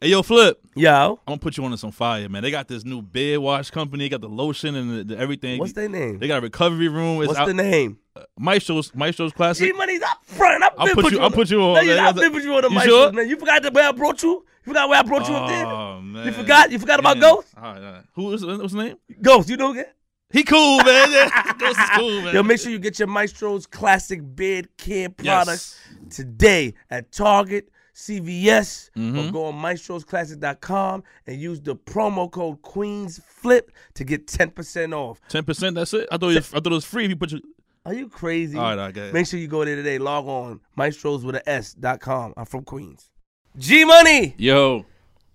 [0.00, 0.60] Hey, yo, Flip.
[0.74, 0.90] Yo,
[1.26, 2.42] I'm gonna put you on to some fire, man.
[2.42, 4.04] They got this new beard wash company.
[4.04, 5.58] They got the lotion and the, the everything.
[5.58, 6.18] what's their name?
[6.18, 7.22] They got a recovery room.
[7.22, 7.98] It's What's out, the name?
[8.14, 9.66] Uh, Maestro's Maestro's Classic.
[9.66, 10.62] G Money's up front.
[10.62, 11.20] I've I'll been put put you-.
[11.20, 11.98] I'll put you on, man.
[11.98, 13.10] I've been put you on the mic, sure?
[13.10, 13.26] man.
[13.26, 14.44] You forgot the way I brought you.
[14.66, 15.64] You forgot where I brought you up there.
[15.66, 16.70] Oh man, You forgot.
[16.70, 17.48] You forgot about Ghost.
[17.56, 18.02] All right, all right.
[18.12, 18.96] Who is what's his name?
[19.22, 19.48] Ghost.
[19.48, 19.86] You know again.
[20.30, 21.10] He cool, man.
[21.12, 22.34] Yeah, Ghost is cool, man.
[22.34, 25.36] Yo, make sure you get your Maestro's classic beard care Yes.
[25.44, 25.78] products
[26.10, 29.28] today at Target, CVS, Mhm.
[29.28, 33.62] or go on maestrosclassic.com and use the promo code QueensFlip
[33.94, 35.18] to get 10% off.
[35.28, 35.76] Ten percent.
[35.76, 36.06] That's it.
[36.12, 37.40] I thought it was, I thought it was free if you put your.
[37.86, 38.58] Are you crazy?
[38.58, 39.14] All right, all right, go ahead.
[39.14, 39.96] Make sure you go there today.
[39.98, 42.34] Log on maestros with a S dot com.
[42.36, 43.08] I'm from Queens.
[43.56, 44.34] G Money.
[44.36, 44.84] Yo.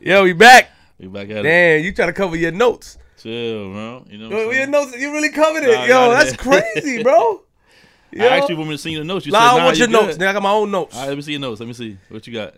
[0.00, 0.70] Yo, we back.
[0.98, 1.42] we back at it.
[1.42, 2.98] Damn, you try to cover your notes.
[3.20, 4.04] Chill, bro.
[4.08, 4.46] You know.
[4.46, 5.72] What your notes, you really covered it.
[5.74, 6.38] Nah, Yo, that's it.
[6.38, 7.42] crazy, bro.
[8.12, 8.24] Yo.
[8.26, 9.26] I actually want me to see your notes.
[9.26, 10.16] You nah, said, I nah, want you your notes.
[10.16, 10.24] good.
[10.24, 10.94] Nigga, I got my own notes.
[10.94, 11.60] All right, let me see your notes.
[11.60, 12.54] Let me see what you got.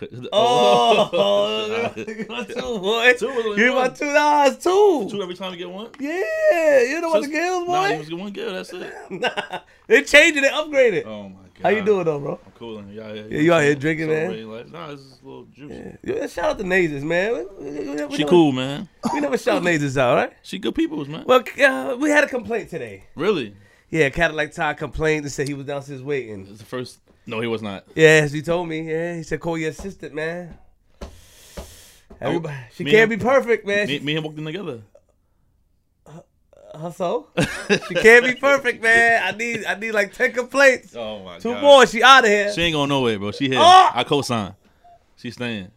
[0.32, 3.14] Oh, two, boy.
[3.18, 5.08] Two was only You my two dollars, two.
[5.10, 5.90] Two every time you get one.
[5.98, 8.04] Yeah, you know what the girls, Nah, you boy.
[8.04, 8.52] get one girl.
[8.54, 8.94] That's it.
[9.10, 9.58] Nah,
[9.88, 11.04] they changed it, they upgraded.
[11.04, 11.62] Oh my god.
[11.64, 12.38] How you doing though, bro?
[12.46, 12.84] I'm cool.
[12.84, 14.48] Y'all, Yeah, you out here drinking, man?
[14.48, 14.68] life.
[14.70, 15.96] Nah, it's just a little juice.
[16.04, 17.34] Yeah, shout out to Nazes, man.
[17.58, 18.88] We- we- we- She never- cool, man.
[19.12, 20.32] We never shout Nazes out, right?
[20.42, 21.24] She good peoples, man.
[21.26, 23.04] Well, uh, we had a complaint today.
[23.16, 23.56] Really?
[23.90, 26.46] Yeah, Cadillac Tah complained and said he was downstairs waiting.
[26.48, 26.98] It's the first.
[27.26, 27.84] No, he was not.
[27.94, 28.82] Yeah, as he told me.
[28.90, 30.56] Yeah, he said call your assistant, man.
[32.20, 33.86] Everybody, she can't and- be perfect, man.
[33.86, 34.82] Me, She, me and him walked in together.
[36.74, 37.28] her so
[37.88, 39.22] she can't be perfect, man.
[39.22, 40.94] I need, I need like ten complaints.
[40.96, 41.62] Oh my Two god.
[41.62, 42.52] more, she out of here.
[42.52, 43.30] She ain't going nowhere, bro.
[43.32, 43.58] She here.
[43.60, 43.90] Oh!
[43.94, 44.54] I co-sign.
[45.16, 45.70] She's staying.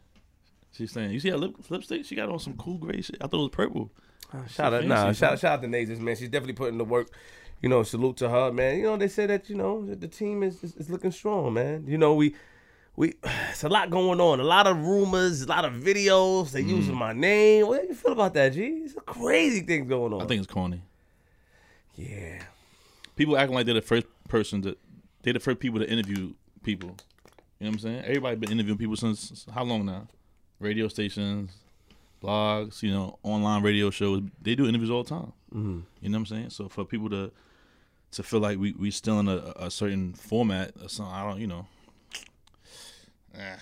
[0.74, 1.12] She's staying.
[1.12, 2.06] You see her lip, lipstick?
[2.06, 3.18] She got on some cool gray shit.
[3.22, 3.92] I thought it was purple.
[4.34, 6.16] Uh, shout out, nah, shout, shout out to Nazes, man.
[6.16, 7.10] She's definitely putting the work.
[7.62, 8.78] You know, salute to her, man.
[8.78, 11.54] You know, they say that you know that the team is, is is looking strong,
[11.54, 11.86] man.
[11.88, 12.36] You know, we
[12.96, 13.14] we
[13.52, 16.52] it's a lot going on, a lot of rumors, a lot of videos.
[16.52, 16.70] They Mm.
[16.70, 17.68] using my name.
[17.68, 18.64] What do you feel about that, G?
[18.86, 20.22] It's a crazy things going on.
[20.22, 20.82] I think it's corny.
[21.96, 22.42] yeah.
[23.16, 24.78] People acting like they're the first person to.
[25.24, 26.34] They're the first people to interview
[26.64, 26.96] people.
[27.60, 28.04] You know what I'm saying?
[28.06, 30.08] Everybody been interviewing people since how long now?
[30.60, 31.52] Radio stations,
[32.24, 34.24] blogs, you know, online radio shows.
[34.42, 35.34] They do interviews all the time.
[35.54, 35.80] Mm-hmm.
[36.02, 36.50] You know what I'm saying?
[36.50, 37.32] So for people to
[38.12, 41.40] to feel like we we still in a, a certain format or something, I don't,
[41.40, 41.68] you know.
[43.38, 43.56] Eh.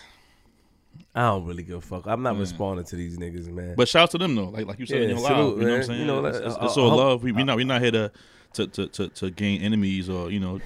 [1.16, 2.06] I don't really give a fuck.
[2.06, 3.76] I'm not responding to these niggas, man.
[3.76, 5.60] But shout out to them though, like like you said Yeah, your salute, live.
[5.60, 6.00] You know what I'm saying?
[6.00, 7.24] You know, it's, it's, it's all love.
[7.24, 8.12] We we not we not here to
[8.54, 10.60] to, to to to gain enemies or you know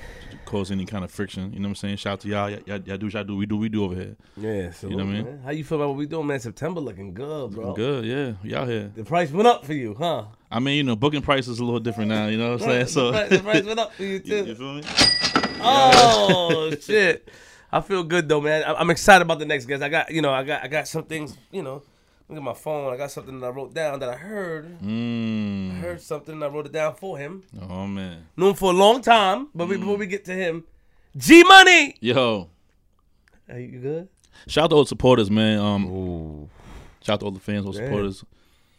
[0.45, 1.53] cause any kind of friction.
[1.53, 1.97] You know what I'm saying?
[1.97, 2.50] Shout out to y'all.
[2.50, 3.35] Y'all, y'all, y'all do what y'all do.
[3.35, 4.15] We do we do over here.
[4.38, 5.39] yeah, salute, You know what I mean?
[5.44, 6.39] How you feel about what we doing, man?
[6.39, 7.73] September looking good, bro.
[7.73, 8.33] Good, yeah.
[8.44, 8.91] Y'all here.
[8.95, 10.25] The price went up for you, huh?
[10.56, 12.28] I mean, you know, booking price is a little different now.
[12.28, 12.88] You know what I'm saying?
[12.88, 14.46] So the, price, went up for you you, too.
[14.46, 14.84] you feel me?
[15.62, 17.28] Oh shit!
[17.72, 18.63] I feel good though, man.
[18.63, 19.81] I- I'm excited about the next guest.
[19.81, 21.81] I got, you know, I got, I got some things, you know.
[22.30, 22.94] Look at my phone.
[22.94, 24.78] I got something that I wrote down that I heard.
[24.81, 25.80] I Mm.
[25.81, 26.42] heard something.
[26.42, 27.44] I wrote it down for him.
[27.69, 28.25] Oh man.
[28.38, 30.63] Knew him for a long time, but we, before we get to him,
[31.18, 31.96] G Money.
[32.00, 32.50] Yo,
[33.50, 34.08] Are you good?
[34.47, 35.59] shout out to all the supporters, man.
[35.59, 36.50] Um, Ooh.
[37.02, 38.24] Shout out to all the fans, all the supporters.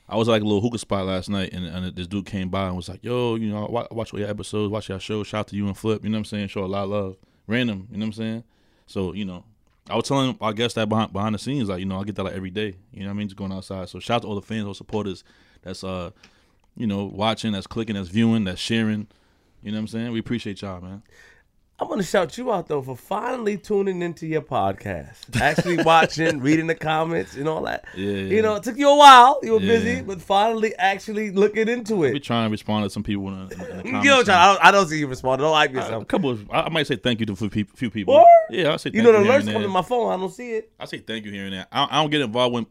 [0.09, 2.51] I was at, like a little hookah spot last night, and, and this dude came
[2.51, 5.01] by and was like, "Yo, you know, I wa- watch all your episodes, watch your
[5.01, 5.23] show.
[5.25, 6.05] Shout out to you and Flip.
[6.05, 6.49] You know what I'm saying?
[6.49, 7.17] Show a lot of love.
[7.47, 8.45] Random, you know what I'm saying?
[8.87, 9.45] So you know,
[9.89, 12.17] I was telling I guess that behind behind the scenes, like you know, I get
[12.17, 12.77] that like every day.
[12.93, 13.29] You know what I mean?
[13.29, 13.89] Just going outside.
[13.89, 15.25] So shout out to all the fans, all supporters.
[15.63, 16.11] That's uh,
[16.77, 19.07] you know, watching, that's clicking, that's viewing, that's sharing.
[19.63, 20.13] You know what I'm saying?
[20.13, 21.03] We appreciate y'all, man.
[21.77, 26.69] I'm gonna shout you out though for finally tuning into your podcast, actually watching, reading
[26.69, 27.85] the comments, and all that.
[27.97, 29.41] Yeah, You know, it took you a while.
[29.43, 29.67] You were Yeah.
[29.73, 32.11] busy, but finally actually looking into it.
[32.13, 32.23] We it.
[32.23, 34.05] try and respond to some people in the, in the comments.
[34.05, 35.41] You know, I don't, I don't see you respond.
[35.41, 36.07] Don't a yourself.
[36.07, 37.37] couple of, I I might say thank you to a
[37.75, 38.15] few people.
[38.15, 38.25] Word?
[38.51, 40.13] Yeah, I say thank You know, the alerts come to my phone.
[40.13, 40.71] I don't see it.
[40.79, 41.67] I say thank you here and there.
[41.73, 42.67] I, I don't get involved when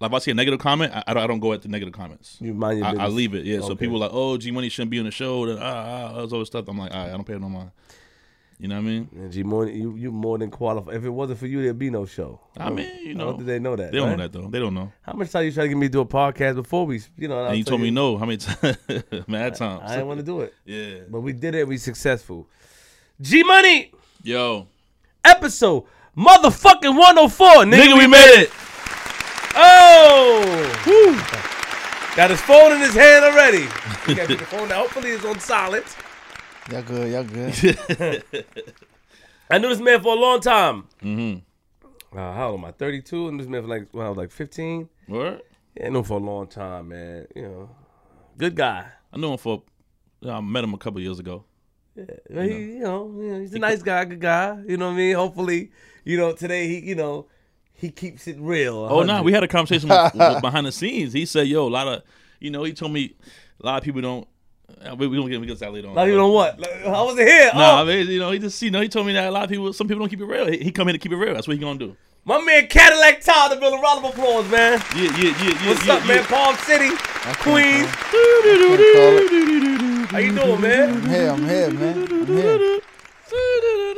[0.00, 1.68] like if I see a negative comment, I, I don't I don't go at the
[1.68, 2.36] negative comments.
[2.40, 3.44] You mind your I, I leave it.
[3.44, 3.60] Yeah.
[3.60, 5.46] So people are like, oh, G Money shouldn't be on the show.
[5.46, 6.68] Then ah, ah, all this other stuff.
[6.68, 7.70] I'm like, all right, I don't pay no mind.
[8.58, 9.08] You know what I mean?
[9.14, 10.94] And G, more, you you more than qualified.
[10.94, 12.40] If it wasn't for you, there'd be no show.
[12.58, 13.92] I mean, you know, did they know that?
[13.92, 14.16] they don't right?
[14.16, 14.48] know that though.
[14.48, 14.92] They don't know.
[15.02, 17.28] How much time you try to get me to do a podcast before we, you
[17.28, 17.44] know?
[17.44, 18.16] And you told me no.
[18.16, 18.78] How many times?
[19.26, 19.82] Mad times.
[19.84, 21.00] I didn't want to do it, Yeah.
[21.10, 21.68] but we did it.
[21.68, 22.48] We successful.
[23.20, 23.92] G Money
[24.22, 24.66] Yo,
[25.24, 25.84] episode
[26.16, 27.46] motherfucking 104.
[27.46, 28.50] Nigga, nigga, we made it.
[29.58, 31.16] Oh, Whew.
[32.14, 33.66] got his phone in his hand already.
[34.06, 34.80] He got the phone now.
[34.82, 35.86] Hopefully, it's on silent.
[36.70, 38.24] Y'all good, y'all good.
[39.50, 40.88] I knew this man for a long time.
[41.02, 42.18] Mm-hmm.
[42.18, 42.72] Uh, how old am I?
[42.72, 43.28] 32.
[43.28, 44.88] And this man for like, when I was like 15.
[45.06, 45.46] What?
[45.76, 47.26] Yeah, I knew him for a long time, man.
[47.34, 47.70] You know,
[48.36, 48.86] good guy.
[49.12, 49.62] I knew him for.
[50.26, 51.44] I met him a couple years ago.
[51.94, 54.58] Yeah, he, you know, you know, he's a nice guy, good guy.
[54.66, 55.14] You know what I mean?
[55.14, 55.70] Hopefully,
[56.04, 57.26] you know, today he, you know,
[57.76, 58.88] he keeps it real.
[58.90, 61.12] Oh no, we had a conversation with, with behind the scenes.
[61.12, 62.02] He said, "Yo, a lot of,
[62.40, 63.14] you know, he told me
[63.62, 64.26] a lot of people don't.
[64.84, 65.94] Uh, we we gonna get we get that later on.
[65.94, 66.58] Like, you know what?
[66.58, 67.50] Like, I wasn't here.
[67.54, 69.30] No, I oh, mean, you know, he just, you know, he told me that a
[69.30, 70.50] lot of people, some people don't keep it real.
[70.50, 71.34] He, he come here to keep it real.
[71.34, 71.96] That's what he gonna do.
[72.24, 73.80] my man Cadillac Tah, the building.
[73.80, 74.82] Round of applause, man.
[74.96, 75.68] Yeah, yeah, yeah, yeah.
[75.68, 76.24] What's yeah, up, man?
[76.24, 76.90] Pov City,
[77.42, 77.88] Queens.
[77.92, 80.10] Queens.
[80.10, 80.90] How you doing, man?
[80.90, 82.12] I'm here, I'm here, man.
[82.12, 82.80] I'm here.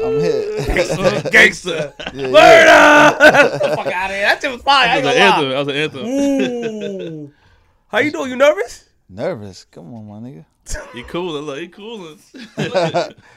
[0.04, 1.22] I'm here.
[1.30, 1.92] Gangster.
[2.14, 3.58] Yeah, Murder!
[3.76, 4.22] Fuck out of here.
[4.26, 4.88] That shit was fire.
[4.88, 5.50] I That ain't was gonna an anthem.
[5.50, 7.22] That was an anthem.
[7.24, 7.32] Ooh.
[7.88, 8.30] How you doing?
[8.30, 8.88] You nervous?
[9.08, 9.64] Nervous.
[9.64, 10.44] Come on, my nigga.
[10.94, 11.40] You cool.
[11.40, 12.16] Look, you cool.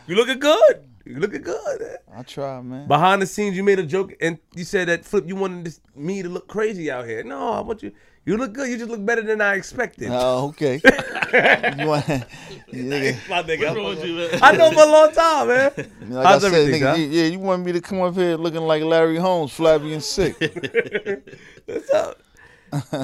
[0.08, 0.84] You looking good.
[1.06, 1.82] You looking good.
[1.82, 1.96] Eh?
[2.16, 2.88] I try, man.
[2.88, 5.80] Behind the scenes, you made a joke and you said that Flip, you wanted this,
[5.96, 7.24] me to look crazy out here.
[7.24, 7.92] No, I want you.
[8.24, 8.70] You look good.
[8.70, 10.10] You just look better than I expected.
[10.12, 10.76] Oh, okay.
[11.80, 13.60] you want, you nigga, My nigga.
[13.62, 14.40] What's wrong with you, man?
[14.44, 15.72] I know him for a long time, man.
[16.10, 16.96] like How's I said, everything, nigga, huh?
[16.98, 20.04] you, yeah, you want me to come up here looking like Larry Holmes, flabby and
[20.04, 20.36] sick.
[21.66, 22.22] What's up?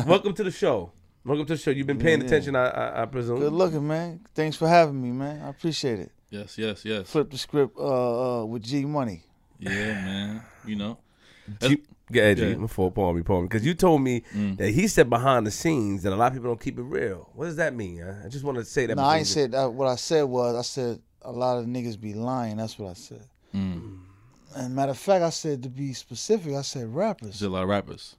[0.06, 0.92] Welcome to the show.
[1.26, 1.72] Welcome to the show.
[1.72, 2.28] You've been paying Yeah.
[2.28, 3.40] attention, I, I, I presume.
[3.40, 4.22] Good looking, man.
[4.36, 5.42] Thanks for having me, man.
[5.42, 6.12] I appreciate it.
[6.30, 7.10] Yes, yes, yes.
[7.10, 9.24] Flip the script uh, uh, with G Money.
[9.60, 10.42] Yeah, man.
[10.66, 10.98] You know.
[11.62, 11.80] You,
[12.10, 12.54] yeah, Edgy, Yeah.
[12.56, 14.58] before Paul me, Paul me, because you told me Mm.
[14.58, 17.30] that he said behind the scenes that a lot of people don't keep it real.
[17.34, 18.00] What does that mean?
[18.04, 18.14] Huh?
[18.26, 18.96] I just want to say that.
[18.96, 19.74] No, before I ain't said that.
[19.74, 22.58] What I said was, I said a lot of niggas be lying.
[22.58, 23.24] That's what I said.
[23.56, 24.00] Mm.
[24.56, 27.28] And matter of fact, I said to be specific, I said rappers.
[27.40, 28.16] There's a lot of rappers.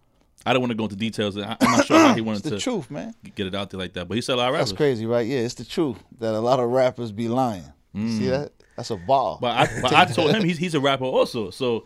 [0.47, 1.37] I don't want to go into details.
[1.37, 3.15] I, I'm not sure how he It's wanted the to truth, man.
[3.35, 4.71] get it out there like that, but he said a lot of rappers.
[4.71, 5.27] That's crazy, right?
[5.27, 7.65] Yeah, it's the truth that a lot of rappers be lying.
[7.95, 8.19] Mm.
[8.19, 8.53] See that?
[8.77, 9.39] That's a ball.
[9.41, 11.51] But I, but I told him he's he's a rapper also.
[11.51, 11.85] So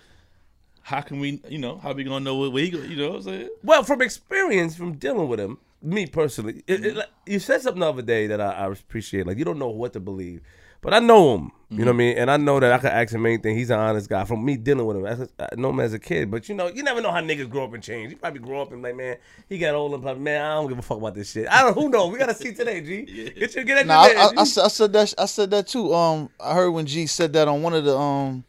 [0.83, 2.79] how can we, you know, how we gonna know where, where he go?
[2.79, 3.49] You know what I'm saying?
[3.63, 6.85] Well, from experience, from dealing with him, me personally, it, Mm-hmm.
[6.85, 9.27] it, like, you said something the other day that I, I appreciate.
[9.27, 10.41] Like you don't know what to believe,
[10.81, 11.51] but I know him.
[11.71, 11.97] You know what I Mm-hmm.
[11.99, 13.57] mean, and I know that I could ask him anything.
[13.57, 14.25] He's an honest guy.
[14.25, 16.31] From me dealing with him, As- I know him as a kid.
[16.31, 18.11] But you know, you never know how niggas grow up and change.
[18.11, 19.17] You probably grow up and like, man,
[19.49, 21.49] he got old and probably, man, I don't give a fuck about this shit.
[21.49, 21.73] I don't.
[21.75, 22.13] Who knows?
[22.13, 23.03] We gotta see today, G.
[23.39, 24.51] Get your get at Nah, your I, man, I, I, G.
[24.51, 25.15] said- I said that.
[25.17, 25.95] I said that too.
[25.95, 28.45] Um, I heard when G said that on one of the um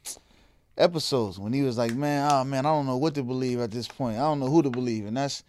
[0.78, 3.72] episodes when he was like, "Man, oh man, I don't know what to believe at
[3.72, 4.18] this point.
[4.18, 5.44] I don't know who to believe." And that's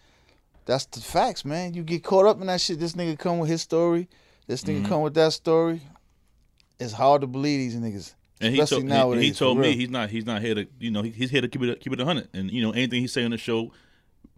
[0.65, 1.73] that's the facts, man.
[1.73, 2.79] You get caught up in that shit.
[2.79, 4.07] This nigga come with his story.
[4.47, 4.85] This nigga Mm-hmm.
[4.87, 5.81] come with that story.
[6.79, 8.13] It's hard to believe these niggas.
[8.41, 9.21] And he Especially told, nowadays.
[9.21, 9.77] he, he told me real.
[9.77, 11.93] he's not he's not here to you know he, he's here to keep it keep
[11.93, 13.71] it a hundred and you know anything he say on the show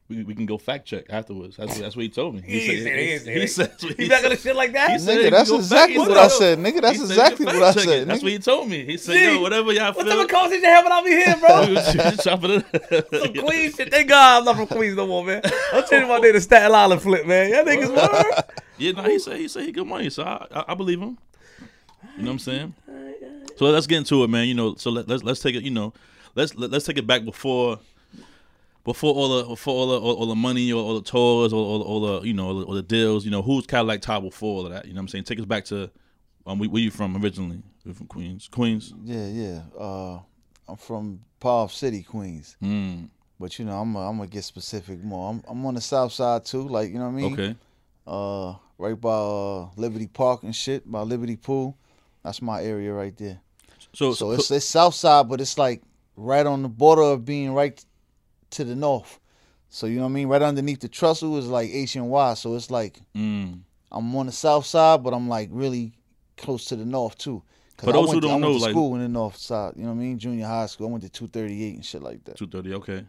[0.10, 1.58] we, we can go fact check afterwards.
[1.58, 2.42] That's what, that's what he told me.
[2.42, 3.48] He ain't say- he ain't say he that.
[3.50, 4.32] said that's what He he back on said.
[4.38, 4.92] the shit like that.
[4.92, 6.60] He said Nigga, that's exactly what I said- said.
[6.60, 8.08] Nigga, that's he said you exactly what I said.
[8.08, 8.86] That's what he told me.
[8.86, 10.06] He said, Gee, "Yo, whatever y'all feel.
[10.06, 12.14] What feel." type of conversation you having out me here, bro?
[12.24, 12.66] Chop it
[13.12, 13.46] Some up.
[13.46, 13.92] Queens shit.
[13.92, 15.42] Thank God I'm not from Queens no more, man.
[15.74, 17.52] I'm changing my name to Staten Island flip, man.
[17.52, 18.44] Y'all niggas word.
[18.80, 21.18] Yeah, no, he said he said he good money, so I, I I believe him.
[22.16, 22.76] You know what I'm saying?
[23.56, 24.48] So let's get into it, man.
[24.48, 25.64] You know, so let, let's let's take it.
[25.64, 25.94] You know,
[26.36, 27.80] let's let, let's take it back before
[28.88, 31.58] before all the before all the all, all the money or all the tours or
[31.62, 33.26] all, all the you know all the, all the deals.
[33.26, 34.86] You know, who's Cadillac Tah before all of that?
[34.86, 35.26] You know what I'm saying?
[35.26, 35.92] Take us back to
[36.46, 37.62] um, where, you from originally?
[37.84, 38.94] You're from Queens, Queens.
[39.04, 39.62] Yeah, yeah.
[39.78, 40.20] Uh,
[40.70, 42.56] I'm from Pov City, Queens.
[42.64, 45.32] Mm, But you know, I'm i I'm gonna get specific more.
[45.32, 47.34] I'm I'm on the south side too, like you know what I mean.
[47.34, 47.56] okay.
[48.08, 51.78] Uh, right by uh, Liberty Park and shit, by Liberty Pool.
[52.24, 53.42] That's my area right there.
[53.92, 55.82] So So it's it's south side, but it's like
[56.16, 57.84] right on the border of being right
[58.52, 59.20] to the north.
[59.70, 60.28] So you know what I mean.
[60.28, 62.34] Right underneath the trestle is like H and Y.
[62.36, 63.60] So it's like mm,
[63.92, 65.94] I'm on the south side, but I'm like really
[66.38, 67.44] close to the north too.
[67.78, 69.38] For I those who went to- don't went know, to like- school in the north
[69.38, 69.74] side.
[69.76, 70.18] You know what I mean?
[70.20, 70.88] Junior high school.
[70.88, 72.38] I went to 238 and shit like that.
[72.38, 72.74] two thirty.
[72.76, 73.06] Okay.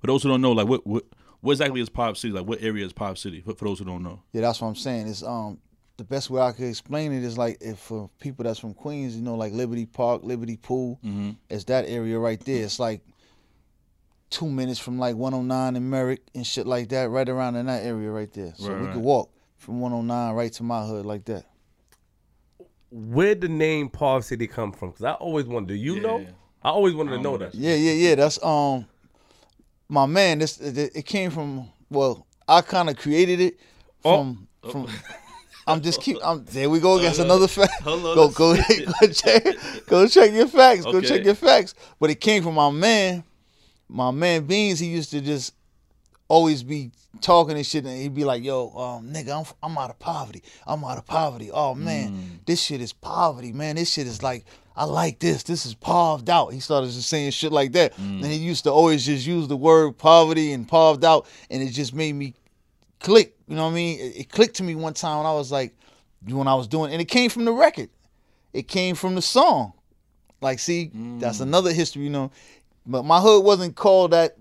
[0.00, 1.04] For those who don't know, like what what
[1.40, 2.32] what exactly is Pov City?
[2.32, 3.40] Like what area is Pov City?
[3.40, 4.22] For, for those who don't know.
[4.32, 5.08] Yeah, that's what I'm saying.
[5.08, 5.58] It's um
[5.96, 9.16] the best way I could explain it is like if for people that's from Queens,
[9.16, 11.30] you know, like Liberty Park, Liberty Pool, Mm-hmm.
[11.50, 12.64] it's that area right there.
[12.64, 13.02] It's like
[14.30, 17.82] two minutes from like 109 and Merrick and shit like that, right around in that
[17.84, 18.52] area right there.
[18.56, 18.92] So Right, we right.
[18.94, 21.44] could walk from 109 right to my hood like that.
[22.90, 24.90] Where'd the name Pov City come from?
[24.90, 25.68] Because I always wanted.
[25.68, 26.02] Do you Yeah.
[26.02, 26.26] know?
[26.62, 27.52] I always wanted I to know know that.
[27.52, 27.58] that.
[27.58, 28.14] Yeah, yeah, yeah.
[28.14, 28.86] That's um
[29.88, 30.38] my man.
[30.38, 33.58] This it, it came from well, I kind of created it
[34.02, 34.88] from from.
[35.66, 36.16] I'm just keep.
[36.24, 36.70] I'm there.
[36.70, 37.82] We go against Hold another fact.
[37.82, 38.56] Hold on, Go go
[39.00, 39.44] go check
[39.86, 40.84] go check your facts.
[40.84, 41.74] Go check your facts.
[42.00, 43.22] But it came from my man.
[43.88, 44.78] My man Beans.
[44.78, 45.54] He used to just
[46.28, 46.90] always be
[47.22, 50.42] talking and shit, and he'd be like, "Yo, um, nigga, I'm I'm out of poverty.
[50.66, 51.50] I'm out of poverty.
[51.52, 52.44] Oh man, Mm.
[52.46, 53.76] this shit is poverty, man.
[53.76, 54.44] This shit is like."
[54.76, 55.42] I like this.
[55.42, 56.52] This is parved out.
[56.52, 57.96] He started just saying shit like that.
[57.96, 58.22] Mm.
[58.22, 61.26] And he used to always just use the word poverty and parved out.
[61.50, 62.34] And it just made me
[63.00, 63.34] click.
[63.48, 63.98] You know what I mean?
[63.98, 65.74] It, it clicked to me one time when I was like,
[66.28, 67.88] when I was doing, and it came from the record.
[68.52, 69.72] It came from the song.
[70.40, 71.18] Like, see, Mm.
[71.18, 72.30] that's another history, you know.
[72.88, 74.36] But my hood wasn't called that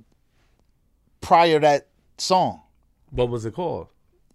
[1.21, 1.87] prior that
[2.17, 2.61] song.
[3.11, 3.87] What was it called?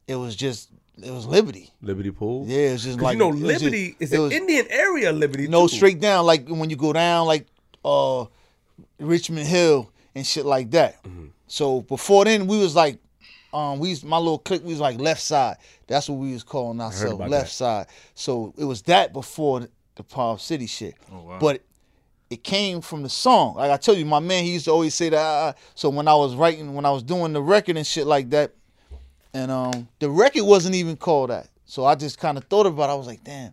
[0.07, 0.71] It was just
[1.03, 1.71] it was Liberty.
[1.81, 2.45] Liberty Pool.
[2.47, 4.67] Yeah, it's just just 'Cause like you know, it was just- Liberty is an Indian
[4.71, 5.13] area.
[5.13, 5.49] Liberty.
[5.49, 5.77] No, too.
[5.77, 7.47] straight down, like when you go down, like
[7.85, 8.27] uh
[8.99, 11.03] Richmond Hill and shit like that.
[11.05, 11.27] Mm-hmm.
[11.47, 12.99] So before then, we was like,
[13.53, 15.57] um, we my little clique, we was like left side.
[15.87, 17.49] That's what we was calling ourselves, left that.
[17.49, 17.87] side.
[18.15, 20.95] So it was that before the, the Pov City shit.
[21.11, 21.39] Oh, wow.
[21.39, 21.63] But
[22.33, 23.57] it came from the song.
[23.57, 25.19] Like I tell you, my man, he used to always say that.
[25.19, 25.61] ah, ah.
[25.75, 28.53] so when I was writing, when I was doing the record and shit like that,
[29.35, 31.49] and um, the record wasn't even called that.
[31.67, 32.89] So I just kind of thought about.
[32.89, 32.93] it.
[32.93, 33.53] I was like, damn,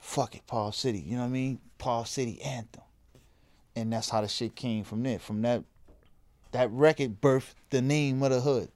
[0.00, 1.00] fuck it, Pov City.
[1.00, 1.58] You know what I mean?
[1.80, 2.84] Pov City anthem,
[3.74, 5.18] and that's how the shit came from there.
[5.18, 5.64] From that,
[6.52, 8.70] that record birthed the name of the hood,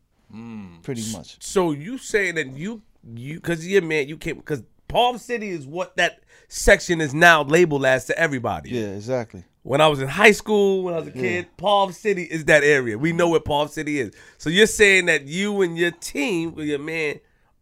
[0.83, 1.37] pretty much.
[1.39, 2.83] So you saying that you
[3.15, 7.43] you because yeah man you came because Pov City is what that section is now
[7.43, 8.71] labeled as to everybody.
[8.71, 9.45] Yeah, exactly.
[9.63, 12.63] When I was in high school, when I was a kid, Pov City is that
[12.63, 12.99] area.
[12.99, 14.15] We know what Pov City is.
[14.37, 17.21] So you're saying that you and your team, with your man,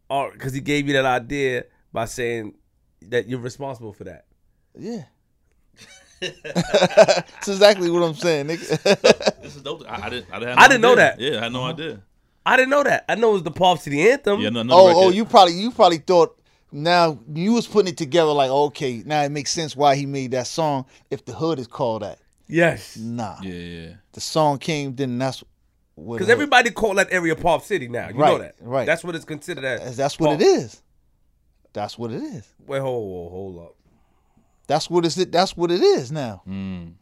[0.09, 2.55] are because he gave you that idea by saying
[3.03, 4.25] that you're responsible for that.
[4.77, 5.03] Yeah.
[6.19, 9.31] That's exactly what I'm saying, nigga.
[9.43, 9.83] This is dope.
[9.89, 10.27] I, I didn't.
[10.31, 11.19] I didn't, have I didn't know that.
[11.19, 11.81] Yeah, I had no mm-hmm.
[11.81, 12.01] idea.
[12.45, 13.05] I didn't know that.
[13.09, 14.39] I know it was the Pov City anthem.
[14.39, 14.99] Yeah, no, another oh, oh record.
[14.99, 16.39] oh, you probably you probably thought
[16.73, 20.31] now you was putting it together like okay, now it makes sense why he made
[20.31, 22.19] that song if the hood is called that.
[22.47, 22.97] Yes.
[22.97, 23.93] Nah, Yeah, yeah.
[24.11, 25.43] the song came then that's
[25.95, 28.09] what Because everybody call that area Pov City now.
[28.09, 28.55] You know that.
[28.59, 28.85] right.
[28.85, 29.95] That's what it's considered as.
[29.95, 30.81] that's what Palm- it is.
[31.71, 32.47] That's what it is.
[32.67, 33.75] Wait, hold, hold, hold up.
[34.67, 36.41] That's what it's that's what it is now.
[36.47, 36.93] Mm.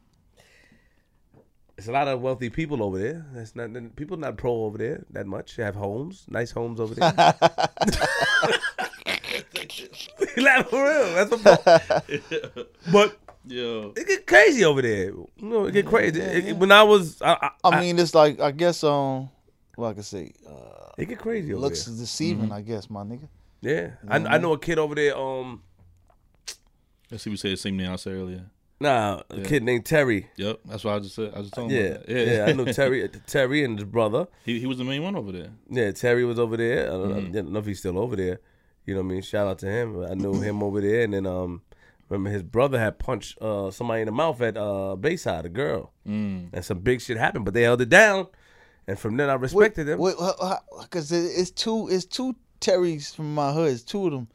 [1.78, 3.26] It's a lot of wealthy people over there.
[3.34, 5.56] That's not people not pro over there that much.
[5.56, 7.12] They have homes, nice homes over there.
[10.38, 11.14] like for real.
[11.16, 12.68] That's what.
[12.92, 13.94] But Yo.
[13.96, 15.06] it get crazy over there.
[15.12, 16.20] You know, it get crazy.
[16.20, 19.30] It- it- when I was, I, I, I mean, it's like I guess um,
[19.76, 21.94] what I can say, uh, it get crazy over looks there.
[21.94, 22.46] is deceiving.
[22.46, 22.54] Mm-hmm.
[22.54, 23.28] I guess my nigga.
[23.62, 25.18] Yeah, I, I know a kid over there.
[25.18, 25.62] Um,
[27.10, 27.30] Let's see.
[27.30, 28.46] We say the same name I said earlier.
[28.80, 30.30] nah, a kid named Terry.
[30.38, 31.34] Yep, that's what I just said.
[31.36, 32.28] I was telling Yeah, about that.
[32.28, 33.08] yeah, I know Terry.
[33.28, 34.28] Terry and his brother.
[34.46, 35.50] He he was the main one over there.
[35.70, 36.88] Yeah, Terry was over there.
[36.88, 37.28] I don't, Mm-hmm.
[37.28, 38.40] I don't know if he's still over there.
[38.86, 39.22] You know what I mean?
[39.22, 40.04] Shout out to him.
[40.04, 41.04] I knew him over there.
[41.04, 41.62] And then um
[42.10, 45.92] remember his brother had punched uh somebody in the mouth at uh Bayside, a girl.
[46.08, 46.50] Mm.
[46.54, 48.28] And some big shit happened, but they held it down.
[48.88, 50.00] And from then I respected them.
[50.00, 53.72] Because it's two, it's two Terrys from my hood.
[53.72, 54.28] It's two of them.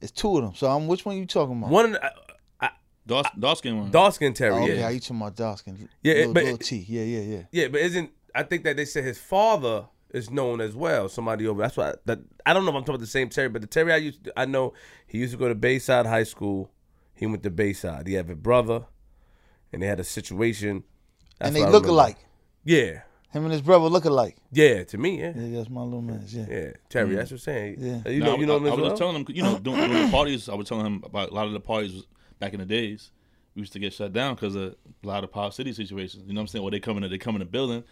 [0.00, 0.54] It's two of them.
[0.54, 1.70] So I'm which one you talking about?
[1.70, 2.10] One of the, uh,
[2.60, 2.68] uh,
[3.06, 3.90] Dark, dark skin one.
[3.90, 4.82] dark skin Terry, Oh, okay, yeah.
[4.84, 5.88] how you talking about Dawson?
[6.02, 6.84] Yeah, little, but- little T.
[6.88, 7.42] Yeah, yeah, yeah.
[7.50, 11.08] Yeah, but isn't I think that they said his father is known as well.
[11.08, 11.62] Somebody over.
[11.62, 13.68] That's why that I don't know if I'm talking about the same Terry, but the
[13.68, 14.72] Terry I used to, I know
[15.06, 16.70] he used to go to Bayside High School.
[17.14, 18.06] He went to Bayside.
[18.06, 18.84] He had a brother,
[19.72, 20.84] and they had a situation.
[21.38, 21.88] That's and they look remember.
[21.90, 22.16] alike.
[22.64, 23.00] Yeah,
[23.32, 24.36] Him and his brother look alike.
[24.52, 24.84] yeah.
[24.84, 26.22] To me, yeah, Yeah, that's my little man.
[26.28, 26.46] Yeah.
[26.50, 26.70] yeah.
[26.90, 27.76] Terry, that's what I'm saying.
[27.78, 28.10] Yeah.
[28.10, 28.96] You know, I, you know him I, I as was well.
[28.96, 31.46] telling him, you know, during, during the parties, I was telling him about a lot
[31.46, 32.02] of the parties
[32.38, 33.12] back in the days.
[33.54, 36.24] We used to get shut down because of a lot of Pov City situations.
[36.26, 36.64] You know what I'm saying?
[36.64, 37.82] Or they come in, they come in the building.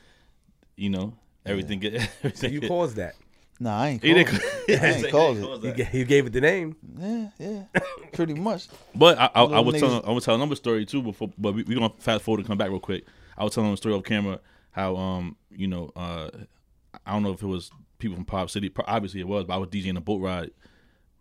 [0.76, 1.14] You know,
[1.48, 1.94] everything get.
[2.22, 3.14] Everything you get- caused that.
[3.60, 4.82] Nah, I ain't He called didn't- it.
[4.82, 5.40] I ain't called it.
[5.40, 5.76] You, that.
[5.76, 6.76] ga- you gave it the name.
[6.96, 7.80] Yeah, yeah.
[8.12, 8.68] Pretty much.
[8.94, 11.30] But I, I, I was telling, I was telling another story too before.
[11.36, 13.04] But we, we gonna fast forward and come back real quick.
[13.36, 14.38] I was telling a story off camera
[14.70, 16.28] how um you know uh
[17.04, 18.70] I don't know if it was people from Pov City.
[18.86, 20.50] Obviously it was, but I was DJing a boat ride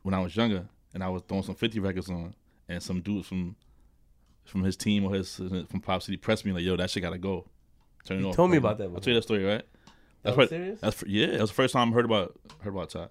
[0.04, 2.36] when I was younger, and I was throwing some 50 records on,
[2.70, 3.56] and some dudes from
[4.46, 7.18] from his team or his from Pov City pressed me like, "Yo, that shit gotta
[7.18, 7.48] go."
[8.06, 8.36] Turn it You off.
[8.36, 9.64] told me about that I'll tell you that story, right?
[10.24, 10.50] That's Oh, right.
[10.50, 10.80] serious?
[10.82, 11.28] That's yeah.
[11.28, 13.08] That was the first time I heard about heard about Ty.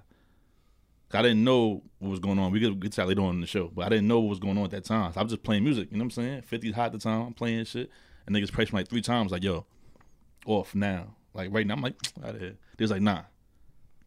[1.12, 2.50] I didn't know what was going on.
[2.52, 4.28] We could get to that later on in the show, but I didn't know what
[4.30, 5.12] was going on at that time.
[5.12, 5.88] So I was just playing music.
[5.90, 6.42] You know what I'm saying?
[6.50, 7.22] 50's hot at the time.
[7.28, 7.90] I'm playing shit,
[8.26, 9.30] and niggas pressed me like three times.
[9.32, 9.64] Like, yo,
[10.46, 11.14] off now.
[11.32, 11.74] Like right now.
[11.74, 11.94] I'm like,
[12.24, 12.56] out of here.
[12.76, 13.22] They was like, nah,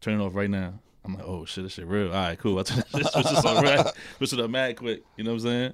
[0.00, 0.74] turn it off right now.
[1.04, 2.08] I'm like, oh shit, this shit real.
[2.08, 2.58] All right, cool.
[2.58, 3.86] I switched this on right.
[4.18, 5.02] Switched it up mad quick.
[5.16, 5.72] You know what I'm saying?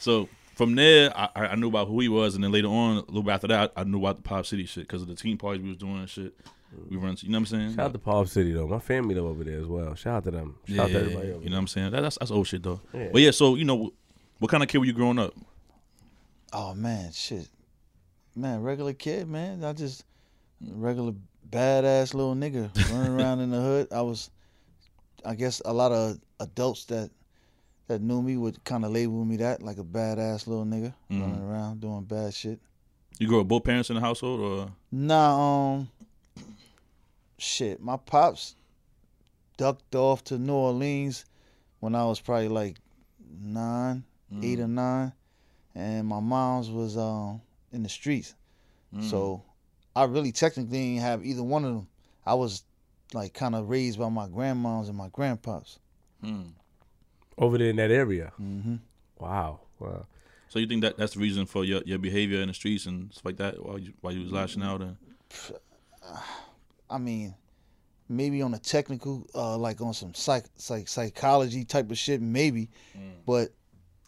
[0.00, 3.00] So from there, I, I knew about who he was, and then later on, a
[3.02, 5.38] little bit after that, I knew about the Pov City shit because of the team
[5.38, 6.34] parties we was doing and shit.
[6.88, 7.70] We run, you know what I'm saying?
[7.74, 8.66] Shout out to Pov City though.
[8.66, 9.94] My family live over there as well.
[9.94, 10.56] Shout out to them.
[10.66, 11.90] Shout out to everybody over you know what I'm saying?
[11.92, 12.80] That, that's that's old shit though.
[12.92, 13.08] Yeah.
[13.12, 13.92] But yeah, so you know,
[14.38, 15.34] what kind of kid were you growing up?
[16.52, 17.48] Oh man, shit.
[18.36, 19.64] Man, regular kid, man.
[19.64, 20.04] I just
[20.66, 21.12] regular
[21.50, 23.88] badass little nigga running around in the hood.
[23.92, 24.30] I was
[25.24, 27.10] I guess a lot of adults that
[27.86, 31.20] that knew me would kind of label me that like a badass little nigga Mhm.
[31.20, 32.58] running around doing bad shit.
[33.18, 35.88] You grew up both parents in the household, or Nah, um,
[37.44, 37.80] shit.
[37.80, 38.56] My pops
[39.56, 41.24] ducked off to New Orleans
[41.80, 42.76] when I was probably like
[43.40, 44.44] nine, Mm.
[44.44, 45.12] eight or nine,
[45.74, 47.40] and my mom's was um
[47.72, 48.34] in the streets.
[48.94, 49.08] Mm.
[49.10, 49.42] So
[49.94, 51.88] I really technically didn't have either one of them.
[52.26, 52.64] I was
[53.12, 55.78] like kind of raised by my grandmoms and my grandpops.
[56.24, 56.52] Mm.
[57.36, 58.32] Over there in that area.
[58.36, 58.76] hmm
[59.18, 59.60] Wow.
[59.78, 60.06] Wow.
[60.48, 63.12] So you think that that's the reason for your, your behavior in the streets and
[63.12, 64.96] stuff like that while you while you was lashing out and
[66.94, 67.34] I mean,
[68.08, 72.70] maybe on a technical, uh, like on some psych, psych psychology type of shit, maybe.
[73.26, 73.48] But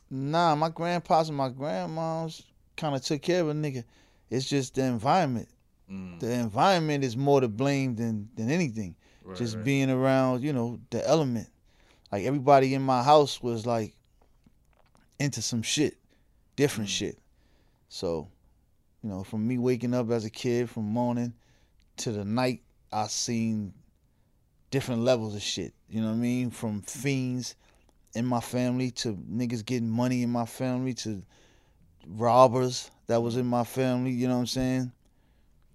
[0.09, 2.45] nah, my grandpas and my grandmoms
[2.77, 3.83] kind of took care of a nigga.
[4.31, 5.49] It's just the environment.
[5.91, 6.21] Mm.
[6.21, 8.95] The environment is more to blame than than anything.
[9.25, 9.65] Right, just right.
[9.65, 11.49] being around, you know, the element.
[12.13, 13.97] Like everybody in my house was like
[15.19, 15.97] into some shit,
[16.55, 16.93] different Mm.
[16.93, 17.19] shit.
[17.89, 18.29] So,
[19.03, 21.35] you know, from me waking up as a kid from morning
[21.99, 22.63] to the night,
[22.93, 23.73] I seen
[24.71, 25.73] different levels of shit.
[25.89, 26.51] You know what I mean?
[26.51, 27.55] From fiends
[28.15, 31.23] in my family to niggas getting money in my family to
[32.09, 34.93] robbers that was in my family, you know what I'm saying?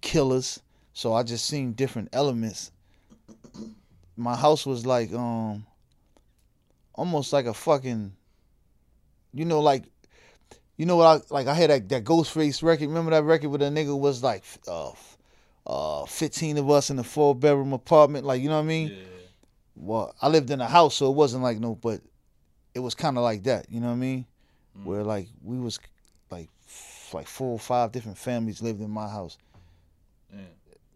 [0.00, 0.60] Killers.
[0.92, 2.72] So I just seen different elements.
[4.16, 5.66] My house was like um
[6.94, 8.12] almost like a fucking
[9.32, 9.84] you know like
[10.76, 12.88] you know what I like I had that, that Ghostface record.
[12.88, 14.90] Remember that record where the nigga was like uh
[15.66, 18.88] uh 15 of us in a four bedroom apartment like you know what I mean?
[18.88, 18.96] Yeah.
[19.76, 22.00] Well, I lived in a house so it wasn't like no but
[22.74, 24.26] it was kind of like that, you know what I mean?
[24.78, 24.84] Mm.
[24.84, 25.78] Where like we was
[26.30, 29.38] like f- like four or five different families lived in my house.
[30.32, 30.40] Yeah.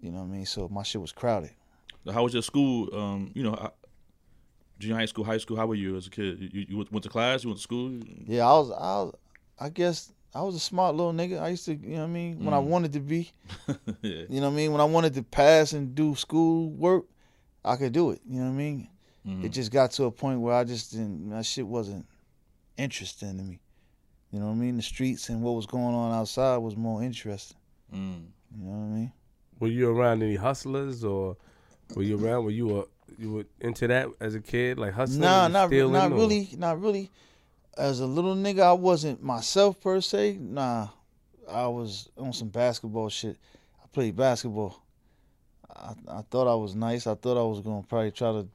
[0.00, 0.46] You know what I mean?
[0.46, 1.50] So my shit was crowded.
[2.12, 2.94] How was your school?
[2.94, 3.72] Um, you know, how-
[4.78, 5.56] junior high school, high school.
[5.56, 6.38] How were you as a kid?
[6.52, 7.42] You, you went to class.
[7.44, 7.90] You went to school.
[8.26, 9.14] Yeah, I was I was,
[9.58, 11.40] I guess I was a smart little nigga.
[11.40, 12.64] I used to, you know what I mean, when I Mm.
[12.66, 13.32] wanted to be.
[14.02, 14.24] yeah.
[14.28, 14.72] You know what I mean?
[14.72, 17.04] When I wanted to pass and do school work,
[17.64, 18.20] I could do it.
[18.28, 18.88] You know what I mean?
[19.26, 19.44] Mm.
[19.44, 22.06] It just got to a point where I just didn't that shit wasn't
[22.76, 23.60] interesting to me.
[24.30, 24.76] You know what I mean?
[24.76, 27.56] The streets and what was going on outside was more interesting.
[27.94, 28.26] Mm.
[28.58, 29.12] You know what I mean?
[29.58, 31.36] Were you around any hustlers or
[31.94, 32.44] were you around?
[32.44, 32.84] Were you a,
[33.18, 35.20] you were into that as a kid, like hustling?
[35.22, 37.10] Nah, and not stealing, not or- really, not really.
[37.76, 40.38] As a little nigga, I wasn't myself per se.
[40.40, 40.88] Nah,
[41.50, 43.36] I was on some basketball shit.
[43.82, 44.80] I played basketball.
[45.74, 47.06] I I thought I was nice.
[47.06, 48.46] I thought I was gonna probably try to.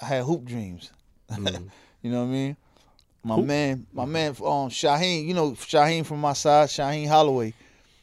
[0.00, 0.90] I had hoop dreams.
[1.30, 1.68] Mm.
[2.02, 2.56] You know what I mean?
[3.22, 5.26] My Hoop- man, my man, um, Shaheen.
[5.26, 7.52] You know Shaheen from my side, Shaheen Holloway,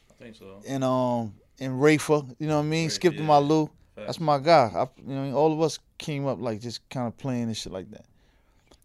[0.08, 0.62] I think so.
[0.68, 2.32] and um, and Rafer.
[2.38, 2.84] You know what I mean?
[2.84, 3.26] Rafe, Skip to yeah.
[3.26, 3.68] my Lou.
[3.96, 4.70] That's my guy.
[4.72, 7.72] I, you know, all of us came up like just kind of playing and shit
[7.72, 8.04] like that.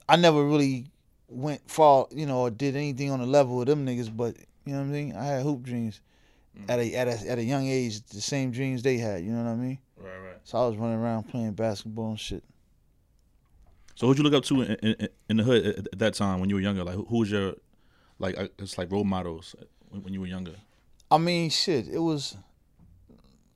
[0.09, 0.85] I never really
[1.33, 4.73] went far, you know, or did anything on the level of them niggas, but you
[4.73, 5.15] know what I mean.
[5.15, 6.01] I had hoop dreams
[6.55, 6.69] Mm.
[6.69, 9.23] at a at a at a young age, the same dreams they had.
[9.23, 9.79] You know what I mean?
[9.97, 10.35] Right, right.
[10.43, 12.43] So I was running around playing basketball and shit.
[13.95, 16.39] So who'd you look up to in, in, in the hood at, at that time
[16.39, 16.83] when you were younger?
[16.83, 17.55] Like who, who was your
[18.19, 19.55] like it's like role models
[19.89, 20.53] when, when you were younger?
[21.09, 21.87] I mean, shit.
[21.87, 22.37] It was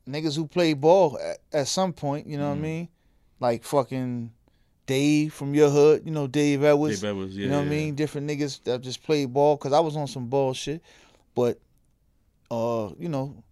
[0.08, 2.26] niggas who played ball at, at some point.
[2.28, 2.62] You know what I Mhm.
[2.62, 2.90] mean?
[3.40, 4.32] Like fucking
[4.88, 6.02] Dave from your hood.
[6.06, 7.02] You know Dave Edwards.
[7.02, 7.72] Dave Edwards, yeah, you know what yeah.
[7.72, 7.96] I mean?
[7.96, 10.82] Different niggas that just played ball because I was on some ball shit.
[11.36, 11.60] But,
[12.50, 13.44] uh, you know,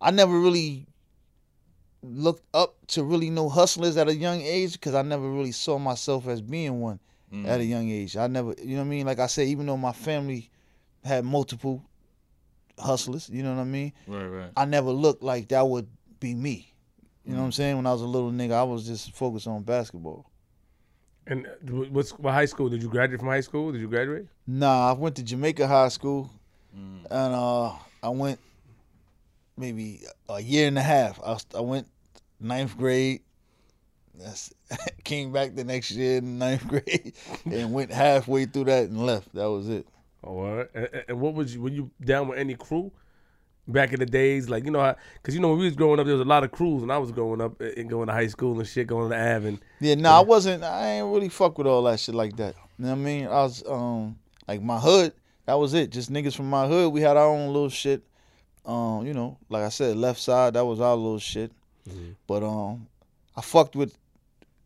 [0.00, 0.86] I never really
[2.02, 5.78] looked up to really know hustlers at a young age because I never really saw
[5.78, 7.00] myself as being one
[7.32, 7.48] Mm.
[7.48, 8.16] at a young age.
[8.16, 9.06] I never, you know what I mean?
[9.06, 10.50] Like I said, even though my family
[11.02, 11.82] had multiple
[12.78, 13.92] hustlers, you know what I mean?
[14.06, 14.50] Right, right.
[14.56, 15.88] I never looked like that would
[16.20, 16.72] be me.
[17.24, 17.76] You know what I'm saying?
[17.76, 20.30] When I was a little nigga, I was just focused on basketball.
[21.26, 21.50] And uh,
[21.90, 22.68] what's what high school?
[22.68, 23.72] Did you graduate from high school?
[23.72, 24.26] Did you graduate?
[24.46, 26.30] Nah, I went to Jamaica High School,
[26.76, 27.06] Mm.
[27.10, 28.40] and uh, I went
[29.56, 31.20] maybe a year and a half.
[31.24, 31.86] I, I went
[32.40, 33.20] ninth grade.
[34.16, 34.52] That's,
[35.04, 39.32] came back the next year in ninth grade, and went halfway through that and left.
[39.34, 39.86] That was it.
[40.22, 40.68] Oh, all right.
[40.74, 41.62] And, and- and what was you?
[41.62, 42.90] Were you down with any crew
[43.66, 44.48] back in the days?
[44.48, 46.44] Like you know, because you know when we was growing up, there was a lot
[46.44, 49.10] of crews when I was growing up and going to high school and shit, going
[49.10, 50.62] to Ave and Yeah, nah, I wasn't.
[50.62, 52.54] I ain't really fuck with all that shit like that.
[52.78, 53.26] You know what I mean?
[53.26, 55.12] I was um like my hood.
[55.46, 55.90] That was it.
[55.90, 56.92] Just niggas from my hood.
[56.92, 58.02] We had our own little shit.
[58.64, 60.54] Um, you know, like I said, left side.
[60.54, 61.52] That was our little shit.
[62.26, 62.86] But um,
[63.36, 63.96] I fucked with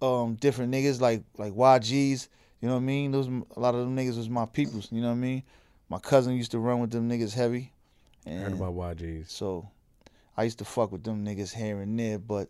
[0.00, 2.28] um different niggas like like YGs.
[2.60, 3.10] You know what I mean?
[3.12, 4.88] Those a lot of them niggas was my peoples.
[4.90, 5.42] You know what I mean?
[5.88, 7.72] My cousin used to run with them niggas heavy.
[8.28, 9.30] I heard about YGs.
[9.30, 9.68] so
[10.36, 12.48] I used to fuck with them niggas here and there, but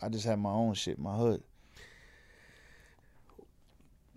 [0.00, 1.42] I just had my own shit, my hood.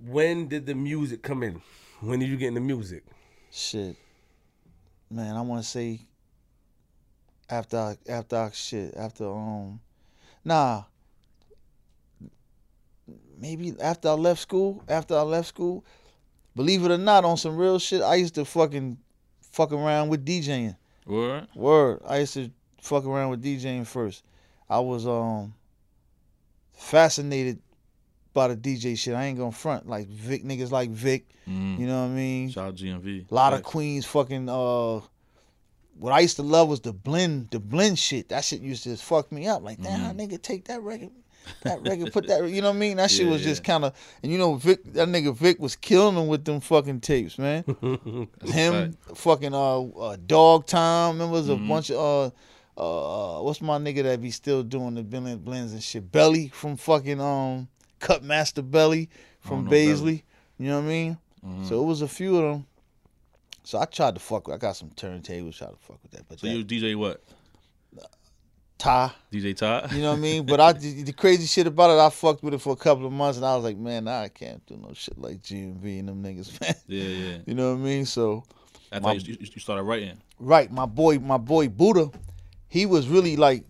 [0.03, 1.61] When did the music come in?
[1.99, 3.03] When did you get into music?
[3.51, 3.95] Shit,
[5.09, 6.01] man, I want to say
[7.49, 9.81] after I, after I, shit after um,
[10.43, 10.83] nah,
[13.37, 14.83] maybe after I left school.
[14.87, 15.83] After I left school,
[16.55, 18.97] believe it or not, on some real shit, I used to fucking
[19.51, 20.75] fuck around with DJing.
[21.05, 21.47] Word.
[21.55, 22.01] Word.
[22.07, 22.49] I used to
[22.81, 24.23] fuck around with DJing first.
[24.69, 25.53] I was um
[26.73, 27.59] fascinated
[28.33, 29.13] by the DJ shit.
[29.13, 29.87] I ain't gonna front.
[29.87, 31.79] Like Vic niggas like Vic, Mm.
[31.79, 32.49] you know what I mean?
[32.51, 33.29] Shout out GMV.
[33.31, 35.01] A lot of Queens fucking uh
[35.97, 38.29] what I used to love was the blend the blend shit.
[38.29, 39.61] That shit used to just fuck me up.
[39.63, 41.09] Like, damn, nigga, take that record.
[41.63, 42.97] That record, put that you know what I mean?
[42.97, 46.15] That shit Yeah, was just kinda and you know Vic that nigga Vic was killing
[46.15, 47.63] them with them fucking tapes, man.
[48.45, 51.13] Him fucking uh, uh dog time.
[51.13, 51.67] Remember was a Mhm.
[51.67, 52.33] bunch of
[52.77, 56.11] uh uh what's my nigga that be still doing the blend blends and shit?
[56.11, 57.67] Belly from fucking um
[57.99, 59.09] Cut Master Belly
[59.41, 60.23] from Baisley.
[60.57, 61.17] You know what I mean?
[61.45, 61.67] Mhm.
[61.67, 62.65] So it was a few of them.
[63.63, 66.27] So I tried to fuck with I got some turntables, tried to fuck with that.
[66.27, 67.21] But So that, you DJ what?
[68.81, 69.91] Ty, DJ Todd?
[69.91, 70.45] you know what I mean?
[70.47, 73.05] But I the the crazy shit about it, I fucked with it for a couple
[73.05, 76.09] of months and I was like, man, I can't do no shit like GMV and
[76.09, 76.73] them niggas, man.
[76.87, 77.37] yeah, yeah.
[77.45, 78.05] You know what I mean?
[78.05, 78.43] So
[78.91, 80.19] After My- you, you, you started writing.
[80.39, 82.09] Right, my boy, my boy Buddha,
[82.67, 83.65] he was really like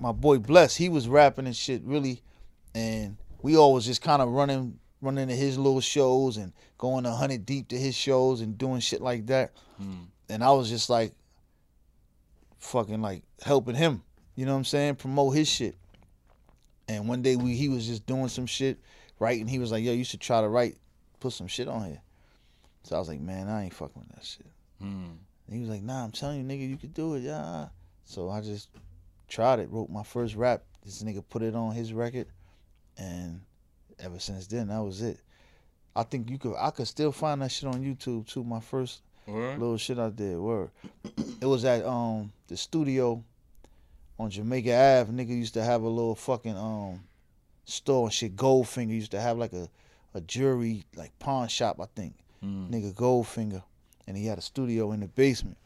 [0.00, 0.74] my boy Bless.
[0.74, 2.20] He was rapping and shit really,
[2.74, 7.14] and we always just kind of running, running to his little shows and going a
[7.14, 9.52] hundred deep to his shows and doing shit like that.
[9.80, 10.06] Mm.
[10.28, 11.12] And I was just like,
[12.58, 14.02] fucking like helping him.
[14.36, 14.96] You know what I'm saying?
[14.96, 15.76] Promote his shit.
[16.88, 18.78] And one day we he was just doing some shit,
[19.18, 19.40] right?
[19.40, 20.76] And he was like, "Yo, you should try to write,
[21.18, 22.00] put some shit on here."
[22.84, 24.46] So I was like, "Man, I ain't fucking with that shit."
[24.80, 25.16] Mm.
[25.50, 27.68] He was like, "Nah, I'm telling you, nigga, you could do it, yeah."
[28.04, 28.68] So I just
[29.26, 30.62] tried it, wrote my first rap.
[30.84, 32.26] This nigga put it on his record,
[32.96, 33.40] and
[33.98, 35.18] ever since then, that was it.
[35.96, 38.44] I think you could, I could still find that shit on YouTube too.
[38.44, 39.58] My first Word?
[39.58, 40.70] little shit I did, word.
[41.40, 43.22] It was at um the studio
[44.18, 45.12] on Jamaica Ave.
[45.12, 47.00] Nigga used to have a little fucking um
[47.64, 48.36] store and shit.
[48.36, 49.68] Goldfinger used to have like a
[50.14, 52.70] a jewelry like pawn shop, I think Mm.
[52.70, 53.62] nigga Goldfinger,
[54.06, 55.56] and he had a studio in the basement.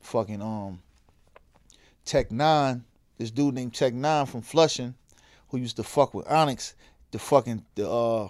[0.00, 0.80] Fucking um,
[2.04, 2.84] Tech Nine,
[3.18, 4.94] this dude named Tech Nine from Flushing,
[5.48, 6.74] who used to fuck with Onyx,
[7.12, 8.28] the fucking the uh,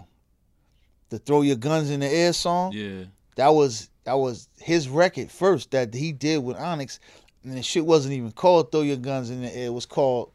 [1.09, 2.73] the throw your guns in the air song.
[2.73, 3.05] Yeah.
[3.37, 7.01] That was that was his record first that he did with Onyx,
[7.44, 10.31] and the shit wasn't even called "Throw Your Guns in the Air." It was called,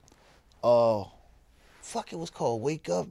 [0.63, 1.04] uh,
[1.82, 3.08] fuck, it was called "Wake Up,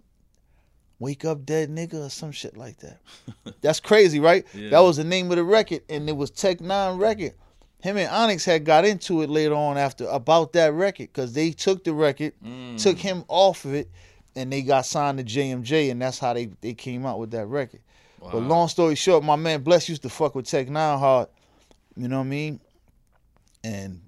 [0.98, 2.98] Wake Up Dead Nigga" or some shit like that.
[3.60, 4.44] That's crazy, right?
[4.54, 4.70] Yeah.
[4.70, 7.32] That was the name of the record, and it was Tech Nine record.
[7.82, 11.50] Him and Onyx had got into it later on after about that record because they
[11.50, 12.82] took the record, Mm.
[12.82, 13.90] took him off of it,
[14.34, 17.46] and they got signed to JMJ, and that's how they they came out with that
[17.46, 17.80] record.
[18.20, 21.28] But long story short, my man Bless used to fuck with Tech Nine hard.
[21.94, 22.58] You know what I mean?
[23.64, 24.02] And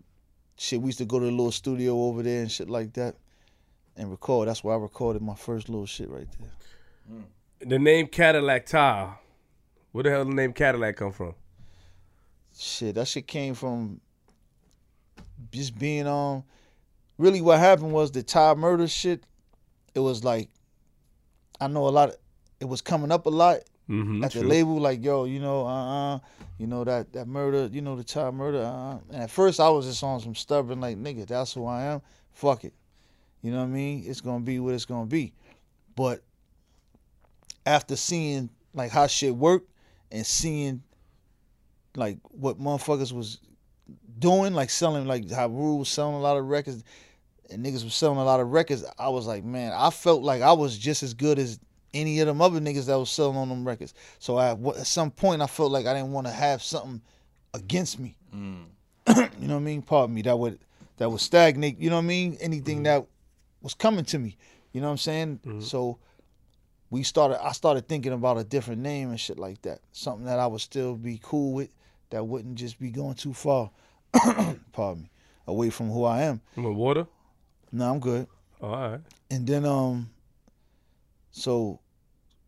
[0.58, 3.16] shit, we used to go to the little studio over there and shit like that
[3.96, 4.48] and record.
[4.48, 7.20] That's where I recorded my first little shit right there.
[7.60, 9.14] The name Cadillac Tah.
[9.92, 11.34] Where the hell the name Cadillac come from?
[12.54, 14.00] Shit, that shit came from
[15.50, 16.44] just being um
[17.16, 19.24] really what happened was the Ty murder shit,
[19.94, 20.50] it was like
[21.60, 22.16] I know a lot of,
[22.60, 24.24] it was coming up a lot Mm-hmm.
[24.24, 26.18] at the label, like, yo, you know, uh, uh
[26.58, 28.62] you know that that murder, you know, the child murder.
[28.62, 31.84] Uh, and at first, I was just on some stubborn, like, nigga, that's who I
[31.84, 32.02] am.
[32.32, 32.74] Fuck it,
[33.42, 34.04] you know what I mean?
[34.06, 35.32] It's gonna be what it's gonna be.
[35.94, 36.22] But
[37.64, 39.70] after seeing like how shit worked
[40.12, 40.82] and seeing
[41.96, 43.38] like what motherfuckers was
[44.18, 46.84] doing, like selling, like how Rule was selling a lot of records,
[47.50, 50.42] and niggas was selling a lot of records, I was like, man, I felt like
[50.42, 51.58] I was just as good as
[51.96, 53.94] any of them other niggas that was selling on them records.
[54.18, 57.00] So I, at some point, I felt like I didn't want to have something
[57.54, 58.16] against me.
[58.34, 58.66] Mm.
[59.40, 59.82] You know what I mean?
[59.82, 60.22] Pardon me.
[60.22, 60.58] That would
[60.96, 61.78] that would stagnate.
[61.78, 62.36] You know what I mean?
[62.40, 63.06] Anything that
[63.62, 64.36] was coming to me.
[64.72, 65.60] You know what I'm saying?
[65.60, 65.98] So
[66.90, 67.44] we started.
[67.44, 69.80] I started thinking about a different name and shit like that.
[69.92, 71.74] Something that I would still be cool with.
[72.10, 73.70] That wouldn't just be going too far.
[74.72, 75.10] pardon me.
[75.46, 76.40] Away from who I am.
[76.54, 77.06] From water?
[77.72, 78.26] No, I'm good.
[78.60, 79.00] All right.
[79.30, 80.10] And then um
[81.30, 81.80] so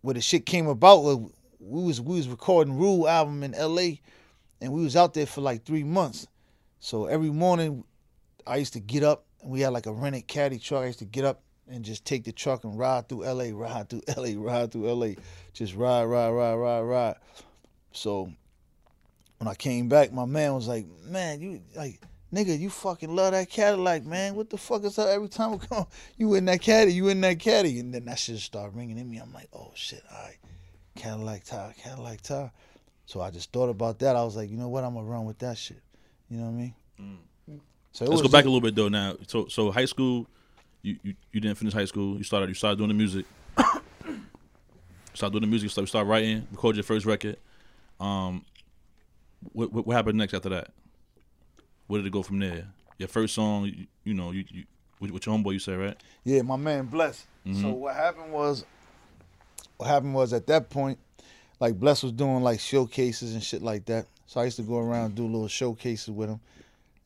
[0.01, 1.03] where the shit came about
[1.61, 3.99] we was we was recording Rule album in LA
[4.61, 6.27] and we was out there for like three months.
[6.81, 7.85] So every morning
[8.47, 10.83] I used to get up and we had like a rented caddy truck.
[10.83, 13.89] I used to get up and just take the truck and ride through LA, ride
[13.89, 15.15] through LA, ride through LA.
[15.53, 17.17] Just ride, ride, ride, ride, ride.
[17.93, 18.33] So
[19.39, 22.01] when I came back, my man was like, Man, you like
[22.33, 24.35] nigga, you fucking love that Cadillac, man.
[24.35, 25.87] What the fuck is up every time we come?
[26.17, 27.81] You in that caddy, you in that caddy.
[27.81, 29.19] And then that shit started ringing in me.
[29.19, 30.39] I'm like, oh shit, all right.
[30.97, 32.51] Cadillac Tah, Cadillac Tah.
[33.07, 34.17] So I just thought about that.
[34.17, 34.85] I was like, you know what?
[34.85, 35.81] I'm gonna run with that shit.
[36.29, 36.75] You know what I mean?
[37.93, 38.89] So it Let's go back a little bit though.
[38.89, 40.29] Now, so so high school,
[40.83, 42.17] you, you you didn't finish high school.
[42.17, 43.27] You started you started doing the music.
[45.15, 45.83] started doing the music stuff.
[45.83, 47.39] You start writing, record your first record.
[47.99, 48.45] Um,
[49.53, 50.71] what, what what happened next after that?
[51.89, 52.69] Where did it go from there?
[52.99, 54.65] Your first song, you, you know, you, you
[55.01, 55.97] with, your homeboy, you say, right?
[56.25, 57.27] Yeah, my man Bless.
[57.45, 57.71] So mm-hmm.
[57.73, 58.65] what happened was,
[59.77, 60.99] what happened was at that point,
[61.61, 64.07] like Bless was doing like showcases and shit like that.
[64.27, 66.41] So I used to go around and do little showcases with him.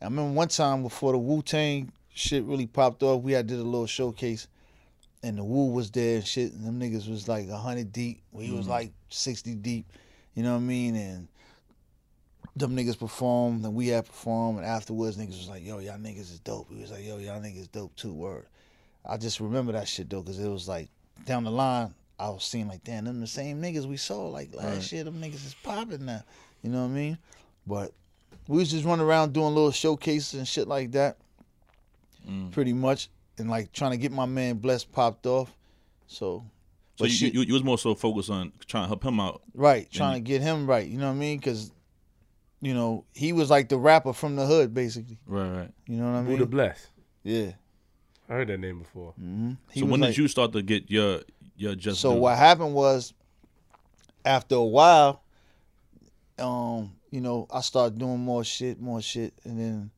[0.00, 3.60] I remember one time before the Wu Tang shit really popped off, we had did
[3.60, 4.48] a little showcase,
[5.22, 8.20] and the Wu was there and shit, and them niggas was like hundred deep.
[8.32, 8.70] We was mm-hmm.
[8.70, 9.86] like sixty deep.
[10.34, 10.96] You know what I mean?
[10.96, 11.28] And
[12.56, 16.30] them niggas performed, and we had performed, and afterwards niggas was like, "Yo, y'all niggas
[16.30, 18.46] is dope." He was like, "Yo, y'all niggas dope too." Word.
[19.04, 20.88] I just remember that shit though, cause it was like
[21.26, 24.54] down the line, I was seeing like, damn, them the same niggas we saw like
[24.54, 24.92] last Right.
[24.92, 25.04] year.
[25.04, 26.22] Them niggas is popping now.
[26.62, 27.18] You know what I mean?
[27.66, 27.92] But
[28.48, 31.16] we was just running around doing little showcases and shit like that,
[32.28, 32.50] Mm.
[32.52, 35.50] pretty much, and like trying to get my man Bless popped off.
[36.06, 36.44] So,
[36.98, 39.42] So you, shit- you you was more so focused on trying to help him out.
[39.54, 40.86] right, trying to get him right.
[40.86, 41.40] You know what I mean?
[41.40, 41.72] Cause,
[42.62, 45.18] you know, he was like the rapper from the hood, basically.
[45.26, 45.70] Right, right.
[45.86, 46.38] You know what I mean?
[46.38, 46.86] Buddha bless.
[47.24, 47.50] Yeah.
[48.28, 49.12] I heard that name before.
[49.18, 51.20] hmm so when did you start to get your
[51.56, 52.00] your just?
[52.00, 52.20] So due?
[52.20, 53.12] what happened was,
[54.24, 55.22] after a while,
[56.38, 59.90] um, you know, I started doing more shit, more shit, and then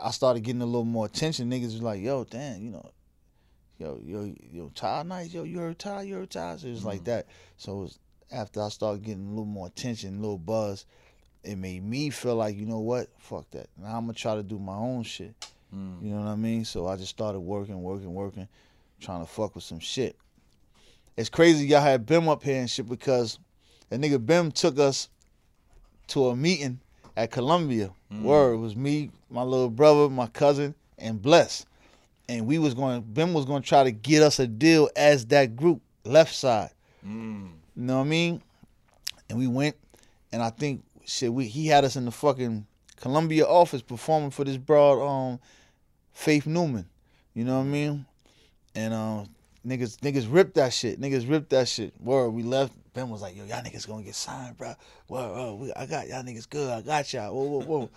[0.00, 1.50] I started getting a little more attention.
[1.50, 2.88] Niggas was like, "Yo, damn, you know,
[3.78, 6.84] yo, yo, yo, Ty nice, yo, you heard Ty, you heard Ty." So it was
[6.84, 7.26] like that.
[7.56, 7.98] So it was
[8.30, 10.86] after I started getting a little more attention, a little buzz,
[11.46, 13.68] it made me feel like, you know what, fuck that.
[13.76, 15.32] Now I'm gonna try to do my own shit.
[15.74, 16.02] Mm.
[16.02, 16.64] You know what I mean?
[16.64, 18.48] So I just started working, working, working,
[19.00, 20.16] trying to fuck with some shit.
[21.16, 23.38] It's crazy y'all had Bim up here and shit because
[23.88, 25.08] that nigga Bim took us
[26.08, 26.80] to a meeting
[27.16, 27.90] at Columbia.
[28.10, 31.64] Word it was me, my little brother, my cousin, and Bless.
[32.28, 35.54] And we was going Bim was gonna try to get us a deal as that
[35.54, 36.70] group, left side.
[37.06, 37.50] Mm.
[37.76, 38.42] You know what I mean?
[39.30, 39.76] And we went,
[40.32, 42.66] and I think shit, we he had us in the fucking
[42.96, 45.40] Columbia office performing for this broad um
[46.12, 46.86] Faith Newman.
[47.34, 48.06] You know what I mean?
[48.74, 49.28] And um
[49.66, 51.00] niggas niggas ripped that shit.
[51.00, 51.94] Niggas ripped that shit.
[52.00, 52.72] Word, we left.
[52.92, 54.74] Bim was like, yo, y'all niggas gonna get signed, bro.
[55.08, 56.70] Word, we, I got y'all niggas good.
[56.70, 57.34] I got y'all.
[57.34, 57.90] Whoa, whoa, whoa.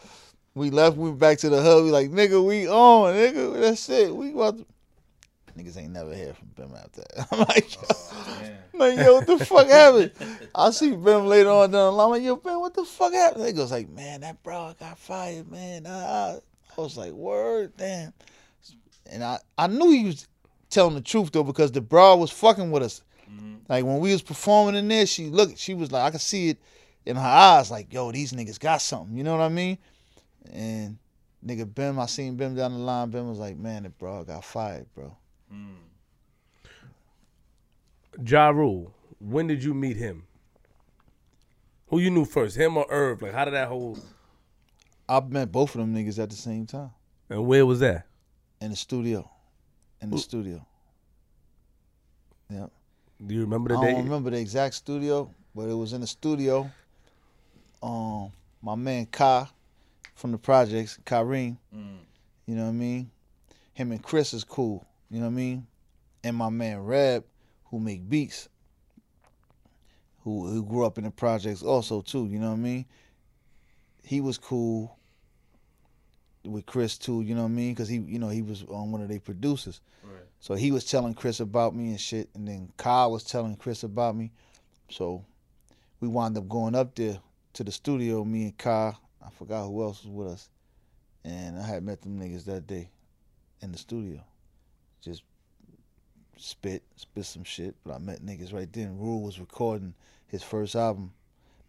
[0.56, 1.86] we left, we went back to the hub.
[1.86, 3.62] We like, nigga, we on, nigga.
[3.62, 4.14] That's it.
[4.14, 4.66] We about to
[5.60, 7.28] Niggas ain't never heard from Bim after that.
[7.32, 10.12] I'm like, oh, yo, like, yo, what the fuck happened?
[10.56, 12.06] I see Bim later on down the line.
[12.06, 13.44] I'm like, yo, Bim, what the fuck happened?
[13.44, 15.86] They goes like, man, that bro got fired, man.
[15.86, 16.40] I, I,
[16.78, 18.14] I was like, word, damn.
[19.12, 20.28] And I, I knew he was
[20.70, 23.02] telling the truth though because the bra was fucking with us.
[23.30, 23.56] Mm-hmm.
[23.68, 26.50] Like when we was performing in there, she looked, she was like, I could see
[26.50, 26.60] it
[27.06, 29.18] in her eyes, like, yo, these niggas got something.
[29.18, 29.78] You know what I mean?
[30.52, 30.98] And
[31.46, 33.10] nigga Bim, I seen Bim down the line.
[33.10, 35.16] Bim was like, man, the bro got fired, bro.
[38.26, 40.24] Ja Rule, when did you meet him?
[41.88, 43.22] Who you knew first, him or Irv?
[43.22, 43.98] Like, how did that whole
[45.08, 46.92] I met both of them niggas at the same time
[47.30, 48.06] and where was that?
[48.62, 49.30] in the studio.
[50.02, 50.20] In the Ooh.
[50.20, 50.66] studio.
[52.50, 52.68] Yeah.
[53.26, 53.92] Do you remember the I day?
[53.94, 56.70] don't remember the exact studio, but it was in the studio.
[57.82, 58.32] Um,
[58.62, 59.48] my man Kai
[60.16, 63.12] from the projects, Kareem, you know what I mean?
[63.74, 65.68] Him and Chris is cool, you know what I mean?
[66.24, 67.26] And my man Reb,
[67.66, 68.50] who make beats,
[70.24, 72.86] who who grew up in the projects also too, you know what I mean?
[74.04, 74.98] He was cool
[76.46, 77.74] with Chris too, you know what I mean?
[77.74, 79.82] Because he, you know, he was on one of their producers.
[80.04, 80.24] Right.
[80.40, 83.84] So he was telling Chris about me and shit, and then Kyle was telling Chris
[83.84, 84.32] about me.
[84.90, 85.26] So
[86.00, 87.20] we wound up going up there
[87.54, 89.00] to the studio, me and Kyle.
[89.22, 90.50] I forgot who else was with us.
[91.26, 92.90] And I had met them niggas that day
[93.62, 94.24] in the studio.
[95.02, 95.24] Just
[96.38, 97.76] spit, spit some shit.
[97.86, 98.98] But I met niggas right then.
[98.98, 99.94] Rule was recording
[100.28, 101.14] his first album.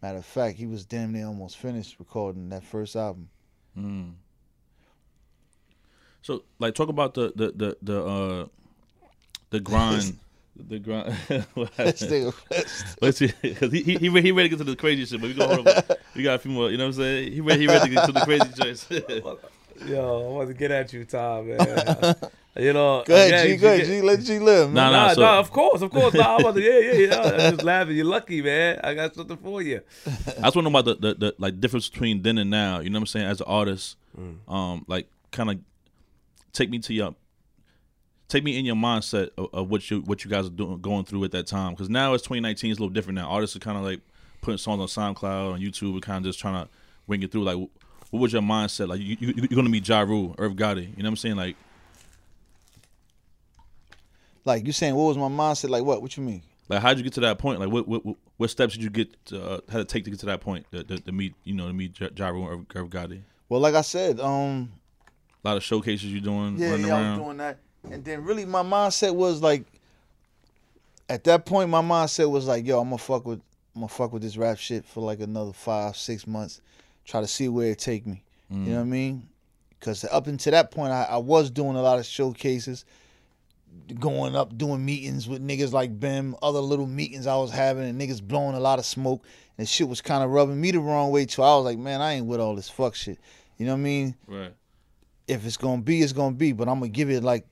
[0.01, 3.29] Matter of fact, he was damn near almost finished recording that first album.
[3.77, 4.13] Mm.
[6.23, 8.45] So, like, talk about the the the the uh
[9.51, 10.17] the grind,
[10.55, 11.13] the grind.
[11.53, 12.33] what This happened?
[13.01, 15.21] Let's see, because he, he he re- he ready to get to the crazy shit,
[15.21, 15.83] but we go hold on.
[16.15, 16.71] We got a few more.
[16.71, 17.33] You know what I'm saying?
[17.33, 18.87] He ready he ready to get to the crazy joints.
[19.87, 22.15] Yo, I want to get at you, Tom, man.
[22.57, 23.49] You know, go ahead, yeah, G.
[23.51, 24.01] you Go ahead, get- G.
[24.01, 24.71] Let G live.
[24.71, 24.73] Man.
[24.73, 25.07] Nah, nah.
[25.07, 26.13] Nah, so- nah, of course, of course.
[26.13, 27.21] Nah, I'm about to, yeah, yeah, yeah.
[27.47, 27.95] I'm just laughing.
[27.95, 28.79] You're lucky, man.
[28.83, 29.81] I got something for you.
[30.05, 32.79] I just want to know about the, the, the like difference between then and now.
[32.79, 33.25] You know what I'm saying?
[33.27, 33.97] As an artist,
[34.47, 35.59] um, like kind of
[36.53, 37.15] take me to your,
[38.27, 41.05] take me in your mindset of, of what you what you guys are doing going
[41.05, 41.71] through at that time.
[41.73, 43.29] Because now it's 2019, it's a little different now.
[43.29, 44.01] Artists are kind of like
[44.41, 46.69] putting songs on SoundCloud on YouTube, and kind of just trying to
[47.07, 47.43] bring it through.
[47.43, 47.57] Like,
[48.09, 48.89] what was your mindset?
[48.89, 50.81] Like, you, you you're gonna meet Jaru, Rule, Irv Gotti.
[50.81, 51.35] You know what I'm saying?
[51.37, 51.55] Like,
[54.45, 55.69] Like you saying, what was my mindset?
[55.69, 56.01] Like what?
[56.01, 56.41] What you mean?
[56.69, 57.59] Like, how'd you get to that point?
[57.59, 58.05] Like, what what
[58.37, 59.25] what- steps did you get?
[59.27, 60.65] To, uh, had to take to get to that point?
[60.71, 63.21] To, to meet, you know, to meet Ja Ja Rule and Irv Gotti.
[63.49, 64.71] Well, like I said, um,
[65.43, 67.57] A lot of showcases you doing, yeah, yeah, I was doing that,
[67.91, 69.65] and then really my mindset was like,
[71.09, 73.41] at that point, my mindset was like, yo, I'm gonna fuck with,
[73.75, 76.61] I'm gonna fuck with this rap shit for like another five, six months,
[77.05, 78.23] try to see where it take me.
[78.49, 79.27] You know what I mean?
[79.79, 82.83] Because up until that point, I, I was doing a lot of showcases,
[83.99, 87.99] going up doing meetings with niggas like Bim, other little meetings I was having, and
[87.99, 89.25] niggas blowing a lot of smoke,
[89.57, 91.43] and shit was kind of rubbing me the wrong way too.
[91.43, 93.19] I was like, man, I ain't with all this fuck shit.
[93.57, 94.15] You know what I mean?
[94.27, 94.53] Right.
[95.27, 96.51] if it's gonna be, it's gonna be.
[96.51, 97.45] But I'm gonna give it like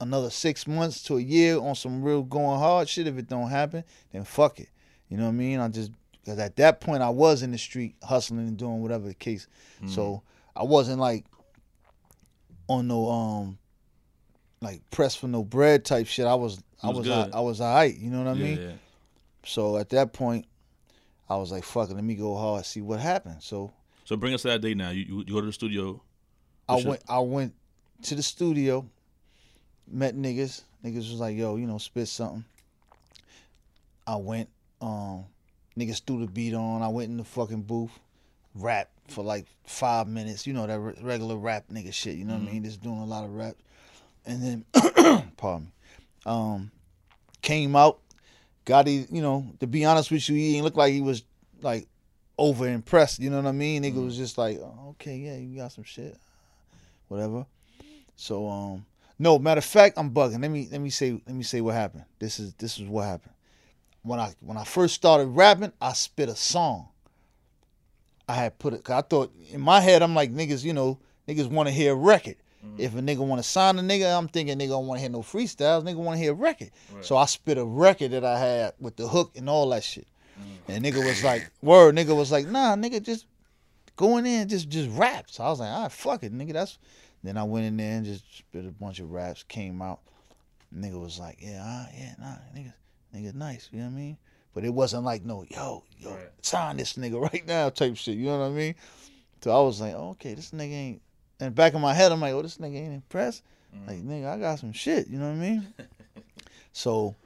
[0.00, 3.06] another six months to a year on some real going hard shit.
[3.06, 4.68] If it don't happen, then fuck it.
[5.08, 5.60] You know what I mean?
[5.60, 9.06] I just because at that point I was in the street hustling and doing whatever
[9.06, 9.46] the case.
[9.86, 10.22] So
[10.56, 11.24] I wasn't like
[12.68, 13.58] on no um
[14.64, 16.26] like press for no bread type shit.
[16.26, 17.08] I was I was was.
[17.10, 17.96] I, I was alright.
[17.96, 18.60] You know what I yeah, mean?
[18.60, 18.72] yeah.
[19.44, 20.46] So at that point,
[21.28, 23.72] I was like, fuck it, let me go hard, see what happens." So
[24.04, 24.90] So bring us to that day now.
[24.90, 26.02] You, you, you go to the studio.
[26.68, 27.54] I your- went I went
[28.02, 28.88] to the studio,
[29.86, 30.62] met niggas.
[30.84, 32.44] Niggas was like, yo, you know, spit something.
[34.06, 34.50] I went,
[34.82, 35.24] um,
[35.78, 36.82] niggas threw the beat on.
[36.82, 37.90] I went in the fucking booth,
[38.54, 40.46] rap for like five minutes.
[40.46, 42.16] You know that re- regular rap nigga shit.
[42.16, 42.64] You know what I mean?
[42.64, 43.56] Just doing a lot of rap,
[44.26, 44.64] and then,
[45.36, 45.72] pardon me,
[46.26, 46.70] um,
[47.42, 48.00] came out.
[48.64, 51.22] Got he, you know, to be honest with you, he ain't look like he was
[51.60, 51.86] like
[52.38, 53.20] over impressed.
[53.20, 53.82] You know what I mean?
[53.82, 56.16] Nigga was just like, oh, okay, yeah, you got some shit
[57.08, 57.46] whatever.
[58.16, 58.86] So um
[59.18, 60.42] no, matter of fact, I'm bugging.
[60.42, 62.04] Let me let me say let me say what happened.
[62.18, 63.34] This is this is what happened.
[64.02, 66.88] When I when I first started rapping, I spit a song.
[68.28, 68.90] I had put it.
[68.90, 71.96] I thought in my head, I'm like niggas, you know, niggas want to hear a
[71.96, 72.36] record.
[72.76, 75.10] If a nigga want to sign a nigga, I'm thinking nigga don't want to hear
[75.10, 75.84] no freestyles.
[75.84, 76.70] Nigga want to hear a record.
[77.02, 80.06] So I spit a record that I had with the hook and all that shit.
[80.66, 83.26] And nigga was like, word, nigga was like, nah, nigga, just
[83.96, 85.26] going in just just rap.
[85.30, 86.52] So I was like, all right, fuck it, nigga.
[86.54, 86.78] That's
[87.22, 90.00] then I went in there and just spit a bunch of raps, came out.
[90.76, 92.72] Nigga was like, yeah, ah, yeah, nah, nigga,
[93.14, 93.68] nigga, nice.
[93.72, 94.16] You know what I mean?
[94.52, 96.28] But it wasn't like no, yo, yo, Right.
[96.42, 98.16] sign this nigga right now type shit.
[98.16, 98.74] You know what I mean?
[99.42, 101.02] So I was like, oh, okay, this nigga ain't.
[101.40, 103.42] And back in my head, I'm like, oh, this nigga ain't impressed.
[103.86, 105.08] Like, nigga, I got some shit.
[105.08, 105.74] You know what I mean?
[106.72, 107.16] so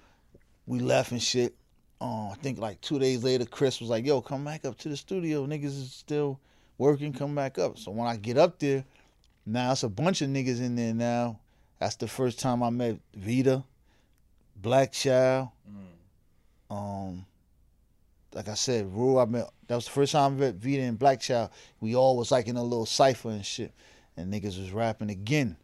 [0.67, 1.55] we left and shit.
[2.01, 4.89] Uh, I think like two days later, Chris was like, yo, come back up to
[4.89, 5.47] the studio.
[5.47, 6.41] Niggas is still
[6.79, 7.79] working, come back up.
[7.79, 8.85] So when I get up there,
[9.45, 11.41] now it's a bunch of niggas in there now.
[11.81, 13.63] That's the first time I met Vita,
[14.57, 15.49] Black Child.
[16.71, 17.25] Um,
[18.35, 19.19] like I said, Rule.
[19.19, 19.49] I met.
[19.69, 21.51] That was the first time I met Vita and Black Child.
[21.81, 23.73] We all was like in a little cipher and shit,
[24.19, 25.57] and niggas was rapping again.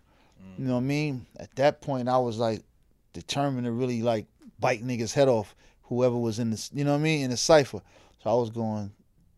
[0.57, 1.27] You know what I mean?
[1.39, 2.63] At that point, I was like
[3.13, 4.27] determined to really like
[4.61, 6.71] bite niggas head off, whoever was in this.
[6.73, 7.25] You know what I mean?
[7.25, 7.81] In the cipher.
[8.23, 8.93] So I was going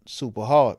[0.05, 0.77] super hard.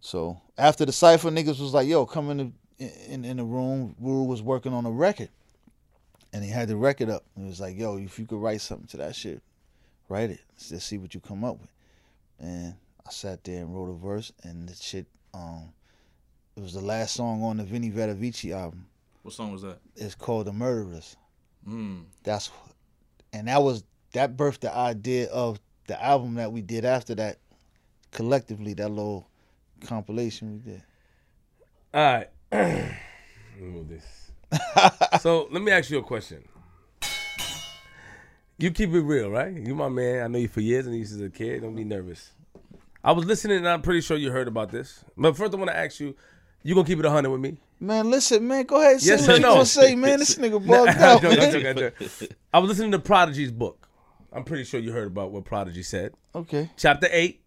[0.00, 2.36] So after the cipher, niggas was like, "Yo, come in
[2.78, 5.30] the in, in the room." Rule was working on a record,
[6.32, 7.24] and he had the record up.
[7.34, 9.42] And he was like, "Yo, if you could write something to that shit,
[10.08, 10.40] write it.
[10.70, 11.70] Let's see what you come up with."
[12.38, 15.06] And I sat there and wrote a verse, and the shit.
[15.34, 15.72] Um,
[16.56, 18.86] it was the last song on the Venni Vetti Vecci album.
[19.22, 19.78] What song was that?
[19.94, 21.16] It's called "The Murderers."
[21.68, 22.04] Mm.
[22.22, 22.72] That's, what
[23.32, 27.38] and that was that birthed the idea of the album that we did after that,
[28.10, 28.74] collectively.
[28.74, 29.28] That little
[29.84, 30.82] compilation we did.
[31.92, 32.28] All right.
[32.52, 32.96] Let
[33.60, 34.30] me move this.
[35.20, 36.46] so let me ask you a question.
[38.58, 39.52] You keep it real, right?
[39.52, 40.22] You my man.
[40.22, 41.62] I know you for years and you since a kid.
[41.62, 42.32] Don't be nervous.
[43.02, 45.04] I was listening and I'm pretty sure you heard about this.
[45.16, 46.16] But first I want to ask you,
[46.62, 47.58] you gonna keep it 100 with me?
[47.78, 49.00] Man, listen, man, go ahead.
[49.00, 49.52] Say Yes what or you no?
[49.54, 50.18] gonna say, man.
[50.18, 51.52] This nigga bugged out, I'm man.
[51.52, 52.28] joking, I'm.
[52.54, 53.88] I was listening to Prodigy's book.
[54.32, 56.12] I'm pretty sure you heard about what Prodigy said.
[56.34, 56.70] Okay.
[56.76, 57.40] Chapter 8.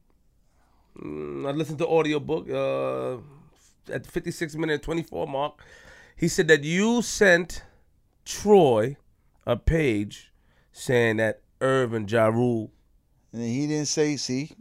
[1.02, 3.15] Mm, I listened to audio book uh,
[3.93, 5.63] at the 56 minute 24 mark.
[6.15, 7.63] He said that you sent
[8.26, 8.98] Troy
[9.45, 10.32] a page
[10.72, 12.72] saying that Irv and Ja Rule.
[13.32, 14.51] And he didn't say, see,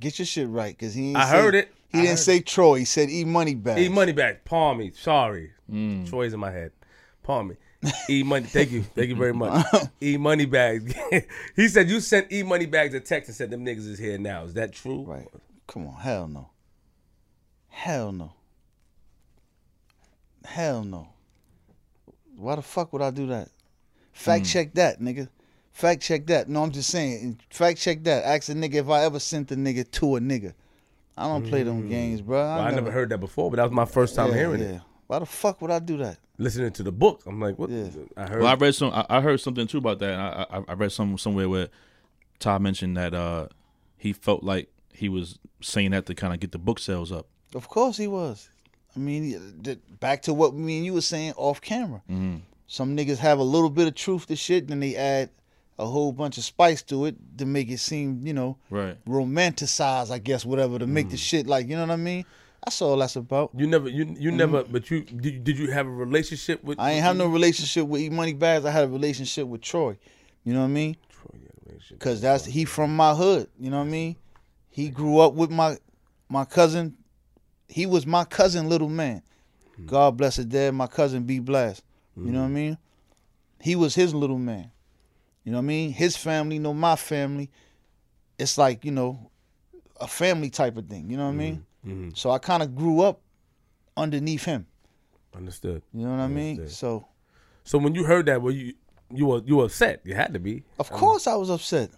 [0.00, 1.08] get your shit right, cause he.
[1.08, 1.72] Ain't I say- heard it.
[1.92, 2.78] He I didn't heard say Troy.
[2.78, 3.80] He said E Money Bags.
[3.80, 4.44] E money back.
[4.44, 4.92] Palm me.
[4.94, 5.52] Sorry.
[5.70, 6.08] Mm.
[6.08, 6.72] Troy's in my head.
[7.22, 7.56] Palm me.
[8.08, 8.46] E money.
[8.46, 8.82] Thank you.
[8.82, 9.66] Thank you very much.
[10.02, 10.94] E money bags.
[11.56, 14.18] he said you sent E money bags a text and said them niggas is here
[14.18, 14.44] now.
[14.44, 15.02] Is that true?
[15.02, 15.28] Right.
[15.66, 15.94] Come on.
[15.96, 16.48] Hell no.
[17.68, 18.32] Hell no.
[20.44, 21.08] Hell no.
[22.36, 23.48] Why the fuck would I do that?
[24.12, 24.52] Fact mm.
[24.52, 25.28] check that, nigga.
[25.72, 26.48] Fact check that.
[26.48, 27.40] No, I'm just saying.
[27.50, 28.24] Fact check that.
[28.24, 30.54] Ask a nigga if I ever sent a nigga to a nigga.
[31.16, 32.38] I don't play them games, bro.
[32.38, 34.66] Well, I never heard that before, but that was my first time yeah, hearing yeah.
[34.66, 34.80] it.
[35.06, 36.18] Why the fuck would I do that?
[36.38, 37.70] Listening to the book, I'm like, what?
[37.70, 37.88] Yeah.
[38.16, 38.42] I heard.
[38.42, 38.92] Well, I read some.
[38.92, 40.18] I, I heard something too about that.
[40.18, 41.68] I, I I read some somewhere where
[42.38, 43.48] Todd mentioned that uh
[43.98, 47.26] he felt like he was saying that to kind of get the book sales up.
[47.54, 48.48] Of course he was.
[48.96, 52.02] I mean, th- back to what me and you were saying off camera.
[52.10, 52.38] Mm-hmm.
[52.66, 55.30] Some niggas have a little bit of truth to shit, then they add
[55.78, 59.02] a whole bunch of spice to it to make it seem, you know, Right.
[59.04, 61.20] romanticize, I guess, whatever, to make the mm.
[61.20, 62.24] shit like, you know what I mean?
[62.64, 63.50] That's all that's about.
[63.56, 64.36] you never, you you mm-hmm.
[64.36, 66.78] never, but you did, did you have a relationship with?
[66.78, 66.86] Mm-hmm.
[66.86, 68.64] I ain't have no relationship with E Money Bags.
[68.64, 69.98] I had a relationship with Troy.
[70.44, 70.96] You know what I mean?
[71.08, 71.98] Troy, yeah, relationship.
[71.98, 73.48] Cause that's he from my hood.
[73.58, 74.16] You know what I mean?
[74.70, 75.76] He grew up with my
[76.28, 76.96] my cousin.
[77.68, 79.22] He was my cousin, little man.
[79.80, 79.86] Mm.
[79.86, 80.72] God bless his dad.
[80.72, 81.82] My cousin B Blast.
[82.16, 82.54] You know what I mm.
[82.54, 82.78] mean?
[83.60, 84.70] He was his little man.
[85.44, 85.92] You know what I mean?
[85.92, 87.50] His family know my family.
[88.38, 89.30] It's like you know,
[90.00, 91.10] a family type of thing.
[91.10, 91.66] You know what I mean?
[91.86, 92.16] Mhm.
[92.16, 93.20] So I kind of grew up
[93.96, 94.66] underneath him.
[95.34, 95.82] Understood.
[95.92, 96.68] You know what I mean?
[96.68, 97.06] So
[97.64, 98.74] So when you heard that, were you
[99.10, 100.00] you were you were upset?
[100.04, 100.62] You had to be.
[100.78, 101.90] of course I was upset.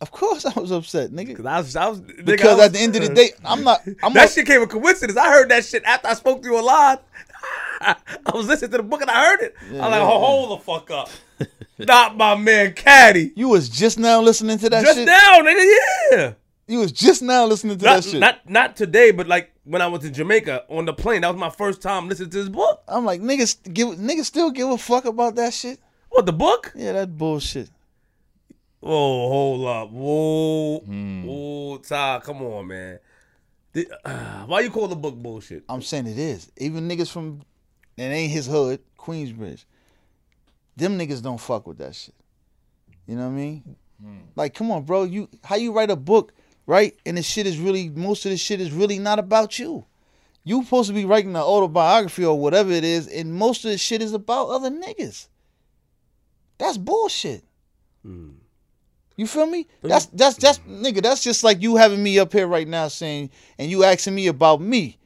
[0.00, 1.36] Of course I was upset, nigga.
[1.36, 3.62] Cause I was, I was nigga, Because I at the end of the day, I'm
[3.62, 3.82] not.
[4.02, 5.16] I'm that not, shit came a coincidence.
[5.16, 7.04] I heard that shit after I spoke to you a lot.
[7.80, 7.96] I
[8.34, 9.54] was listening to the book and I heard it.
[9.70, 11.08] I'm like, yeah, hold the fuck up.
[11.78, 13.32] Not my man Caddy.
[13.34, 14.86] You was just now listening to that shit.
[14.86, 15.06] Just shit.
[15.06, 15.76] now, nigga,
[16.12, 16.32] yeah.
[16.68, 18.20] You was just now listening to Not, that shit.
[18.20, 21.22] not not today, but like when I was in Jamaica on the plane.
[21.22, 22.82] That was my first time listening to this book.
[22.88, 25.80] I'm like niggas give niggas still give a fuck about that shit.
[26.08, 26.72] What the book?
[26.74, 27.70] Yeah, that bullshit.
[28.80, 29.90] Whoa, hold up.
[29.90, 30.78] Whoa.
[30.80, 32.98] Whoa, Tah, come on, man.
[33.72, 35.64] Did- uh, why you call the book bullshit?
[35.68, 36.50] I'm saying it is.
[36.56, 37.42] Even niggas from
[37.96, 39.64] it ain't his hood, Queensbridge.
[40.76, 42.14] Them niggas don't fuck with that shit.
[43.06, 43.76] You know what I mean?
[44.00, 44.18] Hmm.
[44.36, 45.04] Like, come on, bro.
[45.04, 46.32] You how you write a book,
[46.66, 46.96] right?
[47.04, 49.84] And the shit is really most of the shit is really not about you.
[50.44, 53.78] You supposed to be writing an autobiography or whatever it is, and most of the
[53.78, 55.28] shit is about other niggas.
[56.58, 57.44] That's bullshit.
[58.02, 58.30] Hmm.
[59.16, 59.68] You feel me?
[59.82, 61.02] That's that's that's nigga.
[61.02, 64.26] That's just like you having me up here right now saying, and you asking me
[64.26, 64.98] about me,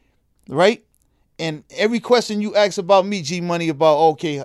[0.49, 0.85] right?
[1.39, 4.43] And every question you ask about me, G Money, about okay,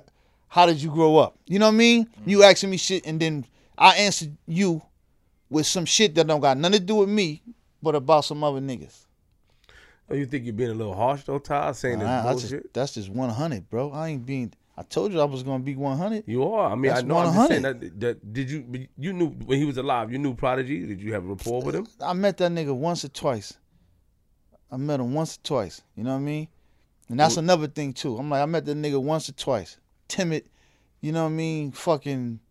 [0.52, 1.38] how did you grow up?
[1.48, 2.06] You know what I mean?
[2.06, 2.30] Mm-hmm.
[2.30, 3.46] You asking me shit, and then
[3.78, 4.82] I answer you
[5.50, 7.42] with some shit that don't got nothing to do with me,
[7.82, 9.06] but about some other niggas.
[10.10, 12.50] Oh, you think you're being a little harsh though, Tah, saying this I- I just-
[12.52, 12.74] bullshit?
[12.74, 13.92] that's just one hundred, bro.
[13.92, 14.52] I ain't being.
[14.76, 16.26] I told you I was gonna be one hundred.
[16.28, 16.70] You are.
[16.72, 17.18] I mean, I That's know.
[17.18, 17.82] I'm just saying 100.
[17.82, 18.34] that, that.
[18.34, 18.88] Did you?
[18.98, 20.12] You knew when he was alive.
[20.12, 20.86] You knew Prodigy.
[20.86, 21.88] Did you have a rapport with him?
[22.04, 23.54] I met that nigga once or twice.
[24.70, 25.82] I met him once or twice.
[25.96, 26.48] You know what I mean?
[27.10, 28.18] And that's another thing too.
[28.18, 29.78] I'm like, I met that nigga once or twice.
[30.12, 30.44] Timid,
[31.00, 31.72] you know what I mean?
[31.72, 32.42] Fucking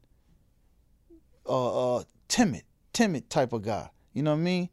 [1.46, 2.62] uh uh timid,
[2.94, 3.90] timid type of guy.
[4.14, 4.70] You know what I mean?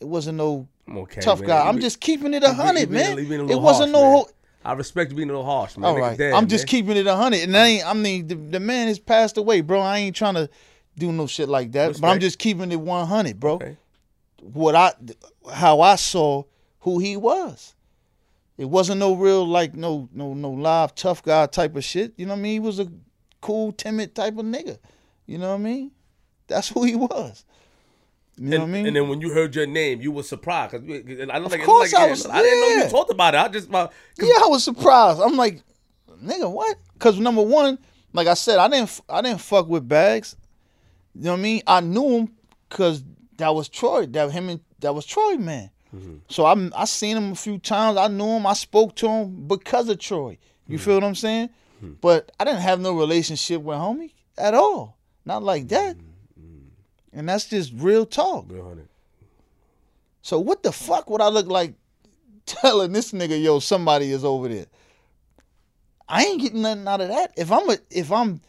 [0.00, 1.20] It wasn't no okay.
[1.20, 1.48] tough man.
[1.48, 1.68] guy.
[1.68, 3.18] I'm just keeping it a hundred, man.
[3.18, 4.10] a It wasn't harsh, no.
[4.22, 4.28] ho-
[4.64, 5.90] I respect being a little harsh, man.
[5.90, 6.68] All right, dead, I'm just man.
[6.68, 7.86] keeping it a hundred, and I ain't.
[7.86, 9.80] I mean, the, the man has passed away, bro.
[9.82, 10.48] I ain't trying to
[10.96, 12.00] do no shit like that.
[12.00, 13.54] But I'm just keeping it 100, bro.
[13.56, 13.76] Okay.
[14.40, 14.94] what I
[15.52, 16.44] how I saw
[16.80, 17.74] who he was.
[18.56, 22.14] It wasn't no real like no no no live tough guy type of shit.
[22.16, 22.52] You know what I mean?
[22.52, 22.86] He was a
[23.40, 24.78] cool, timid type of nigga.
[25.26, 25.90] You know what I mean?
[26.46, 27.44] That's who he was.
[28.36, 28.86] You know and, what I mean?
[28.86, 30.72] and then when you heard your name, you were surprised.
[30.72, 33.10] 'cause I don't Of think course like, I yeah, was- I didn't know you talked
[33.10, 33.38] about it.
[33.38, 33.88] I just my
[34.18, 35.20] yeah, I was surprised.
[35.20, 35.62] I'm like,
[36.22, 36.76] nigga, what?
[36.94, 37.78] Because number one,
[38.12, 40.36] like I said, I didn't I didn't fuck with bags.
[41.14, 41.62] You know what I mean?
[41.66, 42.34] I knew him
[42.68, 43.02] because
[43.36, 44.06] that was Troy.
[44.06, 45.70] That him and that was Troy, man.
[45.94, 46.16] Mm-hmm.
[46.28, 47.96] So I I seen him a few times.
[47.96, 48.46] I knew him.
[48.46, 50.38] I spoke to him because of Troy.
[50.66, 51.50] You feel what I'm saying?
[51.82, 51.94] Mm-hmm.
[52.00, 54.96] But I didn't have no relationship with homie at all.
[55.24, 55.96] Not like that.
[55.96, 57.18] Mm-hmm.
[57.18, 58.46] And that's just real talk.
[60.22, 61.74] So what the fuck would I look like
[62.46, 64.66] telling this nigga, yo, somebody is over there?
[66.08, 67.32] I ain't getting nothing out of that.
[67.36, 68.40] If I'm a if I'm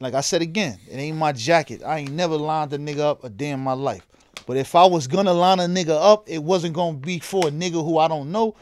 [0.00, 1.82] like I said again, it ain't my jacket.
[1.84, 4.06] I ain't never lined a nigga up a day in my life.
[4.46, 7.50] But if I was gonna line a nigga up, it wasn't gonna be for a
[7.50, 8.56] nigga who I don't know.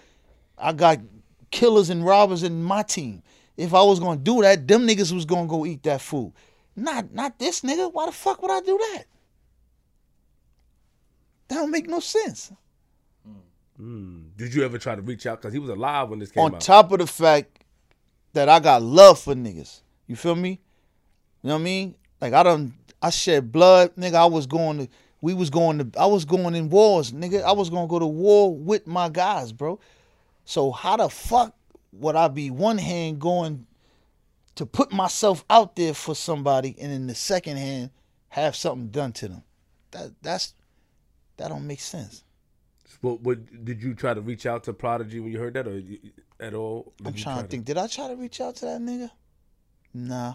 [0.59, 0.99] I got
[1.51, 3.22] killers and robbers in my team.
[3.57, 6.33] If I was gonna do that, them niggas was gonna go eat that food.
[6.76, 7.93] Not not this nigga.
[7.93, 9.05] Why the fuck would I do that?
[11.49, 12.53] That don't make no sense.
[13.76, 14.22] Hmm.
[14.37, 15.41] Did you ever try to reach out?
[15.41, 16.47] Because he was alive when this came out.
[16.47, 16.61] on out.
[16.61, 17.64] top of the fact
[18.35, 19.81] that I got love for niggas.
[20.07, 20.61] You feel me?
[21.43, 21.95] You know what I mean?
[22.20, 24.14] Like I done I shed blood, nigga.
[24.14, 24.89] I was going to
[25.20, 27.42] we was going to I was going in wars, nigga.
[27.42, 29.78] I was gonna go to war with my guys, bro.
[30.44, 31.54] So how the fuck
[31.92, 33.66] would I be one hand going
[34.56, 37.90] to put myself out there for somebody and in the second hand
[38.28, 39.42] have something done to them?
[39.90, 40.54] That that's
[41.36, 42.24] that don't make sense.
[43.00, 45.78] What, what did you try to reach out to Prodigy when you heard that, or
[45.78, 45.98] you,
[46.38, 46.92] at all?
[47.04, 47.64] I'm trying try to think.
[47.64, 49.10] Did I try to reach out to that nigga?
[49.94, 50.34] Nah,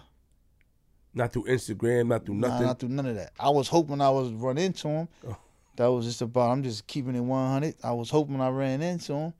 [1.16, 2.66] Not through Instagram, not through nah, nothing.
[2.66, 3.32] not through none of that.
[3.40, 5.08] I was hoping I was run into him.
[5.26, 5.36] Oh.
[5.76, 6.50] That was just about.
[6.50, 7.74] I'm just keeping it 100.
[7.82, 9.32] I was hoping I ran into him.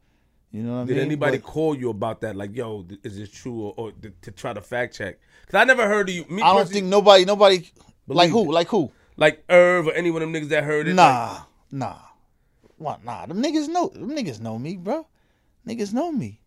[0.53, 2.35] You know what I Did anybody But call you about that?
[2.35, 5.19] Like, yo, is this true, or, or th- to try to fact check?
[5.43, 6.25] Because I never heard of you.
[6.31, 7.71] Me I don't think nobody, nobody,
[8.07, 8.55] like who, it.
[8.55, 8.91] like who?
[9.19, 10.95] like Irv or any one of them niggas that heard it.
[10.95, 11.99] like- Nah, nah.
[12.79, 13.05] What?
[13.05, 13.27] Nah.
[13.27, 13.89] Them niggas know.
[13.89, 15.07] Them niggas know me, bro.
[15.67, 16.41] Niggas know me.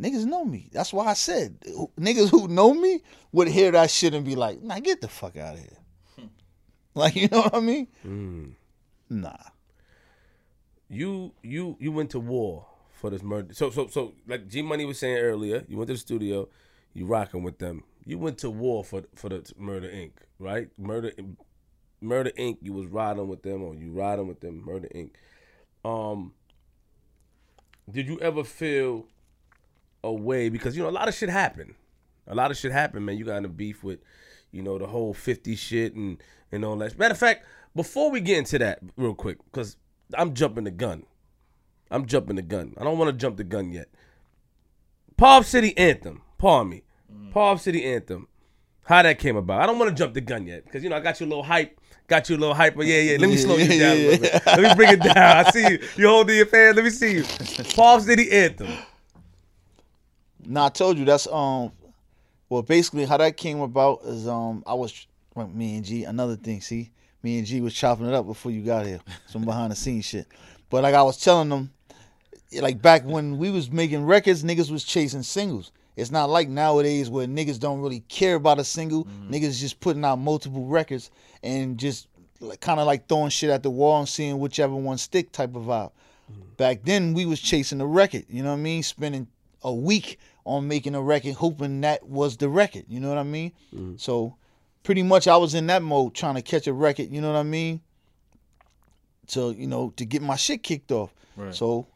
[0.00, 0.68] Niggas know me.
[0.72, 1.60] That's why I said
[2.00, 5.36] niggas who know me would hear that shit and be like, "Nah, get the fuck
[5.36, 6.28] out of here."
[6.94, 7.86] like, you know what I mean?
[8.06, 8.52] Mm.
[9.10, 9.36] Nah.
[10.88, 13.52] you you you went to war for this murder.
[13.54, 16.48] So so so like G Money was saying earlier, you went to the studio,
[16.94, 17.84] you rocking with them.
[18.04, 20.12] You went to war for for the Murder Inc.
[20.38, 20.68] Right?
[20.78, 21.12] Murder
[22.00, 22.58] Murder Inc.
[22.62, 24.64] You was riding with them, or you riding with them.
[24.64, 25.10] Murder Inc.
[25.84, 26.32] Um,
[27.90, 29.06] did you ever feel
[30.02, 31.74] a way because you know a lot of shit happened.
[32.26, 33.16] A lot of shit happened, man.
[33.16, 34.00] You got in a beef with,
[34.52, 36.22] you know, the whole fifty shit and
[36.52, 36.98] and all that.
[36.98, 37.44] Matter of fact,
[37.74, 39.76] before we get into that, real quick, because
[40.14, 41.04] I'm jumping the gun.
[41.90, 42.74] I'm jumping the gun.
[42.78, 43.88] I don't want to jump the gun yet.
[45.18, 46.22] Pov City Anthem.
[46.38, 46.82] Pardon me.
[47.12, 47.32] Mm.
[47.32, 48.28] Pov City Anthem.
[48.84, 49.60] How that came about.
[49.60, 51.28] I don't want to jump the gun yet because, you know, I got you a
[51.28, 51.78] little hype.
[52.06, 52.74] Got you a little hype.
[52.74, 53.18] But yeah, yeah.
[53.18, 54.46] Let me slow you Yeah, down a little bit.
[54.46, 55.16] Let me bring it down.
[55.16, 55.78] I see you.
[55.96, 56.74] You holding your fan.
[56.74, 57.22] Let me see you.
[57.76, 58.68] Pov City Anthem.
[60.46, 61.72] Nah, I told you that's um.
[62.48, 66.04] Well, basically, how that came about is um, I was well, me and G.
[66.04, 66.90] Another thing, see,
[67.22, 69.00] me and G was chopping it up before you got here.
[69.26, 70.26] Some behind the scenes shit.
[70.68, 71.70] But like I was telling them,
[72.60, 75.72] like back when we was making records, niggas was chasing singles.
[75.96, 79.06] It's not like nowadays where niggas don't really care about a single.
[79.28, 81.10] Niggas just putting out multiple records
[81.42, 82.08] and just
[82.40, 85.54] like kind of like throwing shit at the wall and seeing whichever one stick type
[85.54, 85.90] of vibe.
[86.56, 88.82] Back then we was chasing the record, you know what I mean?
[88.82, 89.26] Spending
[89.62, 93.22] a week on making a record, hoping that was the record, you know what I
[93.22, 93.52] mean?
[93.98, 94.36] So
[94.82, 97.38] pretty much I was in that mode trying to catch a record, you know what
[97.38, 97.80] I mean?
[99.28, 101.14] So, you know, to get my shit kicked off.
[101.36, 101.54] Right.
[101.54, 101.86] So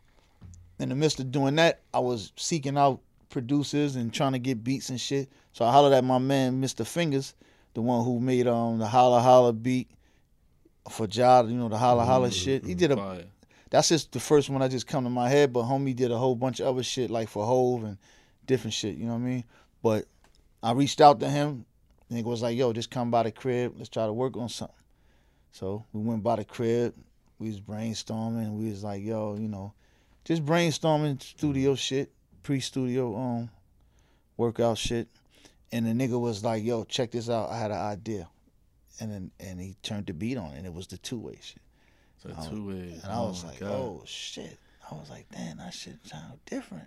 [0.78, 3.00] in the midst of doing that, I was seeking out
[3.30, 5.28] producers and trying to get beats and shit.
[5.52, 6.86] So I hollered at my man, Mr.
[6.86, 7.34] Fingers,
[7.74, 9.88] the one who made um the Holla Holla beat
[10.90, 12.64] for Jada, you know, the Holla Holla shit.
[12.64, 13.24] He did a Fire.
[13.70, 16.18] That's just the first one that just come to my head, but homie did a
[16.18, 17.98] whole bunch of other shit like for Hove and
[18.46, 19.44] different shit, you know what I mean?
[19.82, 20.06] But
[20.62, 21.64] I reached out to him,
[22.08, 24.48] and he was like, yo, just come by the crib, let's try to work on
[24.48, 24.76] something.
[25.52, 26.94] So we went by the crib,
[27.38, 29.72] we was brainstorming, we was like, yo, you know,
[30.24, 32.10] just brainstorming studio shit,
[32.42, 33.50] pre-studio um
[34.36, 35.08] workout shit.
[35.72, 38.28] And the nigga was like, yo, check this out, I had an idea.
[39.00, 41.62] And then and he turned the beat on and it was the two-way shit.
[42.24, 43.02] So two ways.
[43.04, 43.70] And I Oh was my like, God.
[43.72, 44.58] oh shit.
[44.90, 46.84] I was like, damn, that shit sound different.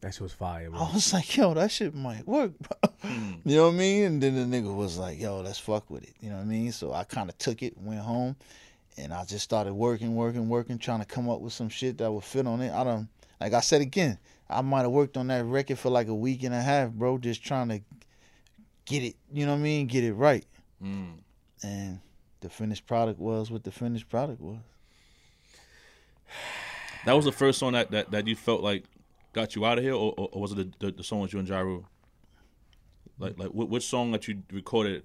[0.00, 3.10] That shit was fire, I was like, yo, that shit might work, bro.
[3.44, 4.04] You know what I mean?
[4.04, 6.14] And then the nigga was like, yo, let's fuck with it.
[6.20, 6.70] You know what I mean?
[6.72, 8.36] So I kind of took it, went home,
[8.96, 12.12] and I just started working, working, working, trying to come up with some shit that
[12.12, 12.72] would fit on it.
[12.72, 13.08] I don't,
[13.40, 14.18] like I said again,
[14.48, 17.18] I might have worked on that record for like a week and a half, bro,
[17.18, 17.80] just trying to
[18.84, 19.86] get it, you know what I mean?
[19.88, 20.44] Get it right.
[20.82, 21.14] Mm.
[21.64, 21.98] And
[22.40, 24.58] the finished product was what the finished product was.
[27.04, 28.84] That was the first song that, that, that you felt like
[29.32, 31.32] got you out of here, or, or, or was it the, the, the song with
[31.32, 31.86] you and Ja Rule?
[33.18, 35.02] Like like wh- which song that you recorded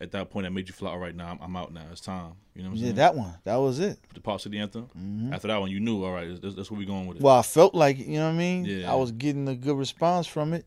[0.00, 1.82] at that point that made you feel like, all right, now I'm, I'm out now.
[1.92, 2.32] It's time.
[2.54, 2.94] You know what I'm Yeah, saying?
[2.96, 3.34] that one.
[3.44, 3.98] That was it.
[4.14, 5.30] the Pov City Anthem.
[5.32, 7.22] After that one, you knew, all right, that's, that's where we going with it.
[7.22, 8.64] Well, I felt like you know what I mean.
[8.64, 8.90] Yeah.
[8.90, 10.64] I was getting a good response from it.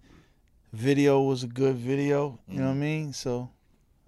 [0.72, 2.40] Video was a good video.
[2.48, 2.60] You Mm.
[2.60, 3.14] know what I mean.
[3.14, 3.50] So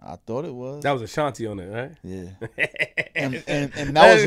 [0.01, 0.83] I thought it was.
[0.83, 1.91] That was Ashanti on it, right?
[2.03, 2.29] yeah.
[3.15, 4.23] and, and and that was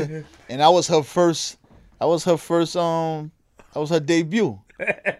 [0.49, 1.57] and that was her first.
[1.99, 2.75] That was her first.
[2.75, 3.31] Um.
[3.73, 4.59] That was her debut.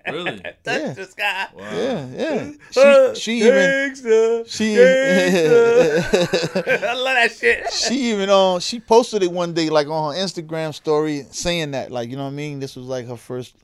[0.08, 0.41] really?
[0.66, 0.93] Yeah.
[0.93, 1.47] This guy.
[1.54, 1.64] Wow.
[1.72, 2.08] Yeah.
[2.16, 2.52] Yeah.
[2.72, 6.84] She she even Gangsta, she gangsta.
[6.88, 7.72] I love that shit.
[7.72, 11.91] she even um she posted it one day like on her Instagram story saying that
[11.91, 12.60] like you know what I mean.
[12.60, 13.56] This was like her first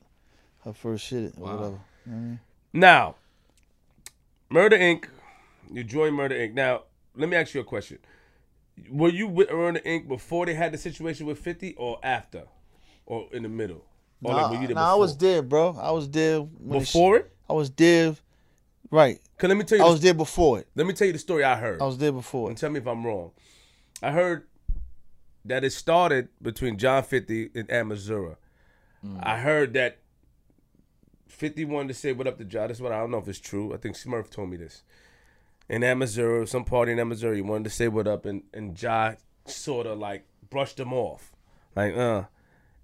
[0.64, 1.56] her first shit or Wow.
[1.56, 1.66] whatever.
[1.66, 2.40] You know what I mean?
[2.74, 3.14] Now,
[4.50, 5.06] Murder Inc.
[5.72, 6.54] You joined Murder Inc.
[6.54, 6.82] Now,
[7.16, 7.98] let me ask you a question.
[8.90, 10.08] Were you with Murder Inc.
[10.08, 12.44] before they had the situation with 50 or after?
[13.06, 13.84] Or in the middle?
[14.22, 15.76] Or Nah, like, were you there nah, I was there, bro.
[15.80, 17.32] I was there when it sh- Before it?
[17.48, 18.16] I was there,
[18.90, 19.20] right?
[19.38, 20.68] Cause let me tell you I was there before it.
[20.74, 21.80] let me tell you the story I heard.
[21.80, 23.30] I was there before and tell me if I'm wrong.
[24.02, 24.46] I heard
[25.44, 28.36] that it started between John 50 and Amazura.
[29.06, 29.20] Mm.
[29.22, 29.98] I heard that
[31.28, 32.68] 50 wanted to say what up to John.
[32.68, 33.72] That's what I don't know if it's true.
[33.74, 34.82] I think Smurf told me this.
[35.68, 38.80] In that Missouri, some party in Amazura, he wanted to say what up, and, and
[38.80, 39.14] Ja
[39.46, 41.32] sort of like brushed him off.
[41.74, 42.24] Like, uh.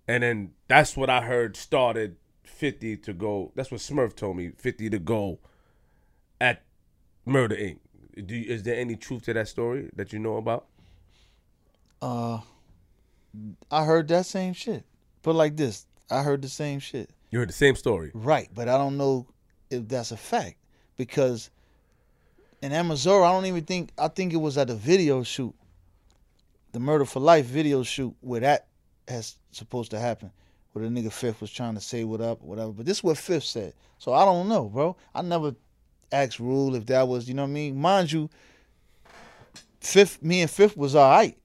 [0.08, 3.52] And then that's what I heard started 50 to go.
[3.54, 5.38] That's what Smurf told me, 50 to go
[6.40, 6.64] at
[7.24, 7.78] Murder Inc.
[8.26, 10.66] Do you, is there any truth to that story that you know about?
[12.02, 12.40] Uh,
[13.70, 14.84] I heard that same shit.
[15.22, 17.10] But like this, I heard the same shit.
[17.30, 18.10] You heard the same story.
[18.12, 19.26] Right, but I don't know
[19.70, 20.56] if that's a fact
[20.96, 21.50] because
[22.62, 25.54] in Amazon, I don't even think I think it was at a video shoot,
[26.70, 28.68] the Murder for Life video shoot where that
[29.08, 30.30] has supposed to happen,
[30.72, 32.70] where the nigga Fifth was trying to say what up, whatever.
[32.70, 34.96] But this is what Fifth said, so I don't know, bro.
[35.14, 35.54] I never
[36.12, 37.76] asked Rule if that was, you know what I mean.
[37.76, 38.30] Mind you,
[39.80, 41.36] Fifth, me and Fifth was all right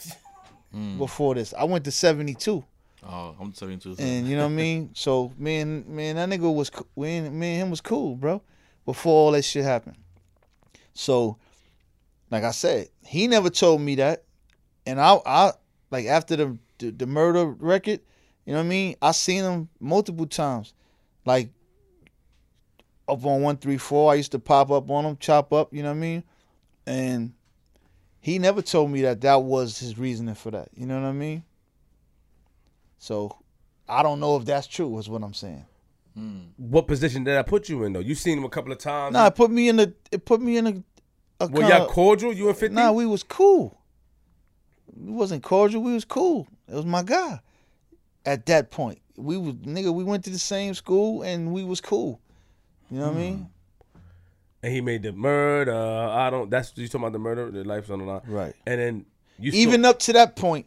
[0.72, 0.96] hmm.
[0.96, 1.52] before this.
[1.52, 2.64] I went to seventy two.
[3.04, 3.96] Oh, I'm 72.
[3.96, 4.90] so- And you know what I mean?
[4.94, 8.40] So me and me and that nigga was we me and him was cool, bro.
[8.86, 9.96] Before all that shit happened.
[10.94, 11.38] So,
[12.30, 14.24] like I said, he never told me that.
[14.86, 15.52] And I I
[15.90, 18.00] like after the the, the murder record,
[18.44, 18.96] you know what I mean?
[19.00, 20.74] I seen him multiple times.
[21.24, 21.50] Like
[23.08, 24.12] up on one three four.
[24.12, 26.24] I used to pop up on him, chop up, you know what I mean?
[26.86, 27.32] And
[28.20, 30.68] he never told me that that was his reasoning for that.
[30.74, 31.44] You know what I mean?
[32.98, 33.36] So
[33.88, 34.98] I don't know if that's true.
[34.98, 35.66] Is what I'm saying.
[36.14, 36.40] Hmm.
[36.56, 38.00] What position did I put you in though?
[38.00, 39.14] You seen him a couple of times.
[39.14, 39.94] Nah, it put me in the.
[40.10, 40.70] It put me in a.
[41.40, 42.32] a Were kinda- y'all cordial?
[42.32, 42.74] You and 50?
[42.74, 43.78] Nah, we was cool.
[44.94, 45.82] We wasn't cordial.
[45.82, 46.46] We was cool.
[46.68, 47.40] It was my guy.
[48.24, 49.92] At that point, we was nigga.
[49.92, 52.20] We went to the same school and we was cool.
[52.90, 53.36] You know what I mean?
[53.36, 53.98] Hmm.
[54.64, 55.74] and he made the murder.
[55.74, 56.50] I don't.
[56.50, 57.50] That's you talking about the murder.
[57.50, 58.20] The life's on the line.
[58.26, 58.54] Right.
[58.66, 59.06] And then
[59.38, 60.66] you Even saw, up to that point,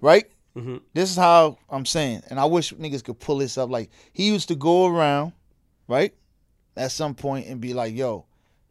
[0.00, 0.24] right?
[0.56, 0.80] Mhm.
[0.92, 3.70] This is how I'm saying, and I wish niggas could pull this up.
[3.70, 5.32] Like he used to go around,
[5.88, 6.14] right,
[6.76, 8.26] at some point and be like, "Yo,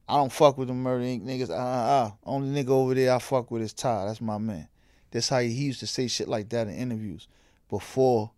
[0.08, 1.24] I don't fuck with the murder Inc.
[1.24, 1.50] niggas.
[1.50, 2.16] Ah, ah, ah.
[2.24, 4.06] Only nigga over there I fuck with is Tah.
[4.06, 4.68] That's my man."
[5.12, 7.28] That's how he, he used to say shit like that in interviews
[7.70, 8.32] before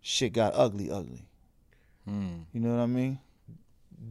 [0.00, 1.26] shit got ugly, ugly.
[2.06, 2.42] Hmm.
[2.52, 3.18] You know what I mean?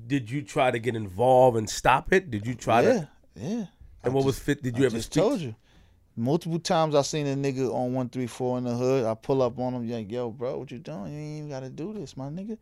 [0.08, 2.30] did you try to get involved and stop it?
[2.30, 3.10] Did you try yeah, to?
[3.36, 3.66] yeah.
[4.04, 4.62] And what was fit?
[4.62, 5.24] Did you I ever just speak?
[5.24, 5.56] told you.
[6.18, 9.06] Multiple times I seen a nigga on one three four in the hood.
[9.06, 11.14] I pull up on him, like, yo, bro, what you doing?
[11.14, 12.58] You ain't even gotta do this, my nigga.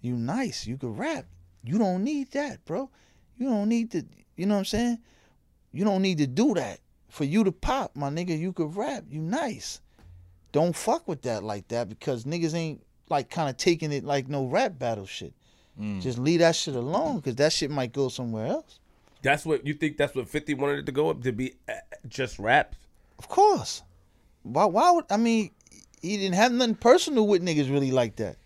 [0.00, 0.66] You nice.
[0.66, 1.26] You can rap.
[1.62, 2.90] You don't need that, bro.
[3.36, 4.04] You don't need to
[4.36, 4.98] you know what I'm saying?
[5.72, 6.80] You don't need to do that.
[7.08, 9.04] For you to pop, my nigga, you could rap.
[9.08, 9.80] You nice.
[10.52, 14.28] Don't fuck with that like that because niggas ain't like kind of taking it like
[14.28, 15.32] no rap battle shit.
[15.80, 16.00] Mm.
[16.02, 18.78] Just leave that shit alone because that shit might go somewhere else.
[19.22, 19.96] That's what you think.
[19.96, 21.74] That's what Fifty wanted it to go up to be uh,
[22.08, 22.74] just rap.
[23.18, 23.82] Of course.
[24.42, 24.64] Why?
[24.66, 25.50] Why would I mean?
[26.02, 28.36] He didn't have nothing personal with niggas really like that.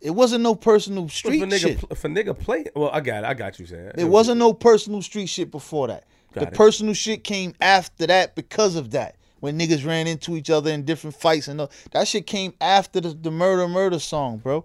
[0.00, 1.78] It wasn't no personal street for nigga, shit.
[1.78, 2.66] pl- for nigga play.
[2.74, 3.26] Well, I got it.
[3.26, 3.86] I got you saying.
[3.88, 6.04] It it wasn't no personal street shit before that.
[6.32, 6.54] The it.
[6.54, 9.16] personal shit came after that because of that.
[9.40, 13.00] When niggas ran into each other in different fights and all, that shit came after
[13.00, 14.64] the, the murder murder song, bro.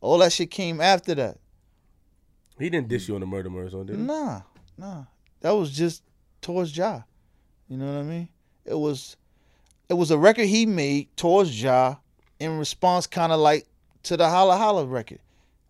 [0.00, 1.38] All that shit came after that.
[2.58, 4.02] He didn't dish you on the murder murder song, did he?
[4.02, 4.42] Nah,
[4.76, 5.04] nah.
[5.40, 6.02] That was just
[6.42, 7.02] towards Ja.
[7.70, 8.28] You know what I mean?
[8.66, 9.16] It was
[9.88, 11.96] it was a record he made towards Ja
[12.40, 13.66] in response kinda like
[14.02, 15.20] to the Holla Holla record.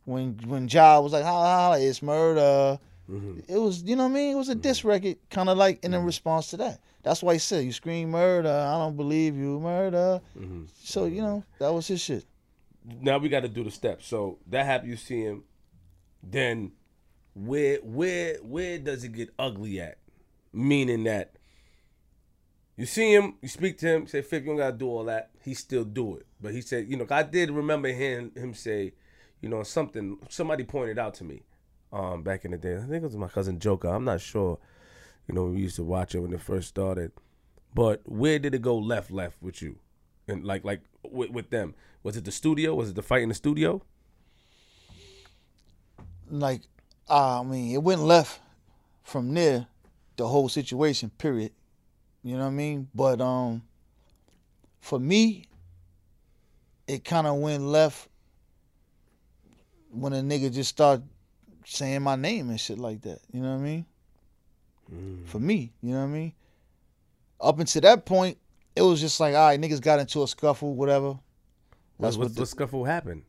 [0.06, 2.78] When when Ja was like Holla Holla, it's murder.
[3.08, 3.44] Mhm.
[3.48, 4.32] It was you know what I mean?
[4.32, 6.80] It was a diss record kinda like in a response to that.
[7.02, 10.20] That's why he said, You scream murder, I don't believe you, murder.
[10.38, 10.68] Mhm.
[10.82, 12.24] So, you know, that was his shit.
[13.00, 14.06] Now we got to do the steps.
[14.06, 14.90] So that happened.
[14.90, 15.44] You see him.
[16.22, 16.72] Then
[17.34, 19.98] where where where does it get ugly at?
[20.52, 21.32] Meaning that
[22.76, 25.30] you see him, you speak to him, say, "Fifth, you don't gotta do all that."
[25.42, 28.94] He still do it, but he said, "You know, I did remember hearing him say,
[29.40, 30.18] you know, something.
[30.28, 31.42] Somebody pointed out to me,
[31.92, 32.76] um, back in the day.
[32.76, 33.88] I think it was my cousin Joker.
[33.88, 34.58] I'm not sure.
[35.28, 37.12] You know, we used to watch it when it first started.
[37.74, 39.78] But where did it go left, left with you,
[40.26, 41.74] and like like with, with them?
[42.02, 42.74] Was it the studio?
[42.74, 43.82] Was it the fight in the studio?
[46.30, 46.62] like
[47.08, 48.40] I mean, it went left
[49.02, 49.66] from there,
[50.16, 51.52] the whole situation, period.
[52.22, 52.88] You know what I mean?
[52.94, 53.62] But um
[54.80, 55.46] for me,
[56.86, 58.08] it kind of went left
[59.92, 61.06] when a nigga just started
[61.64, 63.20] saying my name and shit like that.
[63.32, 63.86] You know what I mean?
[65.26, 66.32] For me, you know what I mean?
[67.40, 68.38] Up until that point,
[68.74, 71.16] it was just like, all right, niggas got into a scuffle, whatever.
[72.00, 73.22] That's what what what scuffle happened.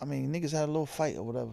[0.00, 1.52] I mean, niggas had a little fight or whatever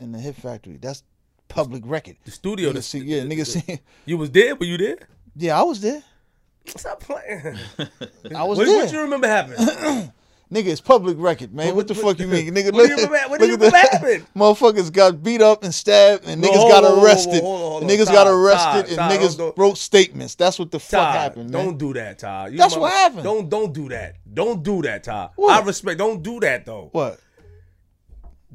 [0.00, 0.76] in the hit factory.
[0.76, 1.04] That's
[1.48, 2.16] public record.
[2.24, 2.70] The studio.
[2.70, 3.78] Niggas The, see, yeah, niggas see.
[4.06, 4.56] you was there.
[4.56, 4.98] Were you there?
[5.36, 6.02] Yeah, I was there.
[6.66, 7.58] Stop playing.
[8.34, 8.84] I was what, there.
[8.84, 10.12] what you remember happening?
[10.52, 11.68] Nigga, it's public record, man.
[11.68, 12.72] What, What- the what- fuck you mean, nigga?
[12.72, 14.02] what do look- you remember- what do look you at that.
[14.02, 14.26] remember?
[14.36, 17.42] Motherfuckers got beat up and stabbed, and No, niggas got on, hold on, arrested.
[17.42, 17.88] hold on, hold on.
[17.90, 20.34] Niggas got arrested, and niggas don't- wrote statements.
[20.36, 21.64] That's what the fuck happened, man.
[21.66, 22.52] don't do that, Todd.
[22.52, 23.24] You That's mother- what happened.
[23.24, 24.16] Don't don't do that.
[24.32, 25.30] Don't do that, Todd.
[25.36, 25.60] What?
[25.60, 25.98] I respect.
[25.98, 26.88] Don't do that though.
[26.92, 27.18] What?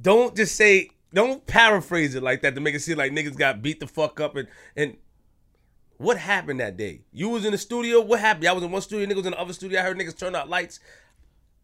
[0.01, 0.89] Don't just say.
[1.13, 4.19] Don't paraphrase it like that to make it seem like niggas got beat the fuck
[4.19, 4.95] up and and.
[5.99, 7.01] What happened that day?
[7.11, 7.99] You was in the studio.
[8.01, 8.47] What happened?
[8.47, 9.05] I was in one studio.
[9.05, 9.79] Niggas was in the other studio.
[9.81, 10.79] I heard niggas turn out lights.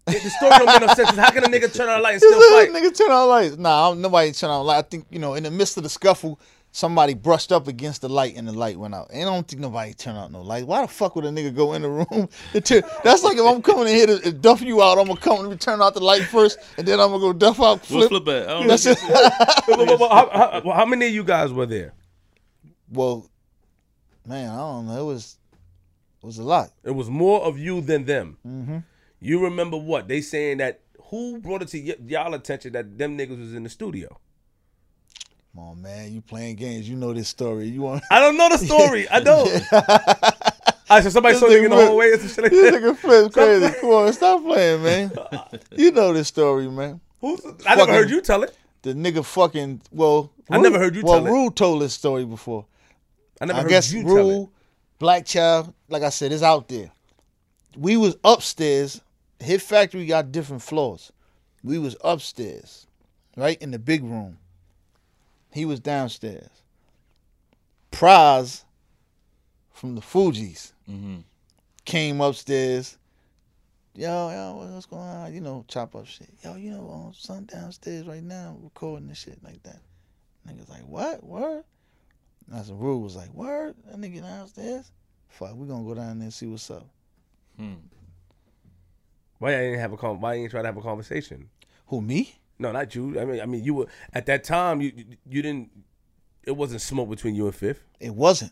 [0.05, 1.09] The the story don't make no sense.
[1.17, 2.69] How can a nigga turn out lights light and still fight?
[2.83, 3.57] nigga turn on lights.
[3.57, 4.77] Nah, I'm- nobody turn on light.
[4.77, 6.39] I think you know, in the midst of the scuffle,
[6.73, 9.09] somebody brushed up against the light and the light went out.
[9.13, 10.67] And I don't think nobody turn out no light.
[10.67, 12.29] Why the fuck would a nigga go in the room?
[12.53, 15.49] That's like if I'm coming in here to to duff you out, I'm gonna come
[15.49, 18.23] and turn out the light first, and then I'm gonna go duff out, We'll flip.
[18.23, 18.67] flip it.
[18.67, 21.93] That's how, how- how many of you guys were there?
[22.91, 23.27] well,
[24.25, 25.01] man, I don't know.
[25.01, 25.37] It was
[26.21, 26.71] it was a lot.
[26.83, 28.37] It was more of you than them.
[28.45, 28.77] Mm-hmm.
[29.19, 30.81] You remember what they saying that?
[31.09, 34.19] Who brought it to y- y'all attention that them niggas was in the studio?
[35.53, 36.89] Come on, man, you playing games.
[36.89, 37.67] You know this story.
[37.67, 38.03] You want?
[38.11, 39.07] I don't know the story.
[39.07, 39.49] I don't.
[40.89, 42.81] I said somebody This saw you in the hallway or some shit like This that.
[42.81, 43.79] nigga crazy.
[43.81, 45.11] Come on, stop playing, man.
[45.71, 47.01] You know this story, man.
[47.21, 48.55] Who's, I never heard you tell it.
[48.83, 50.31] The nigga fucking well.
[50.49, 51.31] I never heard you well, tell it.
[51.31, 52.65] Rule told this story before.
[53.41, 54.33] I never I heard guess you tell it.
[54.33, 54.51] Rule,
[54.99, 56.91] Black Child, like I said, is out there.
[57.77, 59.01] We was upstairs.
[59.39, 61.11] Hit Factory got different floors.
[61.63, 62.87] We was upstairs,
[63.35, 64.37] right in the big room.
[65.51, 66.49] He was downstairs.
[67.91, 68.63] Pras
[69.71, 71.23] from the Fugees Mhm.
[71.85, 72.97] came upstairs.
[73.93, 75.33] Yo, yo, what's going on?
[75.33, 76.29] You know, chop up shit.
[76.43, 79.79] Yo, you know, um, son downstairs right now recording this shit like that.
[80.47, 81.23] Niggas like, what?
[81.23, 81.63] Word?
[82.47, 83.01] That's a rule.
[83.01, 83.75] Was like, word?
[83.85, 84.91] That nigga downstairs?
[85.29, 86.85] Fuck, we gonna go down there and see what's up.
[87.57, 87.73] Hmm.
[89.39, 91.49] Why I didn't have a con- Why you didn't try to have a conversation?
[91.87, 92.35] Who me?
[92.57, 93.19] No, not you.
[93.19, 94.81] I mean, I mean, you were at that time.
[94.81, 95.69] You you- you didn't.
[96.43, 97.83] It wasn't smoke between you and Fifth.
[97.99, 98.51] It wasn't,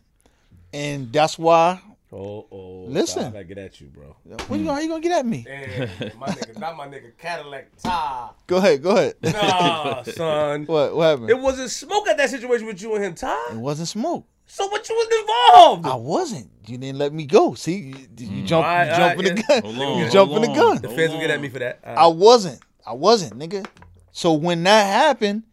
[0.74, 1.80] and that's why.
[2.16, 2.86] Oh, oh, oh.
[2.89, 3.24] Listen.
[3.24, 4.16] I gotta get at you, bro.
[4.47, 5.43] What you, how you gonna get at me?
[5.47, 5.89] Damn,
[6.20, 8.34] my nigga, not my nigga Cadillac Tah.
[8.45, 9.16] Go ahead, go ahead.
[9.24, 10.66] Nah, son.
[10.66, 10.95] what?
[10.95, 11.32] What happened?
[11.32, 13.51] It wasn't smoke at that situation with you and him, top.
[13.51, 14.28] It wasn't smoke.
[14.45, 15.88] So what you was involved?
[15.88, 16.51] I wasn't.
[16.68, 17.55] You didn't let me go.
[17.55, 18.45] See, you, you mm.
[18.45, 19.61] jump, Alright, you jump in alright, the gun.
[19.64, 20.82] Hold you hold jump in the gun.
[20.82, 21.80] the Hold fans will get at me for that.
[21.84, 22.59] I wasn't.
[22.86, 23.66] I wasn't, nigga.
[24.11, 25.43] So when that happened,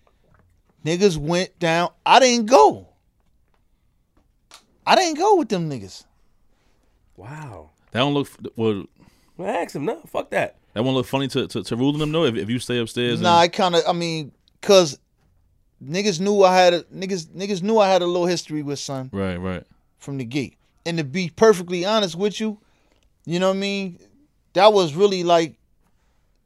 [0.84, 1.90] niggas went down.
[2.04, 2.88] I didn't go.
[4.86, 6.04] I didn't go with them niggas.
[7.20, 7.70] Wow.
[7.92, 8.84] That don't look well.
[9.36, 9.84] Well, ask him.
[9.84, 10.56] No, fuck that.
[10.74, 12.24] That won't look funny to to, to ruling them though.
[12.24, 13.82] If, if you stay upstairs, Nah, I kind of.
[13.86, 14.98] I mean, cause
[15.84, 19.10] niggas knew I had a niggas niggas knew I had a little history with son
[19.12, 19.64] right, right.
[19.98, 20.56] from the gate.
[20.86, 22.58] And to be perfectly honest with you,
[23.26, 23.98] you know what I mean.
[24.54, 25.56] That was really like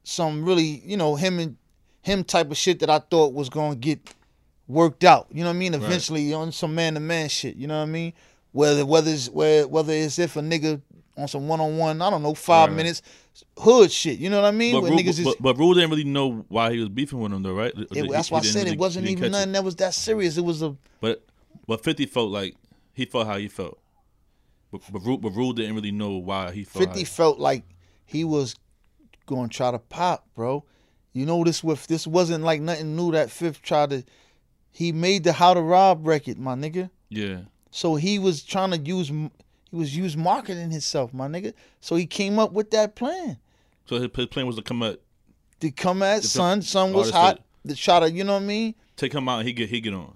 [0.03, 1.57] some really you know him and
[2.01, 4.13] him type of shit that I thought was gonna get
[4.67, 5.27] worked out.
[5.31, 5.73] You know what I mean?
[5.73, 7.55] Eventually on some man to man shit.
[7.55, 8.13] You know what I mean?
[8.55, 10.81] Whether whether it's where whether it's if a nigga
[11.17, 13.01] on some one on one, I don't know, five Right, minutes,
[13.59, 14.17] hood shit.
[14.17, 14.73] You know what I mean?
[14.81, 17.73] But Rule, but, but didn't really know why he was beefing with him though, right?
[17.75, 19.93] It, he- that's he why I said really- it wasn't even nothing that was that
[19.93, 20.37] serious.
[20.37, 21.25] It was a But
[21.67, 22.55] but Fifty felt like
[22.93, 23.77] he felt how he felt.
[24.71, 26.85] But but Rule, but Rule didn't really know why he felt.
[26.85, 27.65] fifty how felt like
[28.05, 28.55] he was
[29.25, 30.63] going to try to pop, bro.
[31.11, 34.05] You know this with this wasn't like nothing new that Fifth tried to.
[34.71, 36.89] He made the How to Rob record, my nigga.
[37.09, 37.41] Yeah.
[37.75, 39.29] So he was trying to use he
[39.75, 41.53] was use marketing himself, my nigga.
[41.81, 43.37] So he came up with that plan
[43.85, 45.01] So his, his plan was to come at
[45.59, 46.61] to come at The- Son.
[46.61, 47.41] Son was hot.
[47.65, 48.75] The shot of you know what I mean?
[48.95, 50.15] take him out and he get he get on.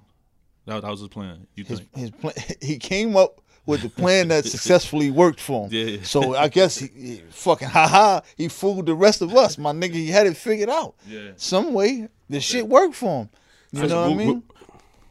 [0.68, 1.48] That, that was his plan.
[1.56, 1.96] You His think?
[1.98, 2.34] his plan.
[2.62, 5.74] He came up with the plan that successfully worked for him.
[5.74, 6.04] Yeah, yeah.
[6.04, 9.58] So I guess he, he fucking haha, he fooled the rest of us.
[9.58, 10.96] My nigga, he had it figured out.
[11.06, 11.32] Yeah.
[11.36, 13.30] Some way the shit worked for him.
[13.74, 14.44] You know what I mean?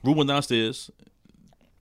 [0.03, 0.91] Went downstairs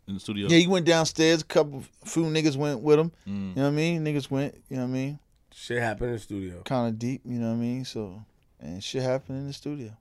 [0.08, 0.48] in the studio.
[0.50, 1.42] Yeah, he went downstairs.
[1.42, 3.12] A couple, few niggas went with him.
[3.28, 3.50] Mm.
[3.50, 4.06] You know what I mean?
[4.06, 4.56] Niggas went.
[4.70, 5.20] You know what I mean?
[5.54, 7.22] Shit happened in the studio, Kind of deep.
[7.26, 7.84] You know what I mean?
[7.86, 8.24] So,
[8.60, 9.92] and shit happened in the studio.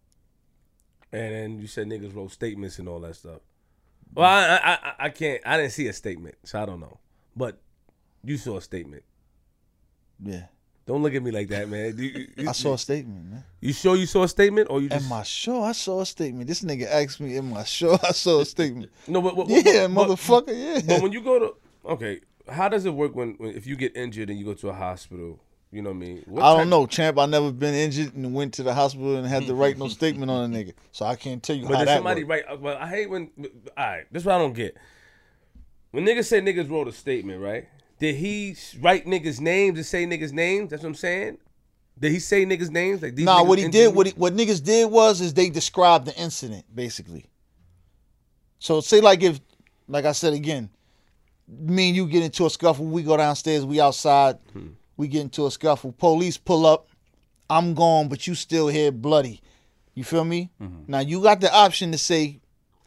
[1.12, 3.40] and then you said niggas wrote statements and all that stuff.
[4.14, 5.40] Well, I I, I, I can't.
[5.46, 6.98] I didn't see a statement, so I don't know.
[7.34, 7.58] But
[8.22, 9.02] you saw a statement.
[10.22, 10.44] Yeah,
[10.86, 11.98] Don't look at me like that, man.
[11.98, 13.44] You, you- I saw a statement, man.
[13.60, 16.06] You sure you saw a statement, or you just Am I sure I saw a
[16.06, 16.46] statement?
[16.46, 17.98] This nigga asked me, in my show.
[18.02, 19.20] I saw a statement?" no?
[19.20, 20.48] But, but, Yeah, but- but- motherfucker.
[20.48, 20.80] Yeah.
[20.86, 21.54] But when you go to
[21.86, 24.68] okay, how does it work when, when if you get injured and you go to
[24.68, 25.40] a hospital?
[25.72, 26.22] You know what I mean?
[26.26, 27.18] What I don't know, champ.
[27.18, 29.60] I never been injured and went to the hospital and had to mm-hmm.
[29.60, 32.22] write no statement on a nigga, so I can't tell you But how did somebody
[32.22, 32.46] worked.
[32.48, 32.56] write?
[32.56, 33.30] Uh, well, I hate when.
[33.76, 34.76] All right, this is what I don't get.
[35.90, 37.68] When niggas say niggas wrote a statement, right?
[37.98, 40.70] Did he write niggas' names and say niggas' names?
[40.70, 41.38] That's what I'm saying.
[41.98, 43.02] Did he say niggas' names?
[43.02, 46.06] Like these Nah, what he did, what he, what niggas did was, is they described
[46.06, 47.26] the incident basically.
[48.58, 49.40] So say like if,
[49.88, 50.68] like I said again,
[51.48, 54.68] me and you get into a scuffle, we go downstairs, we outside, hmm.
[54.96, 56.88] we get into a scuffle, police pull up,
[57.48, 59.40] I'm gone, but you still here bloody.
[59.94, 60.50] You feel me?
[60.60, 60.82] Mm-hmm.
[60.88, 62.40] Now you got the option to say,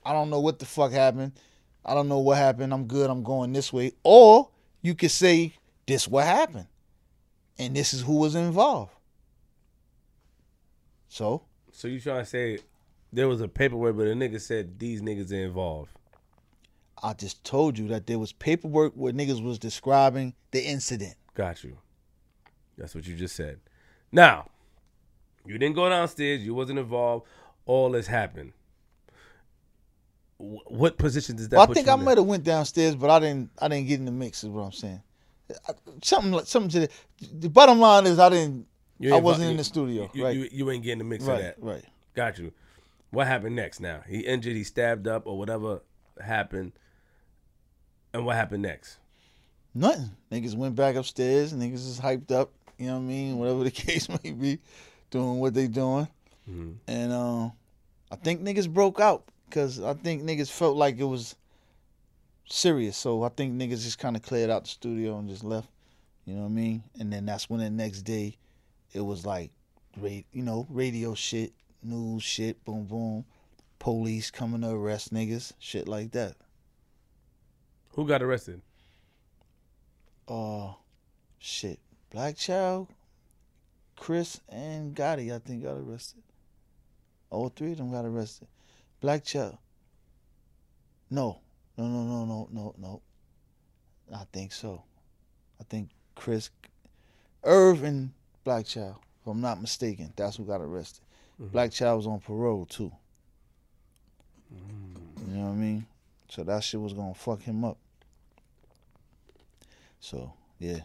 [0.05, 1.33] I don't know what the fuck happened.
[1.83, 2.73] I don't know what happened.
[2.73, 3.09] I'm good.
[3.09, 3.93] I'm going this way.
[4.03, 4.49] Or
[4.81, 5.53] you could say,
[5.85, 6.67] this what happened.
[7.57, 8.93] And this is who was involved.
[11.09, 12.59] So So you trying to say
[13.11, 15.89] there was a paperwork, but a nigga said these niggas are involved.
[17.01, 21.15] I just told you that there was paperwork where niggas was describing the incident.
[21.33, 21.77] Got you.
[22.77, 23.59] That's what you just said.
[24.11, 24.49] Now,
[25.45, 26.41] you didn't go downstairs.
[26.41, 27.25] You wasn't involved.
[27.65, 28.53] All this happened.
[30.39, 31.57] Wh- What position does that?
[31.57, 33.51] Well, I think you I might have went downstairs, but I didn't.
[33.59, 34.43] I didn't get in the mix.
[34.43, 35.01] Is what I'm saying.
[35.67, 35.73] I-
[36.03, 36.89] Something like something to the.
[37.41, 38.65] The bottom line is I didn't.
[38.99, 40.09] You I wasn't invo- in the studio.
[40.13, 40.35] You, right.
[40.35, 41.55] you, you ain't getting the mix of that.
[41.59, 41.83] Right.
[42.15, 42.51] Got you.
[43.11, 43.79] What happened next?
[43.79, 44.55] Now he injured.
[44.55, 45.81] He stabbed up or whatever
[46.21, 46.73] happened.
[48.13, 48.97] And what happened next?
[49.73, 50.11] Nothing.
[50.31, 51.53] Niggas went back upstairs.
[51.53, 52.51] Niggas is hyped up.
[52.77, 53.37] You know what I mean?
[53.37, 54.59] Whatever the case may be,
[55.11, 56.07] doing what they doing.
[56.49, 56.71] Mm-hmm.
[56.87, 57.51] And um,
[58.11, 61.35] I think niggas broke out because I think niggas felt like it was
[62.47, 62.97] serious.
[62.97, 65.69] So I think niggas just kind of cleared out the studio and just left.
[66.25, 66.83] You know what I mean?
[66.99, 68.37] And then that's when the next day,
[68.93, 69.51] it was like,
[70.01, 73.25] you know, radio shit, news shit, boom boom,
[73.79, 76.35] police coming to arrest niggas, shit like that.
[77.93, 78.61] Who got arrested?
[80.29, 80.73] uh
[81.39, 81.79] shit.
[82.11, 82.87] Black Child,
[83.95, 86.23] Chris and Gotti, I think got arrested.
[87.29, 88.47] All three of them got arrested.
[89.01, 89.57] Black Child.
[91.09, 91.39] No.
[91.77, 93.01] No, no, no, no, no, no.
[94.13, 94.83] I think so.
[95.59, 96.49] I think Chris
[97.43, 98.11] Irv and
[98.43, 100.11] Black Child, if I'm not mistaken.
[100.15, 101.03] That's who got arrested.
[101.41, 101.51] Mm-hmm.
[101.51, 102.91] Black Child was on parole too.
[104.53, 105.29] Mm.
[105.29, 105.85] You know what I mean?
[106.27, 107.77] So that shit was gonna fuck him up.
[109.99, 110.79] So yeah.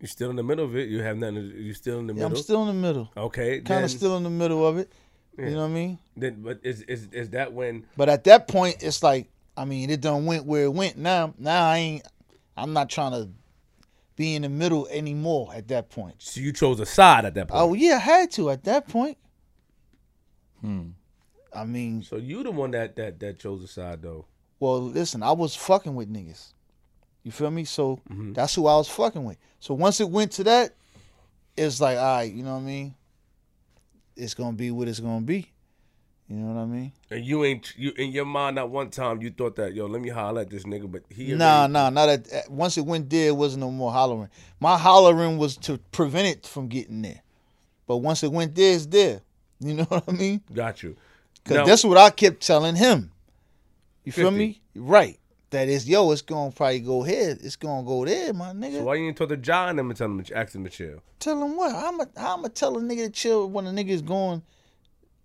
[0.00, 0.88] You're still in the middle of it.
[0.88, 1.36] You have nothing.
[1.36, 2.36] To, you still in the Yeah, middle.
[2.38, 3.10] I'm still in the middle.
[3.16, 3.60] okay.
[3.60, 4.90] Kind of still in the middle of it.
[5.38, 5.46] Yeah.
[5.46, 5.98] You know what I mean?
[6.16, 7.86] Then, but is is is that when?
[7.96, 10.96] But at that point, it's like, I mean, it done went where it went.
[10.96, 12.08] Now, now I ain't.
[12.56, 13.28] I'm not trying to
[14.16, 15.50] be in the middle anymore.
[15.54, 16.14] At that point.
[16.18, 17.60] So you chose a side at that point.
[17.60, 19.18] Oh yeah, I had to at that point.
[20.60, 20.90] Hmm.
[21.52, 24.26] I mean, So you the one that that that chose a side though.
[24.60, 26.52] well, listen, I was fucking with niggas.
[27.22, 27.64] You feel me?
[27.64, 28.32] So Mm-hmm.
[28.34, 29.36] that's who I was fucking with.
[29.60, 30.74] So once it went to that,
[31.56, 32.94] it's like, all right, you know what I mean?
[34.16, 35.50] It's gonna be what it's gonna be.
[36.28, 36.92] You know what I mean?
[37.10, 40.00] And you ain't you in your mind at one time you thought that yo let
[40.00, 43.28] me holler at this nigga, but he Nah, nah, not at, once it went there,
[43.28, 44.30] it wasn't no more hollering.
[44.58, 47.20] My hollering was to prevent it from getting there.
[47.86, 49.20] But once it went there, it's there.
[49.60, 50.40] You know what I mean?
[50.52, 50.96] got you.
[51.42, 53.10] Because Now- that's what I kept telling him.
[54.04, 54.60] You feel me?
[54.74, 55.18] Right.
[55.54, 57.38] That is, yo, it's gonna probably go here.
[57.40, 58.78] It's gonna go there, my nigga.
[58.78, 60.64] So why you ain't talk to John and them and tell him to ask him
[60.64, 61.00] to chill?
[61.20, 61.70] Tell him what?
[61.70, 64.02] How am I, how am I tell a nigga to chill when a nigga is
[64.02, 64.42] going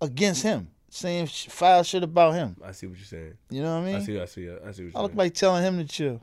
[0.00, 2.54] against him, saying sh- foul shit about him?
[2.64, 3.38] I see what you're saying.
[3.50, 3.96] You know what I mean?
[3.96, 4.20] I see.
[4.20, 4.48] I see.
[4.48, 5.18] I see what I look saying.
[5.18, 6.22] like telling him to chill.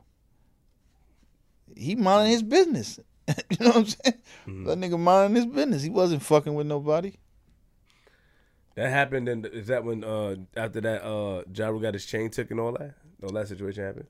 [1.76, 2.98] He minding his business.
[3.28, 4.18] you know what I'm saying?
[4.46, 4.64] Mm-hmm.
[4.64, 5.82] That nigga minding his business.
[5.82, 7.12] He wasn't fucking with nobody.
[8.74, 12.30] That happened, and is that when uh after that uh Ja Rule got his chain
[12.30, 12.94] took and all that?
[13.22, 14.06] All that situation happened.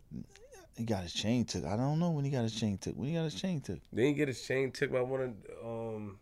[0.76, 1.64] He got his chain took.
[1.64, 2.94] I don't know when he got his chain took.
[2.94, 3.78] When he got his chain took.
[3.92, 6.18] Didn't get his chain took by one of um.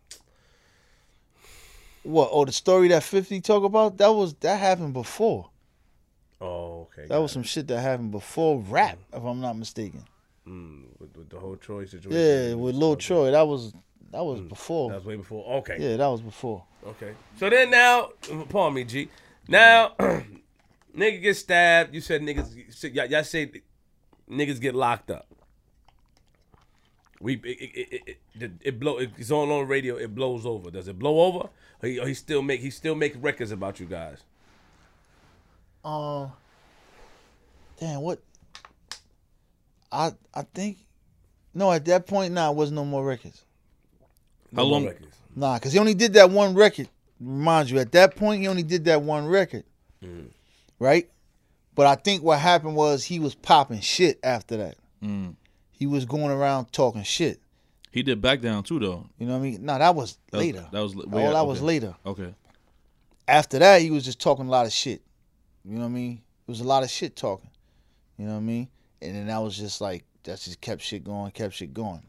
[2.03, 2.29] What?
[2.31, 5.49] Oh, the story that Fifty talk about that was that happened before.
[6.39, 7.07] Oh, okay.
[7.07, 10.03] That was some shit that happened before rap, if I'm not mistaken.
[10.47, 12.11] mm, with, with the whole Troy situation.
[12.11, 13.73] Yeah, with Lil Troy, that was
[14.11, 14.89] that was before.
[14.89, 14.91] Mm.
[14.91, 15.53] That was way before.
[15.57, 15.77] Okay.
[15.79, 16.63] Yeah, that was before.
[16.85, 17.13] Okay.
[17.37, 18.09] So then now,
[18.49, 19.09] pardon me, G.
[19.47, 19.93] Now,
[20.97, 21.93] nigga get stabbed.
[21.93, 22.93] You said niggas.
[22.93, 23.51] Y'all, y'all say
[24.29, 25.27] niggas get locked up.
[27.19, 28.97] We it it, it, it, it, it blow.
[28.97, 29.95] It's on on radio.
[29.95, 30.69] It blows over.
[30.71, 31.49] Does it blow over?
[31.81, 34.23] Or he, or he still make he still make records about you guys.
[35.83, 36.31] Um,
[37.79, 38.19] damn, what?
[39.91, 40.77] I I think
[41.53, 41.71] no.
[41.71, 43.43] At that point, nah, it was no more records.
[44.51, 45.15] No How more long- Records.
[45.35, 46.89] Nah, because he only did that one record.
[47.19, 49.63] Remind you, at that point, he only did that one record.
[50.79, 51.09] Right?
[51.75, 54.75] But I think what happened was he was popping shit after that.
[55.03, 55.35] Mm.
[55.71, 57.39] He was going around talking shit.
[57.91, 59.07] He did back down too, though.
[59.17, 59.65] You know what I mean?
[59.65, 60.67] No, that was That was- later.
[60.71, 61.95] that was All way- that was later.
[62.05, 62.33] Okay.
[63.27, 65.01] After that, he was just talking a lot of shit.
[65.65, 66.21] You know what I mean?
[66.47, 67.49] It was a lot of shit talking.
[68.17, 68.67] You know what I mean?
[69.01, 72.03] And then that was just like that just kept shit going, kept shit going.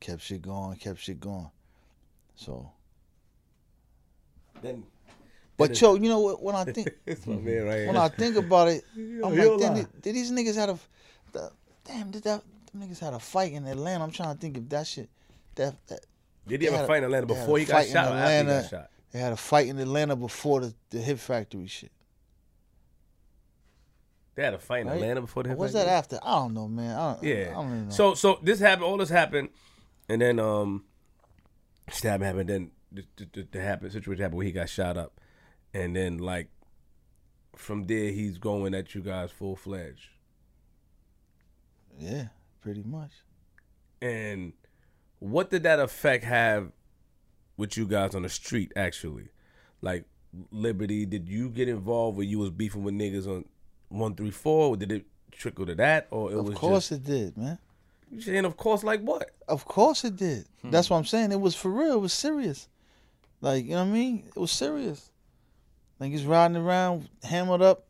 [0.00, 1.48] kept shit going, kept shit going.
[2.34, 2.70] So,
[4.62, 4.84] Then
[5.56, 6.42] but yo, you know what?
[6.42, 7.96] When I think it's my man right when.
[7.96, 10.78] I think about it, Yo, I'm like, damn, did, did these niggas had a,
[11.32, 11.50] the,
[11.84, 12.42] damn, did that
[12.76, 14.02] niggas had a fight in Atlanta?
[14.04, 15.08] I'm trying to think if that shit,
[15.56, 16.00] that, that
[16.46, 18.62] Did he have a fight in Atlanta before he got shot or after he Atlanta.
[18.62, 18.90] got shot?
[19.12, 21.92] they had a fight in Atlanta before the, the Hit Factory shit.
[24.34, 24.94] They had a fight in Right?
[24.96, 26.18] Atlanta before the Or hit was that after?
[26.22, 26.96] I don't know, man.
[26.98, 27.48] I don't, Yeah.
[27.50, 27.94] I don't even know.
[27.94, 28.84] So so this happened.
[28.86, 29.50] All this happened,
[30.08, 30.84] and then um,
[31.90, 32.48] stabbing happened.
[32.48, 35.20] Then the, the, the, the happened situation happened where he got shot up,
[35.74, 36.48] and then like
[37.56, 40.08] from there he's going at you guys full fledged.
[41.98, 42.28] yeah,
[42.60, 43.10] pretty much.
[44.00, 44.52] And
[45.18, 46.72] what did that effect have
[47.56, 48.72] with you guys on the street?
[48.74, 49.28] Actually,
[49.80, 50.04] like
[50.50, 53.44] Liberty, did you get involved when you was beefing with niggas on
[53.88, 54.70] one three four?
[54.70, 57.02] Or Did it trickle to that, or it Of was Of course just?
[57.02, 57.58] it did, man.
[58.10, 59.30] You saying of course, like what?
[59.48, 60.46] Of course it did.
[60.62, 60.70] Hmm.
[60.70, 61.32] That's what I'm saying.
[61.32, 61.94] It was for real.
[61.94, 62.68] It was serious.
[63.40, 64.24] Like, you know what I mean?
[64.34, 65.10] It was serious.
[66.02, 67.84] Like he's riding around hammered up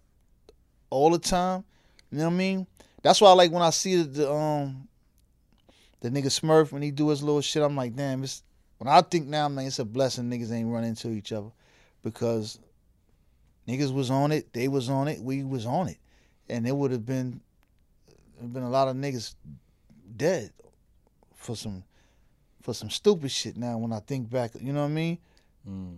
[0.90, 1.64] all the time.
[2.10, 2.66] You know what I mean?
[3.00, 4.86] That's why I like when I see the, the um
[6.00, 8.42] the nigga Smurf when he do his little shit, I'm like, damn, it's
[8.76, 11.48] when I think now, man, it's a blessing niggas ain't run into each other.
[12.02, 12.58] Because
[13.66, 15.96] niggas was on it, they was on it, we was on it.
[16.50, 17.40] And it would have been
[18.42, 19.34] been a lot of niggas
[20.18, 20.52] dead
[21.34, 21.82] for some
[22.60, 24.50] for some stupid shit now when I think back.
[24.60, 25.18] You know what I mean?
[25.66, 25.96] Mm.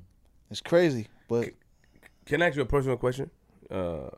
[0.49, 1.09] It's crazy.
[1.29, 1.49] But
[2.27, 3.31] Can I ask you a personal question?
[3.71, 4.11] Uh,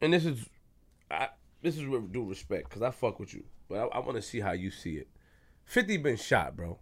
[0.00, 0.46] and this is,
[1.10, 1.28] I,
[1.62, 4.22] this is with due respect because I fuck with you, but I, I want to
[4.22, 5.08] see how you see it.
[5.64, 6.78] Fifty been shot, bro.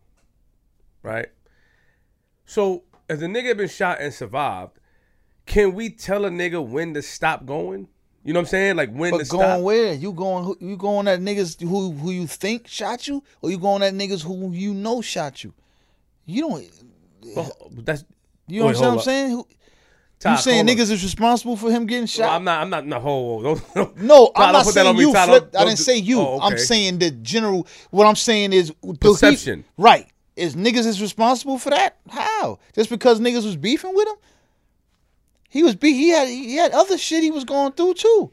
[1.02, 1.28] Right.
[2.44, 4.72] So as a nigga been shot and survived,
[5.46, 7.88] can we tell a nigga when to stop going?
[8.24, 8.76] You know what I'm saying?
[8.76, 9.60] Like when but to going stop.
[9.60, 9.92] where?
[9.94, 13.58] You going who- you going at niggas who who you think shot you, or you
[13.58, 15.52] going at niggas who you know shot you?
[16.26, 16.70] You don't.
[17.36, 18.04] Oh, that's
[18.46, 19.30] You know Wait, what I'm hold saying?
[19.30, 19.46] Who,
[20.20, 20.86] Ty, you saying hold up.
[20.86, 22.30] niggas is responsible for him getting shot?
[22.30, 22.60] I'm not.
[22.62, 22.86] I'm not.
[22.86, 25.12] No, hold, hold, don't, no, Ty, I'm not put that on saying you.
[25.12, 25.54] Flip.
[25.56, 26.20] I didn't say you.
[26.20, 27.66] Oh, I'm saying the general.
[27.90, 29.64] What I'm saying is the he- Perception.
[29.76, 30.08] right?
[30.36, 31.96] Is niggas is responsible for that?
[32.08, 32.58] How?
[32.74, 34.16] Just because niggas was beefing with him?
[35.48, 35.92] He was be.
[35.92, 38.32] He had he had other shit he was going through too.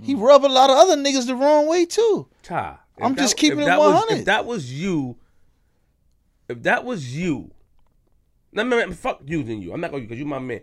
[0.00, 0.20] He hmm.
[0.20, 2.28] rubbed a lot of other niggas the wrong way too.
[2.42, 4.18] Ty, I'm that- just keeping it that was- 100.
[4.20, 5.16] if that was you,
[6.48, 7.50] if that was you,
[8.52, 9.72] no, man, man, fuck using you.
[9.72, 10.60] I'm not gonna because you my man.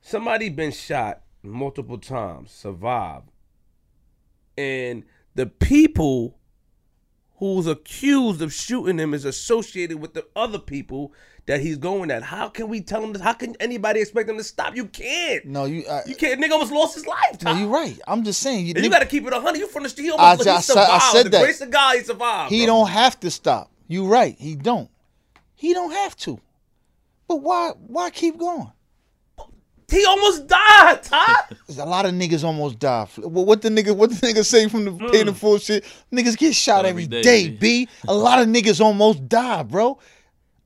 [0.00, 3.30] Somebody been shot multiple times, survived,
[4.56, 5.04] and
[5.34, 6.38] the people
[7.36, 11.12] who's accused of shooting him is associated with the other people
[11.46, 12.22] that he's going at.
[12.24, 13.22] How can we tell him this?
[13.22, 14.74] How can anybody expect him to stop?
[14.76, 15.46] You can't.
[15.46, 15.84] No, you.
[16.06, 16.40] You can't.
[16.42, 17.42] Nigga almost lost his life.
[17.42, 17.60] no, Ty.
[17.60, 17.98] you right.
[18.08, 18.66] I'm just saying.
[18.66, 19.58] You, you got to keep it 100.
[19.58, 20.06] You from the street.
[20.06, 20.90] He, I almost, ju- he I said- survived.
[20.92, 21.42] I said the that.
[21.42, 22.50] grace of God, he survived.
[22.52, 22.74] He bro.
[22.74, 23.70] don't have to stop.
[23.86, 24.36] You right.
[24.38, 24.90] He don't.
[25.54, 26.40] He don't have to.
[27.28, 27.72] But why?
[27.86, 28.72] Why keep going?
[29.90, 31.34] He almost died, Ty.
[31.66, 33.06] There's a lot of niggas almost die.
[33.18, 33.94] Well, what the nigga?
[33.96, 35.10] What the nigga say from the Mm.
[35.12, 35.84] pay the full shit?
[36.12, 37.86] Niggas get shot every Every day, day, B.
[37.86, 37.88] B.
[38.06, 39.98] A lot of niggas almost die, bro.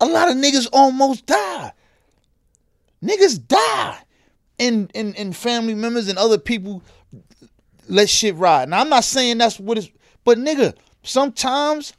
[0.00, 1.72] A lot of niggas almost die.
[3.04, 3.98] Niggas die,
[4.58, 6.82] and and and family members and other people
[7.88, 8.68] let shit ride.
[8.68, 9.88] Now I'm not saying that's what it's,
[10.24, 11.92] but nigga, sometimes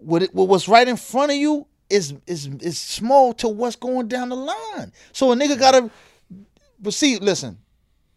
[0.00, 3.76] what it, what what's right in front of you is is is small to what's
[3.76, 4.92] going down the line.
[5.12, 5.90] So a nigga gotta.
[6.80, 7.58] But see, listen,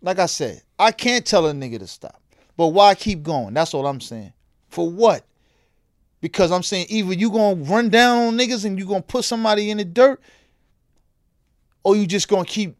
[0.01, 2.21] like I said, I can't tell a nigga to stop.
[2.57, 3.53] But why keep going?
[3.53, 4.33] That's all I'm saying.
[4.69, 5.25] For what?
[6.21, 9.69] Because I'm saying either you gonna run down on niggas and you gonna put somebody
[9.69, 10.21] in the dirt,
[11.83, 12.77] or you just gonna keep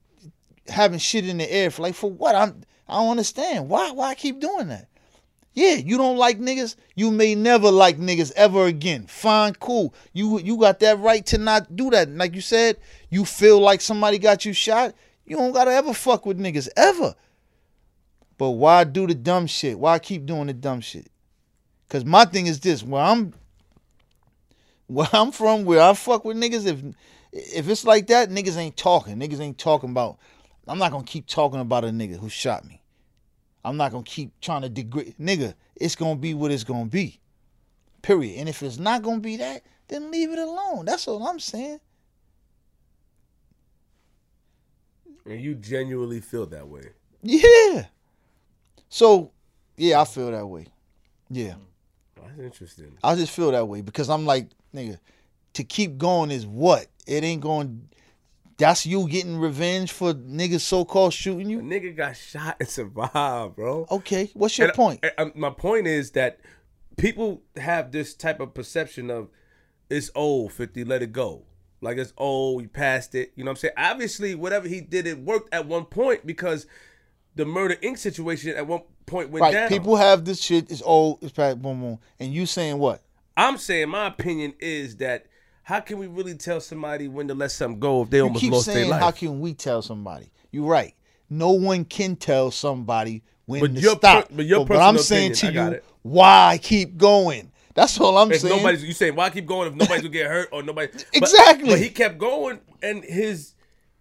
[0.67, 2.35] having shit in the air for like for what?
[2.35, 3.69] I'm I don't understand.
[3.69, 4.87] Why why keep doing that?
[5.55, 6.75] Yeah, you don't like niggas.
[6.95, 9.07] You may never like niggas ever again.
[9.07, 9.93] Fine, cool.
[10.11, 12.09] You you got that right to not do that.
[12.09, 12.77] Like you said,
[13.09, 14.93] you feel like somebody got you shot.
[15.25, 17.15] You don't gotta ever fuck with niggas ever.
[18.37, 19.79] But why do the dumb shit?
[19.79, 21.09] Why keep doing the dumb shit?
[21.87, 23.33] Cause my thing is this: where I'm,
[24.87, 26.83] where I'm from, where I fuck with niggas, if
[27.31, 29.17] if it's like that, niggas ain't talking.
[29.17, 30.17] Niggas ain't talking about.
[30.67, 32.81] I'm not gonna keep talking about a nigga who shot me.
[33.66, 35.55] I'm not gonna keep trying to degrade nigga.
[35.76, 37.20] It's gonna be what it's gonna be.
[38.03, 38.39] Period.
[38.39, 40.86] And if it's not gonna be that, then leave it alone.
[40.86, 41.80] That's all I'm saying.
[45.26, 46.89] And you genuinely feel that way.
[47.24, 47.88] Yeah.
[48.88, 49.32] So,
[49.78, 50.68] yeah, I feel that way.
[51.32, 51.55] Yeah.
[52.16, 52.95] That's interesting.
[53.03, 54.99] I just feel that way because I'm like, nigga,
[55.53, 56.86] to keep going is what?
[57.07, 57.89] It ain't going
[58.57, 61.59] That's you getting revenge for niggas so called shooting A you.
[61.61, 63.85] nigga got shot and survived, bro.
[63.91, 65.03] Okay, what's your And, point?
[65.03, 66.39] uh, uh, my point is that
[66.97, 69.29] people have this type of perception of
[69.89, 71.43] it's old, 50, let it go.
[71.81, 73.33] Like it's old, we passed it.
[73.35, 73.73] You know what I'm saying?
[73.77, 76.65] Obviously, whatever he did, it worked at one point because
[77.35, 77.97] the Murder Inc.
[77.97, 79.67] situation at one point went Right, down.
[79.69, 80.71] people have this shit.
[80.71, 81.19] It's old.
[81.21, 81.57] It's back.
[81.57, 81.99] Boom, boom.
[82.19, 83.01] And you saying what?
[83.37, 85.25] I'm saying my opinion is that
[85.66, 88.39] how can we really tell somebody when to let something go if they You almost
[88.41, 89.01] keep lost their saying, life?
[89.01, 90.32] how can we tell somebody?
[90.51, 90.93] You're right.
[91.28, 94.30] No one can tell somebody when But to your stop.
[94.30, 95.86] per- but your but I'm personal saying opinion, to got you, it.
[96.03, 97.51] why keep going?
[97.74, 98.55] That's all I'm if saying.
[98.55, 101.70] nobody's you saying why keep going if nobody's gonna get hurt or nobody Exactly.
[101.72, 103.55] But, he kept going and his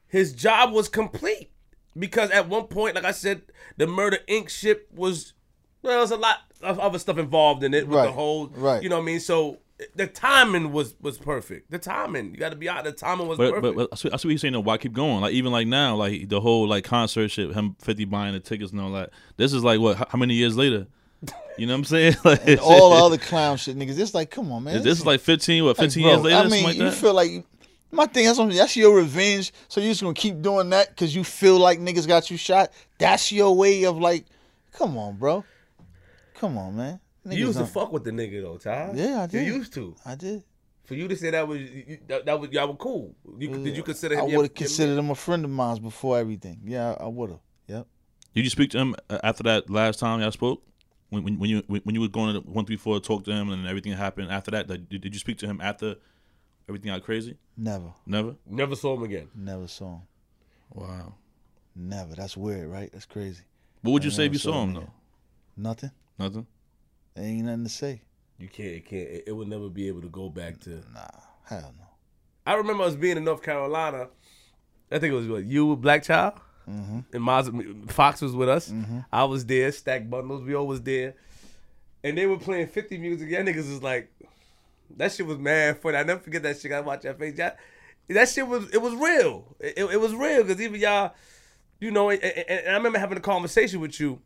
[0.07, 1.51] his job was complete
[1.99, 3.41] because at one point, like I said,
[3.79, 4.51] the Murder Inc.
[4.51, 5.33] ship was
[5.83, 8.83] well, there's a lot of other stuff involved in it with the whole right.
[8.83, 9.21] You know what I mean?
[9.21, 9.59] So
[9.97, 11.71] the timing was was perfect.
[11.71, 12.85] The timing you got to be out.
[12.85, 13.77] The timing was But, perfect.
[13.77, 14.53] but, but I see, I see what you're saying.
[14.53, 15.21] Though, why keep going?
[15.21, 18.73] Like even like now, like the whole like concert shit, him fifty buying the tickets
[18.73, 19.11] and all that.
[19.37, 19.97] This is like what?
[19.97, 20.87] How, how many years later?
[21.57, 22.17] You know what I'm saying?
[22.25, 23.99] Like And all the other clown shit, niggas.
[23.99, 24.83] It's like, come on, man.
[24.83, 25.79] This is like 15, what?
[25.79, 26.95] Like, 15 bro, years later, I mean, like you that.
[26.95, 27.45] feel like
[27.91, 28.27] my thing.
[28.27, 28.57] That's something.
[28.57, 29.53] That's your revenge.
[29.69, 32.73] So you're just gonna keep doing that because you feel like niggas got you shot.
[32.99, 34.27] That's your way of like,
[34.73, 35.45] come on, bro.
[36.35, 37.01] Come on, man.
[37.27, 38.93] Niggas you used to fuck with the nigga though, Ty.
[38.95, 39.47] Yeah, I did.
[39.47, 39.97] You used to.
[40.05, 40.45] I did.
[40.85, 43.15] For you to say that was you, that, that was y'all were cool.
[43.39, 44.21] You, Did you consider him?
[44.21, 46.61] I would have considered him a friend of mine before everything.
[46.65, 47.41] Yeah, I would have.
[47.69, 47.87] Yep.
[48.35, 50.63] Did you speak to him uh, after that last time y'all spoke?
[51.09, 53.31] When, when, when you when when you was going to one three four talk to
[53.31, 55.95] him and everything happened after that, like, did, did you speak to him after
[56.69, 57.39] everything got crazy?
[57.57, 57.95] Never.
[58.05, 58.37] Never.
[58.47, 59.29] Never saw him again.
[59.35, 60.03] Never saw him.
[60.71, 61.15] Wow.
[61.75, 62.15] Never.
[62.15, 62.91] That's weird, right?
[62.93, 63.43] That's crazy.
[63.81, 64.91] What would you say if you saw saw him him again.
[65.57, 65.63] though?
[65.69, 65.91] Nothing.
[66.19, 66.47] Nothing.
[67.15, 68.03] There ain't nothing to say.
[68.39, 68.69] You can't.
[68.71, 69.09] It can't.
[69.09, 70.83] It, it will never be able to go back to.
[70.93, 71.07] Nah.
[71.45, 71.85] Hell no.
[72.47, 74.09] I remember us being in North Carolina.
[74.91, 76.35] I think it was what you, Black Child,
[76.69, 77.01] Mm-hmm.
[77.13, 77.51] and Miles,
[77.89, 78.73] Fox was with us.
[79.13, 79.71] I was there.
[79.71, 80.43] Stack bundles.
[80.43, 81.15] We all was there,
[82.03, 83.29] and they were playing fifty music.
[83.31, 84.11] Y'all niggas was like,
[84.97, 85.97] that shit was mad funny.
[85.99, 86.73] I never forget that shit.
[86.73, 87.37] I watch that face.
[87.39, 87.53] Y'all,
[88.09, 89.57] that shit was it was real.
[89.61, 91.13] It, it, it was real because even y'all,
[91.81, 94.21] you know, and, and, and I remember having a conversation with you.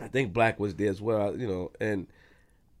[0.00, 1.36] I think Black was there as well.
[1.36, 2.06] You know, and.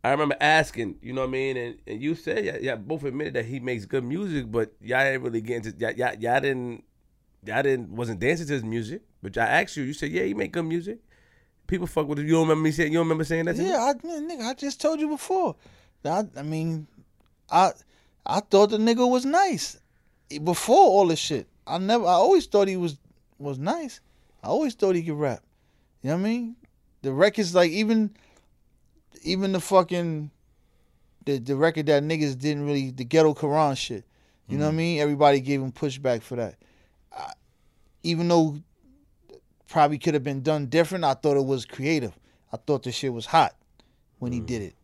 [0.04, 3.02] I remember asking, you know what I mean, and, and you said, yeah, yeah, both
[3.02, 6.40] admitted that he makes good music, but y'all didn't really get into, y'all, y'all, y'all
[6.40, 6.84] didn't,
[7.44, 9.02] y'all didn't, wasn't dancing to his music.
[9.20, 11.00] But I asked you, you said, yeah, he make good music.
[11.66, 12.26] People fuck with it.
[12.26, 13.56] You don't remember me saying, you don't remember saying that?
[13.56, 13.68] To me?
[13.70, 15.56] Yeah, I, nigga, I just told you before.
[16.04, 16.86] I, I mean,
[17.50, 17.72] I,
[18.24, 19.76] I thought the nigga was nice
[20.44, 21.48] before all this shit.
[21.66, 22.96] I never, I always thought he was
[23.40, 23.98] was nice.
[24.40, 25.42] I always thought he could rap.
[26.02, 26.56] You know what I mean?
[27.06, 28.10] The records, like even,
[29.22, 30.30] even the fucking,
[31.24, 34.04] the the record that niggas didn't really, the ghetto Quran shit.
[34.48, 34.78] You know what I mm-hmm.
[34.78, 35.00] mean?
[35.00, 36.56] Everybody gave him pushback for that.
[37.12, 37.32] I,
[38.02, 38.58] even though
[39.68, 41.04] probably could have been done different.
[41.04, 42.16] I thought it was creative.
[42.52, 43.54] I thought the shit was hot
[44.18, 44.46] when he mm.
[44.46, 44.74] did it.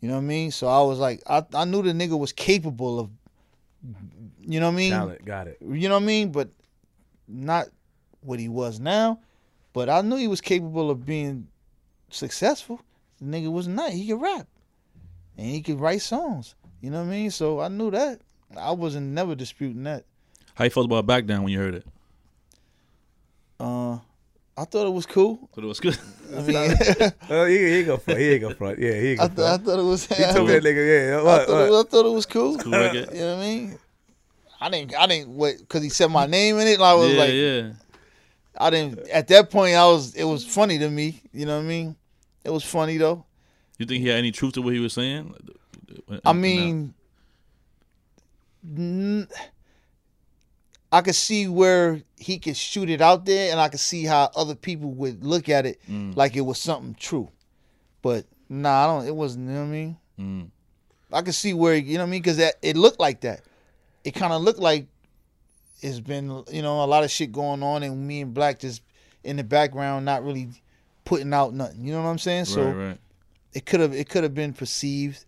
[0.00, 0.50] You know what I mean?
[0.50, 3.10] So I was like, I, I knew the nigga was capable of,
[4.40, 4.90] you know what I mean?
[4.90, 5.58] Talent, got it.
[5.60, 6.32] You know what I mean?
[6.32, 6.50] But
[7.26, 7.68] not
[8.20, 9.20] what he was now.
[9.72, 11.48] But I knew he was capable of being
[12.10, 12.80] successful.
[13.20, 13.90] The nigga was not.
[13.90, 14.46] He could rap,
[15.36, 16.54] and he could write songs.
[16.80, 17.30] You know what I mean?
[17.30, 18.20] So I knew that.
[18.56, 20.04] I wasn't never disputing that.
[20.54, 21.86] How you felt about back down when you heard it?
[23.58, 23.98] Uh,
[24.56, 25.48] I thought it was cool.
[25.54, 25.98] Thought it was good.
[26.36, 26.76] I mean,
[27.30, 28.20] Oh, he, he ain't go front.
[28.20, 28.78] He ain't go front.
[28.78, 29.60] Yeah, he ain't go I, front.
[29.60, 30.06] I thought it was.
[30.06, 31.16] he told me that nigga, yeah.
[31.18, 31.86] I What, thought, it.
[31.86, 32.58] I thought it was cool.
[32.58, 33.08] Cool record.
[33.12, 33.78] You know what I mean?
[34.60, 34.94] I didn't.
[34.96, 36.80] I didn't wait because he said my name in it.
[36.80, 37.72] I was yeah, like, yeah.
[38.58, 39.08] I didn't.
[39.08, 40.14] At that point, I was.
[40.14, 41.20] It was funny to me.
[41.32, 41.96] You know what I mean?
[42.44, 43.24] It was funny though.
[43.78, 45.34] You think he had any truth to what he was saying?
[46.24, 46.94] I mean,
[48.76, 49.28] n-
[50.92, 54.30] I could see where he could shoot it out there, and I could see how
[54.36, 56.16] other people would look at it Mm.
[56.16, 57.28] like it was something true.
[58.02, 59.06] But nah, I don't.
[59.08, 59.46] It wasn't.
[59.48, 59.96] You know what I mean?
[60.18, 60.50] Mm.
[61.12, 63.42] I could see where you know what I mean because that it looked like that.
[64.04, 64.86] It kind of looked like
[65.80, 68.82] it's been you know a lot of shit going on, and me and Black just
[69.24, 70.48] in the background, not really
[71.04, 71.84] putting out nothing.
[71.84, 72.46] You know what I'm saying?
[72.46, 72.98] So right, right.
[73.52, 75.24] it could have it could have been perceived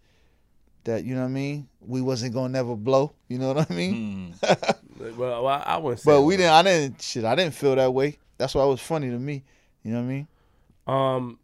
[0.85, 3.13] that you know what I mean we wasn't gonna never blow.
[3.29, 4.35] You know what I mean?
[4.43, 5.17] Mm.
[5.17, 6.53] Well, well, I wouldn't But we didn't.
[6.53, 7.03] I didn't.
[7.03, 8.19] Shit, I didn't feel that way.
[8.37, 9.43] That's why it was funny to me.
[9.83, 10.29] You know what I mean?
[10.87, 11.39] Um,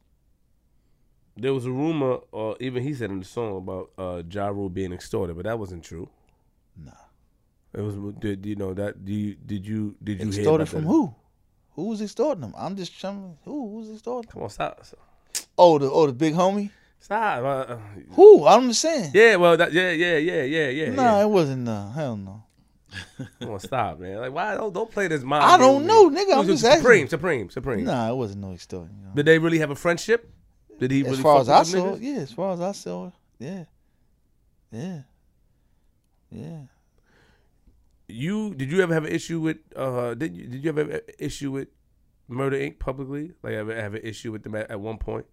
[1.37, 4.69] there was a rumor, or even he said in the song about uh, Ja Rule
[4.69, 6.09] being extorted, but that wasn't true.
[6.77, 6.93] Nah.
[7.75, 7.95] It was.
[8.21, 9.05] Did you know that?
[9.05, 10.89] Do you did you did you hear Extorted about from that?
[10.89, 11.15] who?
[11.73, 12.55] Who was extorting them?
[12.57, 13.37] I'm just trying.
[13.45, 14.31] Who who was extorting?
[14.31, 14.85] Come on, stop,
[15.59, 16.71] Oh, the oh the big homie.
[17.01, 17.43] stop.
[17.43, 17.79] Uh, uh,
[18.13, 18.47] Who?
[18.47, 19.11] I'm just saying.
[19.13, 20.91] yeah, well, that, yeah, yeah, yeah, yeah, yeah.
[20.91, 21.23] Nah, yeah.
[21.25, 21.63] it wasn't.
[21.65, 22.45] Nah, hell no.
[23.41, 24.19] Come on, stop, man.
[24.21, 25.43] Like, why don't don't play this mind?
[25.45, 26.81] I don't game know, with nigga, I'm It was just asking.
[26.83, 27.85] Supreme, Supreme, Supreme.
[27.85, 28.95] Nah, it wasn't no extortion.
[29.01, 29.15] You know?
[29.17, 30.33] Did they really have a friendship?
[30.79, 31.99] Did he as really far as I with saw, niggas?
[32.01, 32.17] yeah.
[32.21, 33.11] As far as I saw,
[33.41, 33.65] yeah,
[34.71, 35.01] yeah,
[36.31, 36.61] yeah.
[38.07, 40.91] You did you ever have an issue with uh did you did you ever have
[40.91, 41.69] an issue with
[42.29, 42.79] Murder Inc.
[42.79, 43.33] publicly?
[43.43, 45.27] Like ever have an issue with them at, at one point?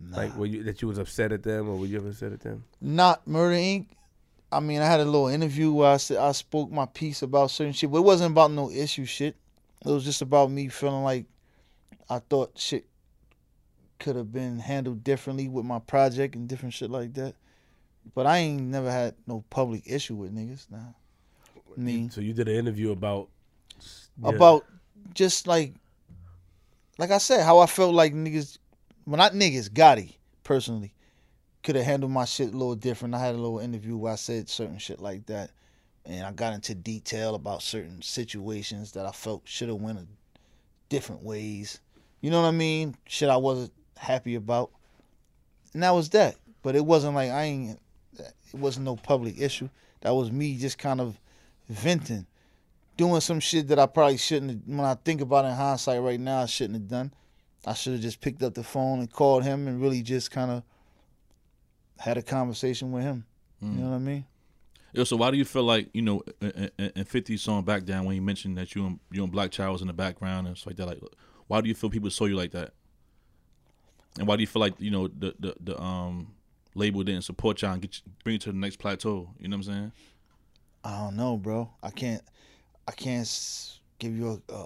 [0.00, 0.16] Nah.
[0.16, 2.40] Like were you that you was upset at them or were you ever upset at
[2.40, 2.64] them?
[2.80, 3.86] not Murder Inc.
[4.52, 7.50] I mean, I had a little interview where I said I spoke my piece about
[7.50, 9.36] certain shit, but it wasn't about no issue shit.
[9.84, 11.26] It was just about me feeling like
[12.08, 12.86] I thought shit
[13.98, 17.34] could have been handled differently with my project and different shit like that.
[18.14, 20.70] But I ain't never had no public issue with niggas.
[20.70, 20.92] Nah.
[21.76, 23.28] Mean, So you did an interview about
[24.22, 24.30] yeah.
[24.30, 24.64] about
[25.14, 25.74] just like
[26.98, 28.58] like I said, how I felt like niggas
[29.06, 30.94] well not niggas, Gotti, personally,
[31.62, 33.14] could have handled my shit a little different.
[33.14, 35.50] I had a little interview where I said certain shit like that.
[36.04, 40.06] And I got into detail about certain situations that I felt should have went a
[40.88, 41.80] different ways.
[42.20, 42.94] You know what I mean?
[43.08, 44.70] Shit I wasn't happy about.
[45.74, 46.36] And that was that.
[46.62, 47.80] But it wasn't like I ain't
[48.18, 49.68] it wasn't no public issue.
[50.02, 51.18] That was me just kind of
[51.68, 52.26] venting
[52.96, 56.00] doing some shit that I probably shouldn't have, when I think about it in hindsight
[56.00, 57.12] right now, I shouldn't have done.
[57.66, 60.50] I should have just picked up the phone and called him and really just kind
[60.50, 60.62] of
[61.98, 63.24] had a conversation with him.
[63.60, 64.24] You know what I mean?
[64.92, 68.14] Yo, so why do you feel like you know in, 50's song back down when
[68.14, 70.68] you mentioned that you and you and Black Child was in the background and stuff
[70.68, 70.86] like that?
[70.86, 71.00] Like,
[71.48, 72.72] why do you feel people saw you like that?
[74.18, 76.28] And why do you feel like you know the the, the um
[76.74, 79.30] label didn't support y'all and get you, bring you to the next plateau?
[79.38, 79.92] You know what I'm saying?
[80.86, 81.68] I don't know, bro.
[81.82, 82.22] I can't,
[82.86, 83.28] I can't
[83.98, 84.56] give you a, a,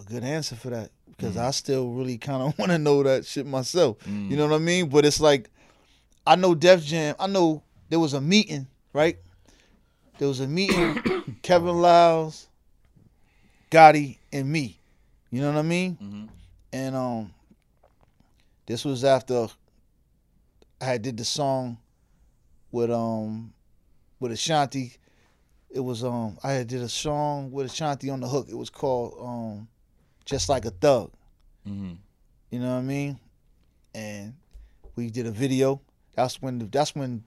[0.00, 3.26] a good answer for that because I still really kind of want to know that
[3.26, 3.96] shit myself.
[4.06, 4.88] You know what I mean?
[4.88, 5.50] But it's like,
[6.24, 7.16] I know Def Jam.
[7.18, 9.18] I know there was a meeting, right?
[10.18, 11.02] There was a meeting.
[11.42, 12.46] Kevin Liles,
[13.70, 14.78] Gotti, and me.
[15.30, 16.30] You know what I mean?
[16.72, 17.34] And um,
[18.66, 19.48] this was after
[20.80, 21.78] I did the song
[22.70, 23.52] with um
[24.20, 24.92] with Ashanti.
[25.70, 28.48] It was um I had did a song with Ashanti on the hook.
[28.50, 29.68] It was called um
[30.24, 31.12] Just Like a Thug.
[31.66, 31.94] Mm-hmm.
[32.50, 33.18] You know what I mean?
[33.94, 34.34] And
[34.96, 35.80] we did a video.
[36.14, 37.24] That's when that's when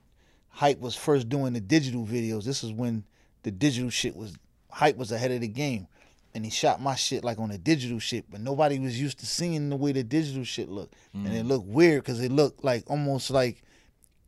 [0.49, 2.43] Hype was first doing the digital videos.
[2.43, 3.03] This is when
[3.43, 4.35] the digital shit was
[4.69, 5.87] Hype was ahead of the game.
[6.33, 9.25] And he shot my shit like on the digital shit, but nobody was used to
[9.25, 10.93] seeing the way the digital shit looked.
[11.13, 13.61] And it looked weird because it looked like almost like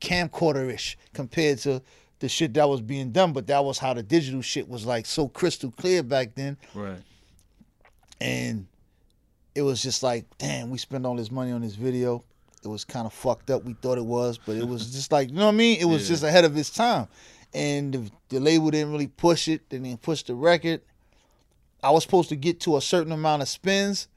[0.02, 1.82] camcorder-ish compared to
[2.24, 3.34] the shit that was being done.
[3.34, 7.02] But that was how the digital shit was like so crystal clear back then Right.
[8.22, 8.66] and
[9.56, 12.24] it was just like, damn, we spent all this money on this video.
[12.64, 13.66] It was kind of fucked up.
[13.66, 15.80] We thought it was, but it was just like, you know what I mean?
[15.82, 16.14] It was Yeah.
[16.14, 17.08] just ahead of its time,
[17.54, 19.70] and the, the label didn't really push it.
[19.70, 20.82] They didn't push the record.
[21.84, 24.08] I was supposed to get to a certain amount of spins,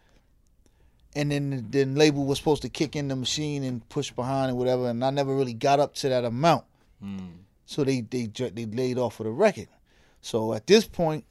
[1.16, 4.50] and then the then label was supposed to kick in the machine and push behind
[4.50, 4.88] and whatever.
[4.88, 6.64] And I never really got up to that amount,
[7.02, 7.18] hmm.
[7.66, 9.68] So they they they laid off of the record.
[10.20, 11.24] So at this point,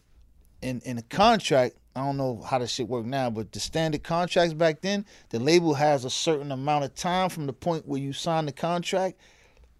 [0.61, 4.03] in in a contract, I don't know how the shit work now, but the standard
[4.03, 8.01] contracts back then, the label has a certain amount of time from the point where
[8.01, 9.17] you sign the contract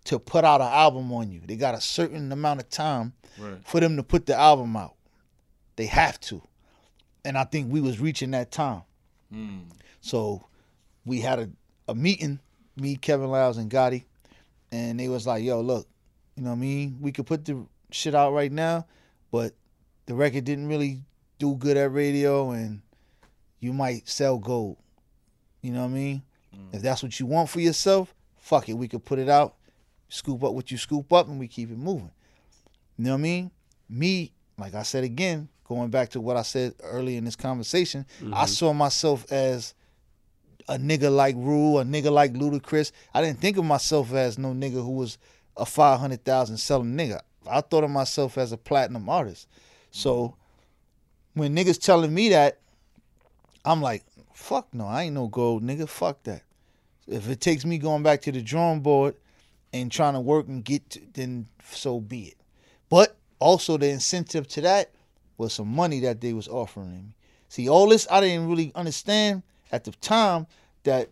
[0.06, 1.42] to put out an album on you.
[1.46, 3.58] They got a certain amount of time Right.
[3.66, 4.96] for them to put the album out.
[5.76, 6.42] They have to.
[7.26, 8.84] And I think we was reaching that time.
[9.30, 9.58] Hmm.
[10.00, 10.46] So
[11.06, 11.50] we had a,
[11.90, 12.40] a meeting,
[12.78, 14.06] me, Kevin Liles, and Gotti,
[14.72, 15.88] and they was like, yo, look,
[16.36, 16.98] you know what I mean?
[17.00, 18.86] We could put the shit out right now,
[19.32, 19.54] but
[20.06, 21.02] the record didn't really
[21.40, 22.82] do good at radio and
[23.60, 24.78] you might sell gold.
[25.62, 26.22] You know what I mean?
[26.56, 26.76] Mm.
[26.76, 28.74] If that's what you want for yourself, fuck it.
[28.74, 29.56] We could put it out,
[30.10, 32.12] scoop up what you scoop up, and we keep it moving.
[32.98, 33.52] You know what I mean?
[33.90, 38.06] Me, like I said again, going back to what I said earlier in this conversation,
[38.22, 38.46] I mm-hmm.
[38.46, 39.74] saw myself as
[40.68, 42.92] a nigga like Rule, a nigga like Ludacris.
[43.14, 45.18] I didn't think of myself as no nigga who was
[45.58, 47.22] a five hundred thousand selling nigga.
[47.48, 49.48] I thought of myself as a platinum artist.
[49.92, 50.36] So
[51.34, 52.60] when niggas telling me that,
[53.64, 54.04] I'm like,
[54.34, 55.88] fuck no, I ain't no gold nigga.
[55.88, 56.44] Fuck that.
[57.08, 59.16] If it takes me going back to the drawing board
[59.74, 62.38] and trying to work and get, to, then so be it.
[62.90, 64.92] But also the incentive to that
[65.38, 67.16] was some money that they was offering me.
[67.50, 70.48] See, all this I didn't really understand at the time
[70.84, 71.10] that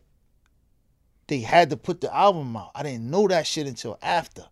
[1.28, 2.72] they had to put the album out.
[2.76, 4.46] I didn't know that shit until after.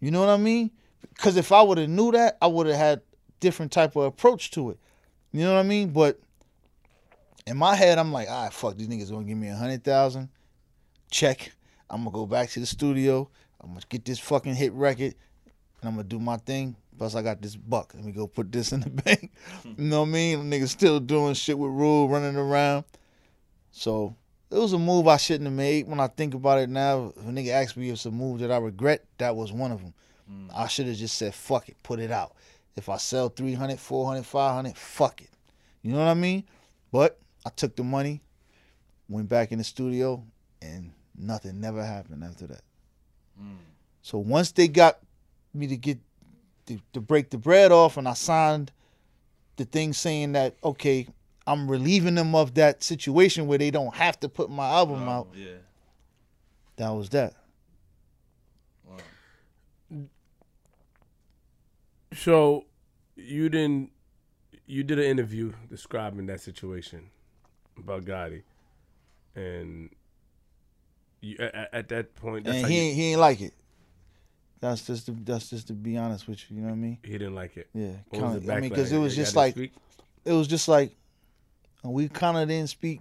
[0.00, 0.70] You know what I mean?
[1.14, 3.00] Because if I would have knew that, I would have had
[3.40, 4.78] different type of approach to it.
[5.32, 5.90] You know what I mean?
[5.90, 6.20] But
[7.46, 9.82] in my head, I'm like, all right, fuck, these niggas gonna give me a hundred
[9.82, 10.28] thousand.
[11.10, 11.52] Check.
[11.88, 13.28] I'm gonna go back to the studio.
[13.60, 15.14] I'm gonna get this fucking hit record.
[15.80, 16.76] and I'm gonna do my thing.
[16.98, 17.92] Plus, I got this buck.
[17.94, 19.32] Let me go put this in the bank.
[19.64, 20.50] you know what I mean?
[20.50, 22.84] Niggas still doing shit with rule, running around.
[23.72, 24.14] So
[24.50, 25.88] it was a move I shouldn't have made.
[25.88, 28.40] When I think about it now, if a nigga asked me if it's a move
[28.40, 29.94] that I regret, that was one of them.
[30.30, 30.50] Mm.
[30.54, 32.34] I should have just said, fuck it, put it out.
[32.76, 35.30] If I sell 300, 400, 500, fuck it.
[35.82, 36.44] You know what I mean?
[36.90, 38.20] But I took the money,
[39.08, 40.24] went back in the studio,
[40.62, 42.62] and nothing never happened after that.
[43.40, 43.56] Mm.
[44.02, 44.98] So once they got
[45.52, 45.98] me to get
[46.66, 48.72] to, to break the bread off, and I signed
[49.56, 51.06] the thing saying that okay,
[51.46, 55.28] I'm relieving them of that situation where they don't have to put my album out.
[55.30, 55.56] Oh, yeah.
[56.76, 57.34] That was that.
[62.14, 62.64] So
[63.16, 63.90] you didn't
[64.66, 67.10] you did an interview describing that situation
[67.76, 68.42] about Gotti,
[69.34, 69.90] and
[71.20, 73.52] you, at, at that point, that's and he you, ain't, he ain't like it.
[74.60, 76.56] That's just to, that's just to be honest with you.
[76.56, 76.98] You know what I mean?
[77.02, 77.68] he didn't like it.
[77.74, 80.96] Yeah, What kinda, the I mean, because it was just like it was just like
[81.92, 83.00] we kind of didn't speak.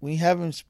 [0.00, 0.64] We haven't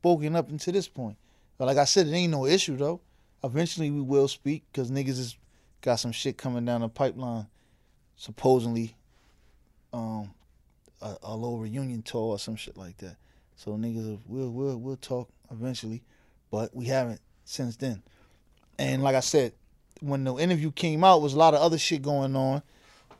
[0.00, 1.16] spoken up until this point.
[1.58, 3.00] But like I said, it ain't no issue though.
[3.42, 5.36] Eventually we will speak because niggas is
[5.80, 7.46] got some shit coming down the pipeline.
[8.16, 8.94] Supposedly,
[9.92, 10.30] um,
[11.00, 13.16] a, a little reunion tour or some shit like that.
[13.56, 16.02] So niggas, will we'll we'll talk eventually,
[16.50, 18.02] but we haven't since then.
[18.78, 19.52] And like I said,
[20.00, 22.62] when the interview came out, was a lot of other shit going on.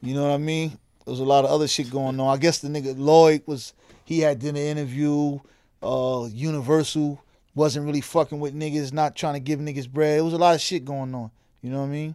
[0.01, 0.79] You know what I mean?
[1.11, 2.29] There was a lot of other shit going on.
[2.29, 3.73] I guess the nigga Lloyd was
[4.05, 5.41] he had did an interview.
[5.83, 7.21] Uh, Universal
[7.53, 10.21] wasn't really fucking with niggas, not trying to give niggas bread.
[10.21, 11.33] It was a lot of shit going on.
[11.63, 12.15] You know what I mean?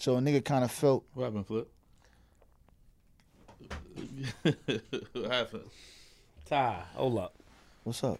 [0.00, 1.68] So a nigga kind of felt What happened, Flip?
[5.12, 5.70] what happened?
[6.46, 7.34] Ty, hold up.
[7.84, 8.18] what's up?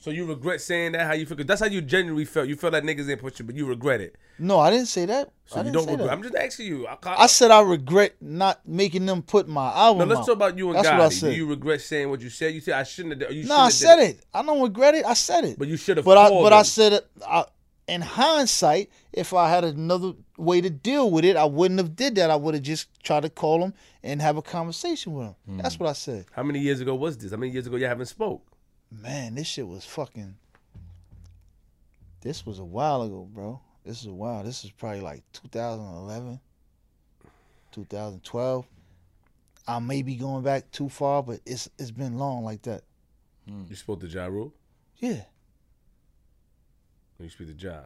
[0.00, 1.06] So you regret saying that?
[1.06, 1.36] How you feel?
[1.38, 2.46] that's how you genuinely felt.
[2.46, 4.14] You felt that niggas didn't push you, but you regret it.
[4.38, 5.32] No, I didn't say that.
[5.46, 6.06] So I you don't regret.
[6.06, 6.12] That.
[6.12, 6.86] I'm just asking you.
[6.86, 10.08] I, I said I regret not making them put my album.
[10.08, 10.26] no, let's out.
[10.26, 10.98] talk about you and That's Gotti.
[10.98, 12.54] what I Do you regret saying what you said?
[12.54, 13.28] You said I shouldn't have.
[13.28, 14.26] Done you No, I said did it.
[14.32, 15.04] I don't regret it.
[15.04, 15.58] I said it.
[15.58, 16.06] But you should have.
[16.06, 17.06] But I but I said it.
[17.26, 17.44] I,
[17.88, 22.14] in hindsight, if I had another way to deal with it, I wouldn't have did
[22.16, 22.30] that.
[22.30, 25.34] I would have just tried to call him and have a conversation with him.
[25.46, 25.56] Hmm.
[25.58, 26.26] That's what I said.
[26.32, 27.32] How many years ago was this?
[27.32, 28.42] How many years ago you haven't spoke?
[28.90, 30.36] Man, this shit was fucking.
[32.20, 33.60] This was a while ago, bro.
[33.84, 34.42] This is a while.
[34.42, 36.40] This is probably like 2011,
[37.72, 38.66] 2012.
[39.66, 42.82] I may be going back too far, but it's it's been long like that.
[43.46, 44.52] You spoke to Ja Rule?
[44.96, 45.22] Yeah,
[47.18, 47.80] You speak to Ja.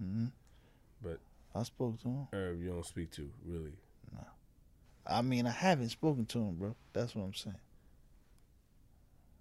[0.00, 0.26] hmm
[1.02, 1.20] But
[1.54, 2.28] I spoke to him.
[2.32, 3.74] Irv, you don't speak to really.
[4.12, 4.24] No.
[5.06, 6.74] I mean, I haven't spoken to him, bro.
[6.92, 7.56] That's what I'm saying.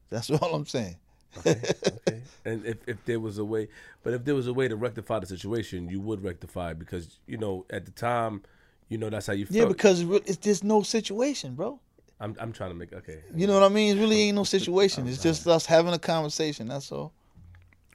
[0.09, 0.97] That's all I'm saying.
[1.39, 1.61] Okay.
[2.45, 3.67] and if, if there was a way,
[4.03, 7.19] but if there was a way to rectify the situation, you would rectify it because
[7.27, 8.41] you know at the time,
[8.89, 9.55] you know that's how you felt.
[9.55, 11.79] Yeah, because it's just no situation, bro.
[12.19, 13.19] I'm I'm trying to make okay.
[13.35, 13.97] You know what I mean?
[13.97, 15.07] It really ain't no situation.
[15.07, 16.67] It's just us having a conversation.
[16.67, 17.13] That's all.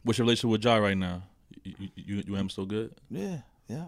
[0.02, 1.22] What's your relationship with Ja right now?
[1.64, 2.94] You you, you, you and him still good?
[3.10, 3.38] Yeah,
[3.68, 3.86] yeah.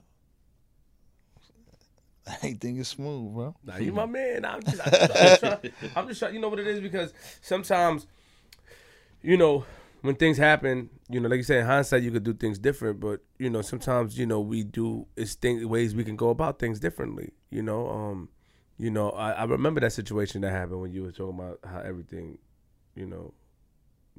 [2.42, 3.54] I ain't think it's smooth, bro.
[3.64, 4.44] Nah, you my man.
[4.44, 5.58] I'm just, I'm just, trying,
[5.96, 6.34] I'm just trying.
[6.34, 8.06] You know what it is because sometimes,
[9.22, 9.64] you know,
[10.02, 13.00] when things happen, you know, like you said, in hindsight, you could do things different.
[13.00, 16.58] But you know, sometimes you know we do it's things ways we can go about
[16.58, 17.32] things differently.
[17.50, 18.28] You know, um,
[18.78, 21.80] you know, I, I remember that situation that happened when you were talking about how
[21.80, 22.38] everything,
[22.94, 23.34] you know,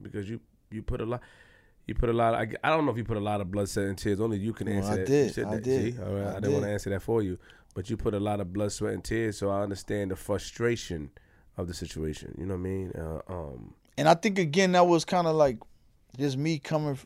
[0.02, 1.22] because you you put a lot.
[1.88, 2.36] You put a lot.
[2.36, 4.22] I, I don't know if you put a lot of blood, sweat, and tears.
[4.22, 5.08] Only you can Well, answer I that.
[5.08, 5.26] did.
[5.26, 5.64] You said I that.
[5.64, 5.96] did.
[5.96, 6.00] See?
[6.02, 6.28] All right.
[6.28, 7.40] I I, didn't want to answer that for you,
[7.74, 9.40] but you put a lot of blood, sweat, and tears.
[9.40, 11.10] So I understand the frustration
[11.58, 12.36] of the situation.
[12.38, 12.92] You know what I mean?
[12.96, 15.58] Uh, um, And I think again that was kind of like
[16.18, 16.98] just me coming,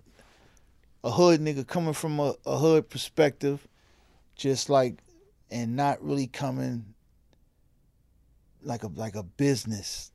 [1.04, 3.68] a hood nigga coming from a, a hood perspective,
[4.36, 5.00] just like,
[5.52, 6.86] and not really coming
[8.64, 10.12] like a like a business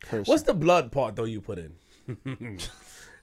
[0.00, 0.30] person.
[0.30, 1.72] what's the blood part though you put in?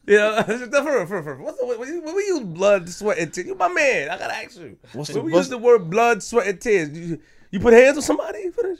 [0.07, 3.47] yeah, for, for, for, what's the, when you- when we use blood, sweat, and tears,
[3.47, 4.09] you my man.
[4.09, 4.77] I gotta ask you.
[4.93, 7.19] What's when the- we what's use the word blood, sweat, and tears, you,
[7.51, 8.79] you put hands on somebody for this?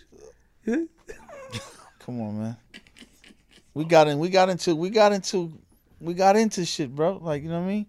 [0.65, 0.84] Yeah?
[1.99, 2.57] Come on, man.
[3.77, 4.17] We got in.
[4.17, 4.75] We got into.
[4.75, 5.53] We got into.
[6.01, 7.19] We got into shit, bro.
[7.21, 7.85] Like you know what I mean.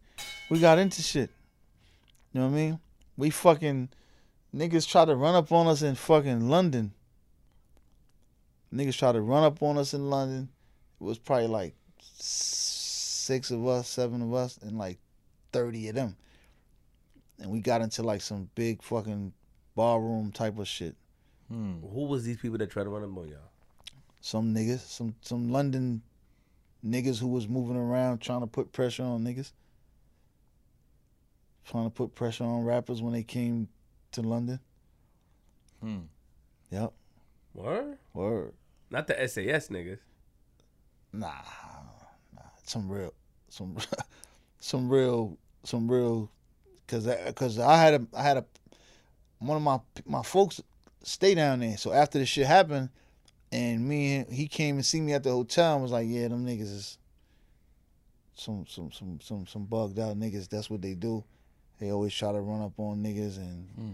[0.50, 1.30] We got into shit.
[2.30, 2.80] You know what I mean.
[3.16, 3.88] We fucking
[4.54, 6.92] niggas try to run up on us in fucking London.
[8.70, 10.50] Niggas try to run up on us in London.
[11.00, 11.74] It was probably like
[12.18, 14.98] six of us, seven of us, and like
[15.54, 16.16] thirty of them.
[17.38, 19.32] And we got into like some big fucking
[19.74, 20.96] ballroom type of shit.
[21.50, 21.80] Hmm.
[21.80, 23.38] Who was these people that tried to run up on y'all?
[24.20, 26.02] Some niggas, some some London
[26.84, 29.52] niggas who was moving around trying to put pressure on niggas.
[31.66, 33.68] Trying to put pressure on rappers when they came
[34.12, 34.60] to London.
[35.82, 35.98] Hmm.
[36.70, 36.92] Yep.
[37.54, 37.98] Word?
[38.14, 38.52] Word.
[38.90, 39.98] Not the SAS niggas.
[41.12, 41.28] Nah,
[42.34, 42.42] nah.
[42.64, 43.12] Some real,
[43.48, 43.76] some,
[44.60, 46.30] some real, some real.
[46.86, 48.44] Cause, I, cause I had a, I had a,
[49.40, 50.62] one of my my folks
[51.02, 51.76] stay down there.
[51.76, 52.88] So after this shit happened,
[53.52, 56.28] and me and he came and see me at the hotel and was like, yeah,
[56.28, 56.98] them niggas is
[58.34, 60.48] some some some some some bugged out niggas.
[60.48, 61.24] That's what they do.
[61.78, 63.68] They always try to run up on niggas and.
[63.76, 63.92] Hmm.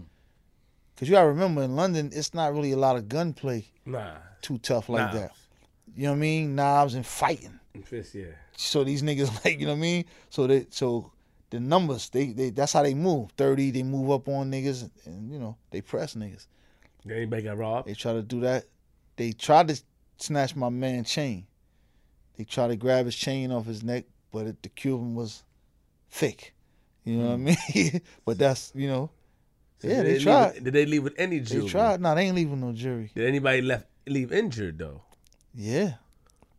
[0.97, 4.13] Cause you gotta remember in London, it's not really a lot of gunplay Nah.
[4.41, 5.31] too tough like that.
[5.93, 6.55] You know what I mean?
[6.55, 7.59] Knives and fighting.
[7.83, 8.27] Fist, yeah.
[8.55, 10.05] So these niggas like, you know what I mean?
[10.29, 11.11] So they so
[11.49, 13.31] the numbers, they, they that's how they move.
[13.31, 16.47] Thirty, they move up on niggas and you know, they press niggas.
[17.05, 17.89] Did anybody got robbed?
[17.89, 18.63] They try to do that.
[19.17, 19.81] They tried to
[20.17, 21.47] snatch my man chain.
[22.37, 25.43] They tried to grab his chain off his neck, but it, the Cuban was
[26.09, 26.53] thick.
[27.03, 27.43] You know what I hmm.
[27.45, 28.01] mean?
[28.25, 29.09] but that's you know,
[29.79, 30.53] So yeah, they leave tried.
[30.55, 31.61] with- did they leave with any jury?
[31.61, 32.01] They tried.
[32.01, 33.11] No, they ain't leaving no jury.
[33.15, 35.01] Did anybody left leave injured though?
[35.53, 35.93] Yeah.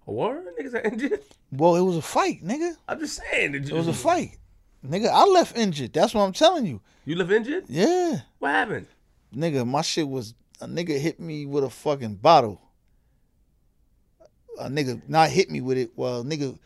[0.06, 0.40] War?
[0.58, 1.20] Niggas are injured?
[1.50, 2.76] Well, it was a fight, nigga.
[2.88, 3.54] I'm just saying.
[3.54, 4.38] It was a fight.
[4.86, 5.92] Nigga, I left injured.
[5.92, 6.80] That's what I'm telling you.
[7.04, 7.64] You left injured?
[7.68, 8.20] Yeah.
[8.38, 8.86] What happened?
[9.34, 12.60] Nigga, my shit was a nigga hit me with a fucking bottle.
[14.58, 15.90] A nigga not hit me with it.
[15.96, 16.58] Well, nigga,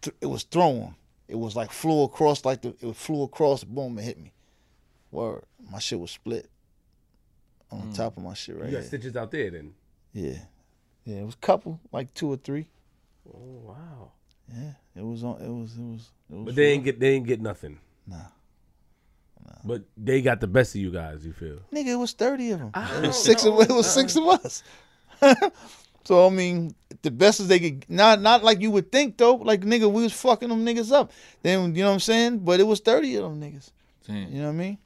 [0.00, 0.94] th- it was thrown.
[1.28, 4.32] It was like flew across, like the it flew across, boom, and hit me.
[5.10, 6.48] Word, my shit was split
[7.70, 8.88] on the top of my shit right You got here.
[8.88, 9.74] stitches out there then.
[10.12, 10.38] Yeah,
[11.04, 12.66] yeah, it was a couple, like two or three.
[13.28, 14.12] Oh wow.
[14.54, 15.42] Yeah, it was on.
[15.42, 15.76] It was.
[15.76, 16.10] It was.
[16.30, 17.80] It was But they ain't get they ain't get nothing.
[18.06, 18.16] Nah.
[19.64, 21.58] But they got the best of you guys, you feel?
[21.72, 22.70] Nigga, it was thirty of them.
[22.74, 23.60] It was six know.
[23.60, 24.62] of it was six of us.
[26.04, 27.84] so I mean, the best as they could.
[27.88, 29.34] Not not like you would think though.
[29.34, 31.12] Like nigga, we was fucking them niggas up.
[31.42, 32.38] Then you know what I'm saying.
[32.40, 33.70] But it was thirty of them niggas.
[34.06, 34.32] Damn.
[34.32, 34.78] You know what I mean?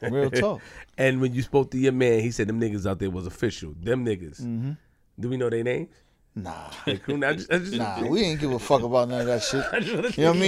[0.00, 0.60] Real talk.
[0.96, 3.74] And when you spoke to your man, he said them niggas out there was official.
[3.80, 4.40] Them niggas.
[4.40, 4.72] Mm-hmm.
[5.18, 5.88] Do we know their names?
[6.36, 6.94] Nah, I
[7.34, 9.64] just, I just, nah, we ain't give a fuck about none of that shit.
[9.72, 10.40] I just wanna You know what I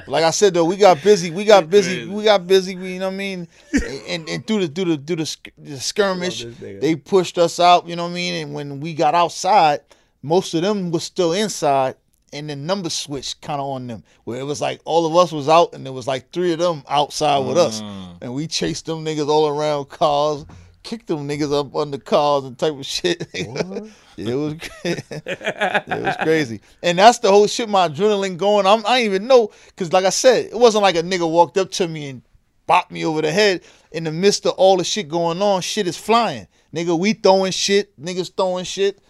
[0.00, 0.02] mean?
[0.06, 1.30] Like I said though, we got busy.
[1.30, 2.06] We got busy.
[2.06, 2.74] We got busy.
[2.76, 3.48] We, you know what I mean?
[4.08, 6.80] And and through the through the through the, sk- the skirmish, Love this nigga.
[6.80, 7.86] they pushed us out.
[7.86, 8.34] You know what I mean?
[8.46, 9.80] And when we got outside,
[10.22, 11.96] most of them was still inside,
[12.32, 15.30] and the number switched kind of on them, where it was like all of us
[15.30, 18.16] was out, and there was like three of them outside with us, Mm.
[18.22, 20.46] and we chased them niggas all around cars.
[20.86, 23.26] Kicked them niggas up under cars and type of shit.
[24.18, 24.54] It was,
[24.84, 27.68] it was crazy, and that's the whole shit.
[27.68, 28.66] My adrenaline going.
[28.66, 31.58] I'm, I didn't even know because, like I said, it wasn't like a nigga walked
[31.58, 32.22] up to me and
[32.66, 33.60] bopped me over the head.
[33.92, 36.46] In the midst of all the shit going on, shit is flying.
[36.74, 37.94] Nigga, we throwing shit.
[38.00, 39.00] Niggas throwing shit.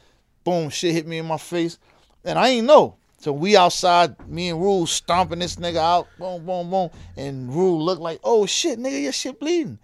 [0.43, 1.79] Boom, shit hit me in my face,
[2.25, 2.97] and I ain't know.
[3.19, 6.09] So we outside, me and Rule stomping this nigga out.
[6.19, 9.79] Boom, boom, boom, and Rule looked like, oh shit, nigga, your shit bleeding.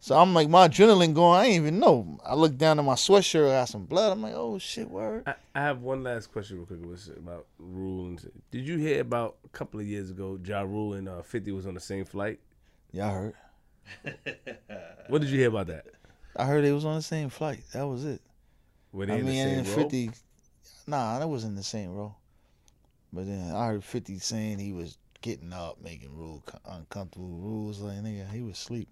[0.00, 1.40] So I'm like, my adrenaline going.
[1.40, 2.18] I ain't even know.
[2.24, 3.48] I looked down at my sweatshirt.
[3.48, 4.12] I got some blood.
[4.12, 5.24] I'm like, oh shit, word.
[5.26, 8.06] I, I have one last question real quick was about Rule.
[8.06, 11.50] And, did you hear about a couple of years ago, Ja Rule and uh, 50
[11.52, 12.38] was on the same flight?
[12.92, 13.34] Yeah, I heard.
[15.08, 15.86] What did you hear about that?
[16.36, 17.62] I heard they was on the same flight.
[17.72, 18.20] That was it.
[18.92, 19.74] Were they I in mean, the same and row?
[19.74, 20.10] 50,
[20.86, 22.14] nah, that wasn't the same row.
[23.10, 27.80] But then I heard 50 saying he was getting up, making rule uncomfortable rules.
[27.80, 28.88] Like, nigga, he was asleep.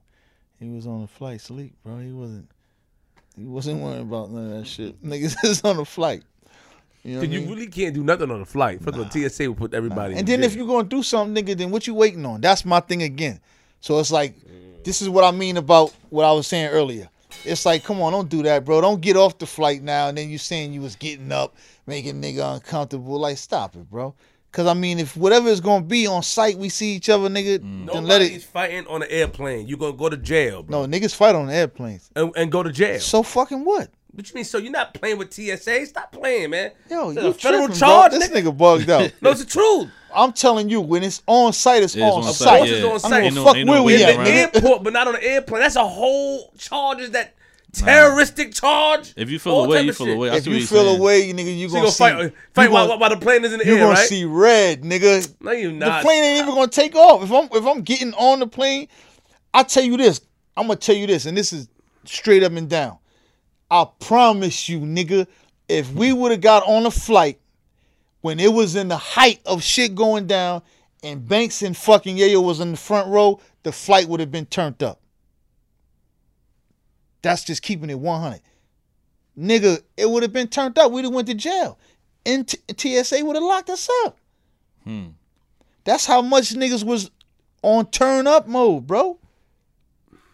[0.59, 1.99] He was on the flight sleep, bro.
[1.99, 2.49] He wasn't,
[3.37, 5.03] he wasn't worrying about none of that shit.
[5.05, 6.23] Niggas is on a flight.
[7.03, 7.51] You know Because you mean?
[7.51, 8.83] really can't do nothing on a flight.
[8.83, 10.47] First of all, TSA will put everybody in And then jail.
[10.47, 12.41] if you're gonna do something, nigga, then what you waiting on?
[12.41, 13.41] That's my thing again.
[13.81, 14.35] So it's like,
[14.83, 17.09] this is what I mean about what I was saying earlier.
[17.45, 18.81] It's like, come on, don't do that, bro.
[18.81, 21.55] Don't get off the flight now, and then you saying you was getting up,
[21.87, 23.21] making nigga uncomfortable.
[23.21, 24.15] Like, stop it, bro.
[24.57, 27.61] Cause I mean, if whatever is gonna be on site, we see each other, nigga.
[27.61, 28.43] Then let Nobody's it.
[28.45, 29.69] fighting on an airplane.
[29.69, 30.87] You're going to go to jail, bro.
[30.87, 32.11] No, niggas fight on airplanes.
[32.17, 32.99] And, and go to jail.
[33.01, 33.91] So fucking what?
[34.13, 34.45] What you mean?
[34.45, 35.85] So you're not playing with TSA?
[35.85, 36.71] Stop playing, man.
[36.91, 38.19] Yo, It's you a federal tripping, charge, bro.
[38.19, 38.45] This nigga.
[38.51, 39.13] nigga bugged out.
[39.21, 39.91] No, it's the truth.
[40.15, 42.35] I'm telling you, when it's on site, it's It is on, on site.
[42.35, 42.87] site, Course it's yeah.
[42.87, 43.11] on I site.
[43.11, 45.07] don't Ain't give no- a fuck no we way at, In the airport, but not
[45.07, 45.61] on the airplane.
[45.61, 47.35] That's a whole charges that
[47.85, 49.13] terroristic charge.
[49.17, 50.17] If you feel all away, type you of feel shit.
[50.17, 50.31] away.
[50.31, 51.01] I If see what you he's feel saying.
[51.01, 52.05] away, nigga, you So gonna you see.
[52.05, 53.91] gonna fight, fight you while, gonna- while the plane is in the you air, gonna
[53.95, 54.09] right?
[54.09, 55.35] see red, nigga.
[55.41, 57.23] no, you The plane ain't even gonna take off.
[57.23, 58.89] If I'm if I'm getting on the plane,
[59.55, 60.21] I tell you this.
[60.57, 61.69] I'm gonna tell you this, and this is
[62.05, 62.99] straight up and down.
[63.71, 65.27] I promise you, nigga,
[65.69, 67.41] if we would have got on a flight
[68.21, 70.63] when it was in the height of shit going down
[71.03, 74.47] and Banks and fucking Yayo was in the front row, the flight would have been
[74.47, 75.01] turned up.
[77.27, 78.41] That's just keeping it 100.
[79.37, 80.93] Nigga, it would have been turned up.
[80.93, 81.77] We'd have went to jail.
[82.25, 84.17] And T- TSA would have locked us up.
[84.85, 85.07] Hmm.
[85.83, 87.11] That's how much niggas was
[87.63, 89.19] on turn up mode, bro.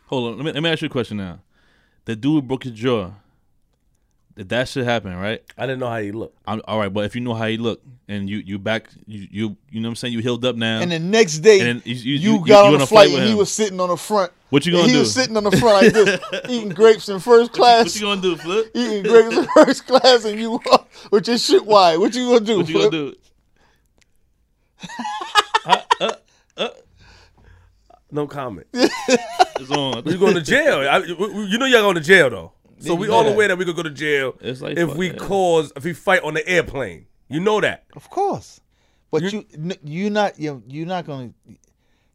[0.09, 0.36] Hold on.
[0.36, 1.40] Let me, let me ask you a question now.
[2.05, 3.12] The dude broke his jaw.
[4.35, 5.43] Did that should happen, right?
[5.59, 6.39] I didn't know how he looked.
[6.47, 9.29] I'm all right, but if you know how he looked and you you back you
[9.31, 10.81] you you know what I'm saying you healed up now.
[10.81, 13.11] And the next day, And you- you- you, you- got you on the a flight
[13.11, 14.33] and he was sitting on the front.
[14.49, 14.93] what you gonna do?
[14.95, 17.85] he was sitting on the front like this, eating grapes in first class.
[17.85, 18.71] what, you gonna do, Flip?
[18.75, 20.59] eating grapes in first class, and you
[21.11, 21.99] with your shit wide.
[21.99, 22.57] What you gonna do?
[22.59, 23.15] What you gonna Flip?
[24.81, 24.89] do?
[25.65, 26.13] Uh, uh,
[26.57, 26.69] uh.
[28.11, 28.67] No comment.
[28.73, 30.03] It's on.
[30.05, 30.79] We going to jail.
[30.91, 32.53] I, you know y'all going to jail though.
[32.87, 33.35] So we all know that.
[33.35, 35.17] aware that we could go to jail It's like if fuck, we yeah.
[35.17, 37.07] cause if we fight on the airplane.
[37.29, 37.85] You know that.
[37.97, 38.61] Of course,
[39.11, 41.33] but You- you n- you not you you're not gonna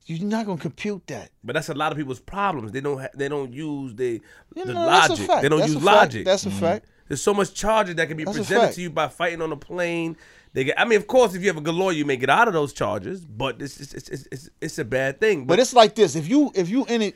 [0.05, 1.31] you're not gonna compute that.
[1.43, 2.71] But that's a lot of people's problems.
[2.71, 4.21] They don't ha- they don't use the
[4.55, 5.27] You the know, logic.
[5.41, 6.25] They don't That's use logic.
[6.25, 6.85] That's a fact.
[7.07, 9.57] There's so much charges that can be That's presented to you by fighting on a
[9.57, 10.17] plane.
[10.53, 10.79] They get.
[10.79, 12.53] I mean, of course, if you have a good lawyer, you may get out of
[12.53, 13.25] those charges.
[13.25, 15.45] But it's it's it's, it's, it's, it's a bad thing.
[15.45, 17.15] But it's like this: if you if you in it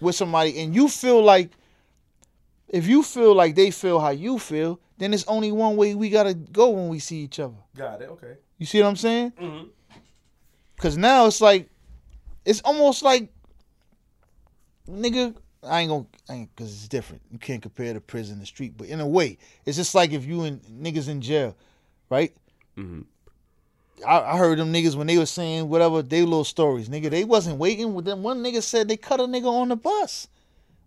[0.00, 1.50] with somebody and you feel like
[2.74, 6.10] if you feel like they feel how you feel, then it's only one way we
[6.10, 7.54] gotta go when we see each other.
[7.76, 8.08] got it.
[8.10, 8.36] Okay.
[8.58, 9.30] You see what I'm saying?
[9.40, 9.68] Mm-hmm.
[10.78, 11.68] Cause now it's like,
[12.44, 13.28] it's almost like,
[14.90, 15.36] nigga.
[15.62, 17.22] I ain't gonna, I ain't, cause it's different.
[17.30, 20.10] You can't compare the prison and the street, but in a way, it's just like
[20.10, 21.56] if you and niggas in jail,
[22.10, 22.34] right?
[22.76, 23.02] Mm-hmm.
[24.06, 27.08] I, I heard them niggas when they were saying whatever they little stories, nigga.
[27.08, 28.24] They wasn't waiting with them.
[28.24, 30.26] One nigga said they cut a nigga on the bus,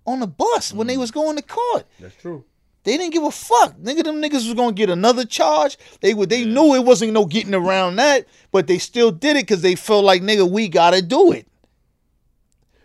[0.08, 1.86] on the bus when they was going to court.
[2.00, 2.44] That's true.
[2.84, 3.76] They didn't give a fuck.
[3.78, 5.78] Nigga, them niggas was gonna get another charge.
[6.00, 9.42] They would they knew it wasn't no getting around that, but they still did it
[9.46, 11.48] because they felt like nigga, we gotta do it.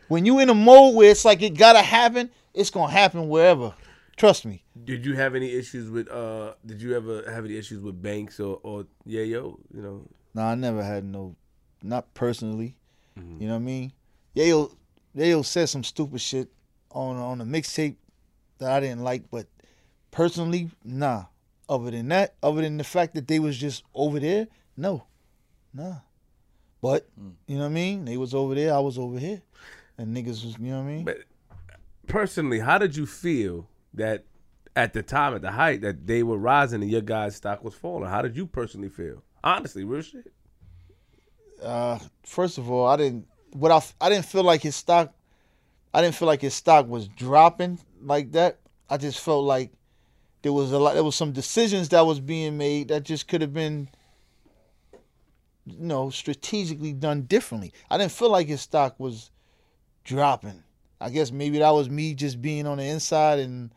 [0.09, 3.75] When you in a mode where it's like it gotta happen, it's gonna happen wherever.
[4.17, 4.65] Trust me.
[4.85, 6.11] Did you have any issues with?
[6.11, 9.57] uh Did you ever have any issues with banks or or Yayo?
[9.73, 10.09] You know.
[10.35, 11.37] No, I never had no
[11.81, 12.75] not personally.
[13.17, 13.41] Mhm.
[13.41, 13.93] You know what I mean?
[14.35, 14.77] Yeah, Yayo
[15.17, 16.49] Yayo said some stupid shit
[16.93, 17.97] on on the mixtape
[18.59, 19.47] that I didn't like, but
[20.11, 21.25] personally, nah.
[21.69, 25.05] Other than that, other than the fact that they was just over there, no.
[25.73, 25.97] Nah.
[26.83, 27.09] But,
[27.47, 28.05] you know what I mean?
[28.05, 29.41] They was over there, I was over here.
[29.97, 31.05] And niggas was, you know what I mean?
[31.05, 31.19] But
[32.09, 34.25] personally, how did you feel that
[34.75, 37.75] at the time, at the height, that they were rising and your guys' stock was
[37.75, 38.11] falling?
[38.11, 39.23] How did you personally feel?
[39.45, 40.31] Honestly, real shit.
[41.63, 45.15] uh, first of all, I didn't what I I didn't feel like his stock
[45.95, 48.59] I didn't feel like his stock was dropping like that.
[48.89, 49.71] I just felt like
[50.43, 53.41] there was a lot there was some decisions that was being made that just could
[53.41, 53.89] have been
[55.67, 57.73] you know strategically done differently.
[57.91, 59.31] I didn't feel like his stock was
[60.05, 60.63] dropping.
[61.01, 63.73] I guess maybe that was me just being on the inside and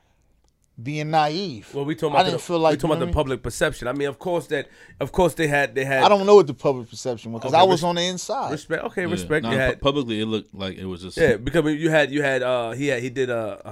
[0.82, 1.74] being naive.
[1.74, 3.06] Well, we talking I about didn't the, feel like we talking you about the what
[3.06, 3.14] I mean?
[3.14, 3.88] public perception.
[3.88, 4.68] I mean, of course that,
[5.00, 6.04] of course they had they had.
[6.04, 8.02] I don't know what the public perception was because Okay, I was res- on the
[8.04, 8.52] inside.
[8.52, 8.84] respect.
[8.86, 9.12] Okay, Yeah.
[9.12, 9.44] respect.
[9.44, 12.22] Nah, you had publicly, it looked like it was just yeah because you had you
[12.22, 13.70] had uh he had he did uh, uh,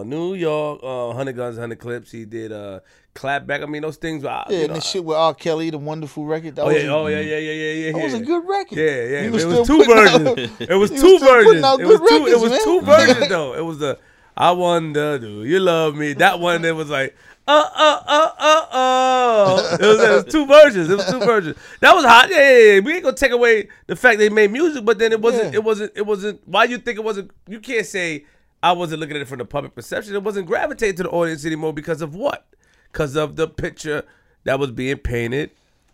[0.00, 2.10] uh New York uh hundred guns hundred clips.
[2.10, 2.80] He did uh
[3.14, 3.62] clap back.
[3.62, 4.24] I mean those things.
[4.24, 5.34] Uh, Yeah, you and the shit with R.
[5.34, 6.56] Kelly, the wonderful record.
[6.56, 7.92] That Oh was yeah, a, oh yeah, yeah, yeah, yeah, yeah.
[7.92, 8.78] that was a good record.
[8.78, 9.20] Yeah, yeah.
[9.20, 10.60] He It was was, two putting out- versions.
[10.60, 11.64] It was two versions.
[11.80, 12.26] It was good two.
[12.26, 12.64] It was man.
[12.64, 13.54] two versions though.
[13.54, 13.98] It was the
[14.36, 16.14] I wonder do you love me?
[16.14, 17.14] That one that was like
[17.46, 19.76] uh uh uh uh uh.
[19.80, 20.88] It was, it was two versions.
[20.90, 21.56] It was two versions.
[21.80, 22.30] That was hot.
[22.30, 22.80] Yeah, yeah, yeah.
[22.80, 25.52] We ain't gonna take away the fact they made music, but then it wasn't.
[25.52, 25.58] Yeah.
[25.58, 25.92] It wasn't.
[25.96, 26.40] It wasn't.
[26.46, 27.30] Why you think it wasn't?
[27.48, 28.24] You can't say
[28.62, 30.14] I wasn't looking at it from the public perception.
[30.14, 32.46] It wasn't gravitating to the audience anymore because of what?
[32.92, 34.04] Because of the picture
[34.44, 35.50] that was being painted.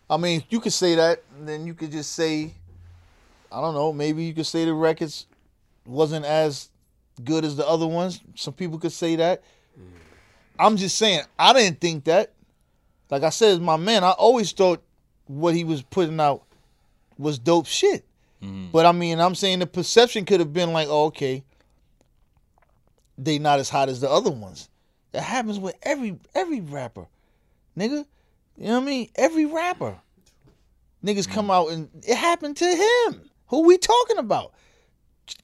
[0.09, 2.53] I mean, you could say that, and then you could just say,
[3.51, 5.25] I don't know, maybe you could say the records
[5.85, 6.69] wasn't as
[7.23, 8.21] good as the other ones.
[8.35, 9.43] Some people could say that.
[10.57, 12.33] I'm just saying, I didn't think that.
[13.09, 14.83] Like I said, my man, I always thought
[15.25, 16.43] what he was putting out
[17.17, 18.05] was dope shit.
[18.43, 18.67] Mm-hmm.
[18.71, 21.43] But I mean, I'm saying the perception could have been like, oh, okay,
[23.17, 24.69] they not as hot as the other ones.
[25.11, 27.07] That happens with every every rapper,
[27.77, 28.05] nigga.
[28.57, 29.09] You know what I mean?
[29.15, 29.97] Every rapper,
[31.03, 31.51] niggas come mm-hmm.
[31.51, 33.21] out and it happened to him.
[33.47, 34.53] Who we talking about?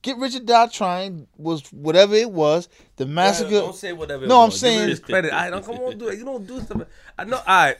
[0.02, 2.70] Get Rich or Die Trying was whatever it was.
[2.98, 3.50] The massacre.
[3.52, 4.26] Don't say whatever.
[4.26, 4.56] it No, I'm was.
[4.56, 5.34] Give saying- his credit.
[5.34, 6.18] I don't come on, do it.
[6.20, 6.86] You don't do something.
[7.18, 7.40] I know.
[7.46, 7.76] I.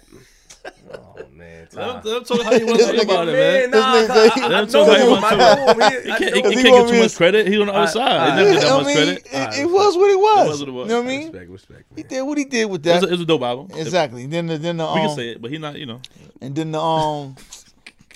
[0.92, 2.10] Oh man, Let Ty.
[2.18, 3.80] him talk how you want to talk about it, man, man.
[3.80, 5.22] nah, This nigga- I, I, I Let know how he him.
[5.22, 5.38] to.
[5.38, 5.90] know.
[5.90, 7.48] He- He can't, know he, he he can't get too much credit.
[7.48, 8.12] He on the other side.
[8.18, 9.60] I- He never get that much mean, credit.
[9.60, 10.48] it, was what it was.
[10.50, 10.88] was what it was.
[10.88, 11.24] You know what I mean?
[11.32, 11.84] Respect, respect.
[11.96, 13.04] He did what he did with that.
[13.04, 13.78] a, it was a dope album.
[13.78, 14.26] Exactly.
[14.26, 16.02] Then the then the We um, can say it, but he not, you know.
[16.42, 17.36] and then the um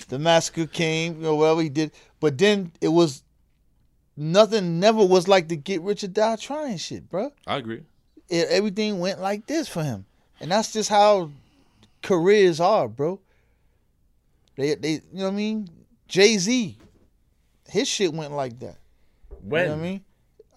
[0.07, 1.91] the massacre came, you know, whatever he did.
[2.19, 3.21] But then it was
[4.19, 7.31] nothing never was like the get rich or die trying shit, bro.
[7.47, 7.81] I agree.
[8.29, 10.05] It, everything went like this for him.
[10.39, 11.31] And that's just how
[12.03, 13.19] careers are, bro.
[14.55, 15.69] They they you know what I mean?
[16.07, 16.77] Jay Z,
[17.67, 18.77] his shit went like that.
[19.41, 19.61] When?
[19.61, 20.01] You know what I mean?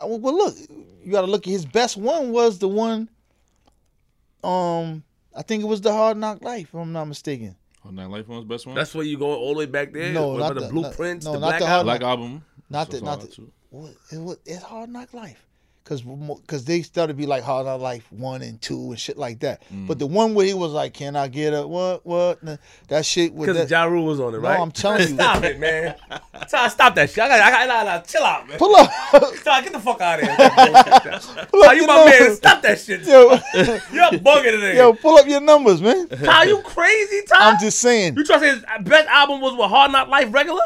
[0.05, 0.55] Well, look,
[1.05, 3.09] you got to look at his best one was the one.
[4.43, 5.05] Um,
[5.37, 7.55] I think it was the Hard Knock Life, if I'm not mistaken.
[7.85, 8.75] Oh, Night Life one's best one.
[8.77, 10.13] That's where you go all the way back there.
[10.13, 11.87] No, What not about the, the- blueprints, no, the not black the hard- album.
[11.87, 12.45] Black album.
[12.71, 13.25] Not that, not
[13.71, 15.47] what, it was, it's Hard Knock Life.
[15.85, 16.05] Cause,
[16.47, 19.41] cause they started to be like Hard Knock Life one and two and shit like
[19.41, 19.65] that.
[19.75, 19.89] Mm.
[19.89, 22.57] But the one where he was like, "Can I get a what what?" Nah,
[22.87, 23.75] That shit with Because that.
[23.75, 24.61] Ja Rule was on it, No, right?
[24.61, 25.07] I'm telling you.
[25.15, 25.97] Stop it, man.
[26.47, 27.25] Stop, stop that shit.
[27.25, 28.59] I got, I got, nah, nah, chill out, man.
[28.59, 28.91] Pull up,
[29.35, 30.37] Stop, get the fuck out of here.
[30.37, 32.37] that pull up you my man?
[32.37, 33.01] Stop that shit.
[33.01, 33.31] Yo,
[33.93, 34.77] You're bugging today.
[34.77, 36.07] yo, pull up your numbers, man.
[36.09, 37.51] Ty, you crazy, Ty?
[37.51, 38.17] I'm just saying.
[38.17, 40.63] You trying to say his best album was with Hard Knock Life regular?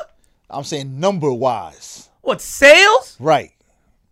[0.51, 2.09] I'm saying number wise.
[2.23, 3.17] What sales?
[3.21, 3.53] Right.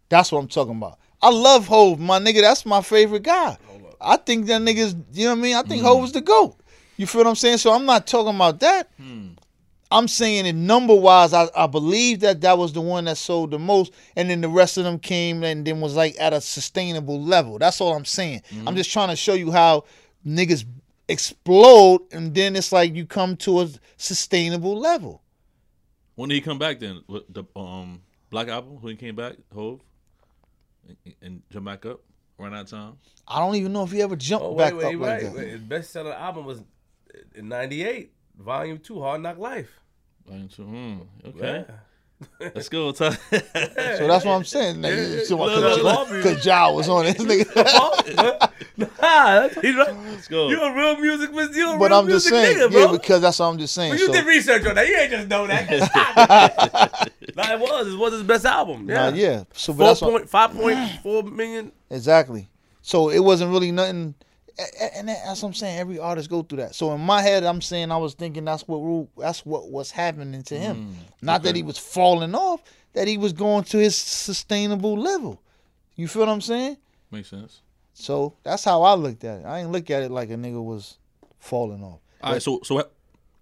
[0.09, 0.99] That's what I'm talking about.
[1.23, 2.43] I love Hove, my nigga.
[2.43, 3.57] That's my favorite guy.
[4.01, 5.57] I think that nigga's, you know what I mean?
[5.57, 5.89] I think hmm.
[5.89, 6.57] Hove is the GOAT.
[6.97, 7.59] You feel what I'm saying?
[7.59, 8.91] So I'm not talking about that.
[9.01, 9.29] Hmm.
[9.91, 13.53] I'm saying in number wise, I, I believe that that was the one that sold
[13.53, 16.41] the most, and then the rest of them came and then was like at a
[16.41, 17.59] sustainable level.
[17.59, 18.43] That's all I'm saying.
[18.53, 18.77] I'm hmm.
[18.77, 19.85] just trying to show you how
[20.27, 20.65] niggas
[21.09, 25.23] explode, and then it's like you come to a sustainable level.
[26.17, 27.03] When did he come back then?
[27.07, 29.81] What, the um Black album when he came back, Hove,
[30.89, 32.01] and, and jump back up
[32.39, 32.95] around that time.
[33.29, 35.23] I don't even know if he ever jumped Oh, back wait, wait, up like wait,
[35.25, 35.35] that.
[35.35, 35.49] wait.
[35.51, 36.63] His best selling album was
[37.35, 39.71] in 98, Volume 2, Hard Knock Life.
[40.27, 41.75] Like, so, hmm, okay, Yeah.
[42.41, 42.93] Let's go.
[42.93, 43.11] Ty.
[43.11, 43.19] So
[44.09, 44.83] that's what I'm saying.
[44.83, 46.69] Yeah, Because yeah.
[46.69, 47.17] Ja was on it.
[47.19, 48.51] Nigga.
[48.77, 49.95] nah, that's, he's right.
[50.11, 50.49] let's go.
[50.49, 51.55] You're a real music, Mr.
[51.55, 53.75] You're a But real I'm just music saying, nigga, yeah, because that's what I'm just
[53.75, 53.93] saying.
[53.93, 54.89] But you So, did research on that.
[54.89, 57.11] You ain't just know that.
[57.37, 57.93] nah, it was.
[57.93, 58.87] It was his best album.
[58.87, 59.15] nah, Yeah.
[59.15, 59.45] yeah.
[59.53, 61.73] So, but Four that's what, point five point four million.
[61.91, 62.49] exactly.
[62.83, 64.15] So it wasn't really nothing.
[64.95, 65.79] And that's what I'm saying.
[65.79, 66.75] Every artist go through that.
[66.75, 70.43] So in my head, I'm saying I was thinking that's what that's what was happening
[70.45, 70.77] to him.
[70.77, 72.63] Mm, Not that he was falling off.
[72.93, 75.43] That he was going to his sustainable level.
[75.97, 76.77] You feel what I'm saying?
[77.11, 77.63] Makes sense.
[77.95, 79.45] So that's how I looked at it.
[79.45, 80.99] I ain't look at it like a nigga was
[81.39, 82.01] falling off.
[82.23, 82.93] All right, so so what,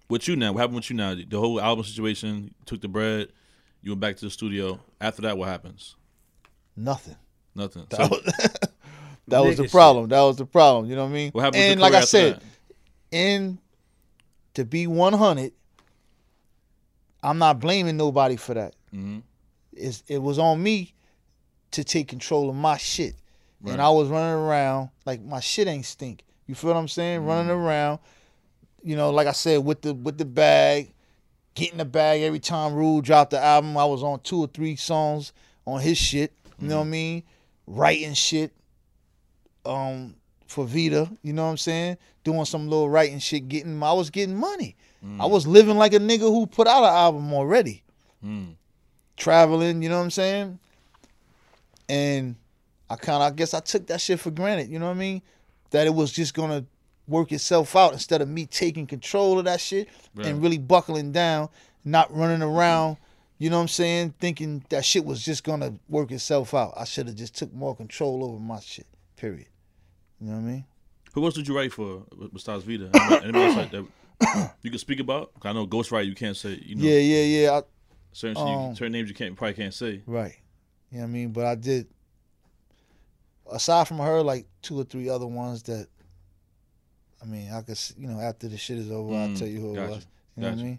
[0.08, 0.52] with you now?
[0.52, 1.14] What happened with you now?
[1.14, 2.54] The whole album situation.
[2.66, 3.28] Took the bread.
[3.82, 4.80] You went back to the studio.
[5.00, 5.96] After that, what happens?
[6.76, 7.16] Nothing.
[7.54, 7.86] Nothing.
[7.90, 8.08] So,
[9.32, 10.08] that was the problem.
[10.08, 10.88] That was the problem.
[10.88, 11.30] You know what I mean?
[11.32, 11.62] what happened?
[11.62, 12.42] and like I said, that?
[13.12, 13.58] and
[14.54, 15.52] to be 100,
[17.22, 18.74] I'm not blaming nobody for that.
[18.94, 19.22] Mhm.
[19.72, 20.94] It's, it was on me
[21.72, 23.14] to take control of my shit.
[23.60, 23.72] Right.
[23.72, 26.24] And I was running around like my shit ain't stink.
[26.46, 27.24] You feel what I'm saying?
[27.24, 27.64] Running Mm-hmm.
[27.64, 27.98] around,
[28.82, 30.92] you know, like I said, with the with the bag,
[31.54, 33.76] getting the bag every time Rule dropped the album.
[33.76, 35.32] I was on two or three songs
[35.66, 36.32] on his shit.
[36.60, 36.90] You know what I Mm-hmm.
[36.90, 37.22] mean?
[37.68, 38.52] Writing shit
[39.64, 40.14] um
[40.46, 41.96] for Vita, you know what I'm saying?
[42.24, 44.76] Doing some little writing shit, getting I was getting money.
[45.18, 47.82] I was living like a nigga who put out an album already.
[48.24, 48.54] Mm.
[49.16, 50.60] Traveling, you know what I'm saying?
[51.88, 52.36] And
[52.88, 55.00] I kind of I guess I took that shit for granted, you know what I
[55.00, 55.22] mean?
[55.70, 56.64] That it was just going to
[57.08, 60.26] work itself out instead of me taking control of that shit Right.
[60.28, 61.48] and really buckling down,
[61.84, 62.96] not running around,
[63.38, 66.74] you know what I'm saying, thinking that shit was just going to work itself out.
[66.76, 68.86] I should have just took more control over my shit.
[69.16, 69.46] Period.
[70.22, 70.64] You know what I mean?
[71.14, 72.84] Who else did you write for besides Vita?
[72.94, 75.32] Anybody, anybody else like that you can speak about?
[75.42, 76.06] I know Ghostwriter.
[76.06, 76.60] You can't say.
[76.64, 77.50] You know, Yeah, yeah, yeah.
[77.58, 77.62] I,
[78.12, 80.02] certain, shit you- um, certain names you can't probably can't say.
[80.06, 80.36] Right.
[80.92, 81.32] You know what I mean?
[81.32, 81.88] But I did
[83.50, 85.88] aside from her, like two or three other ones that
[87.20, 89.60] I mean, I could you know, after the shit is over, I'll Mm, tell you
[89.60, 90.06] who it was.
[90.36, 90.58] You know what.
[90.60, 90.78] I mean?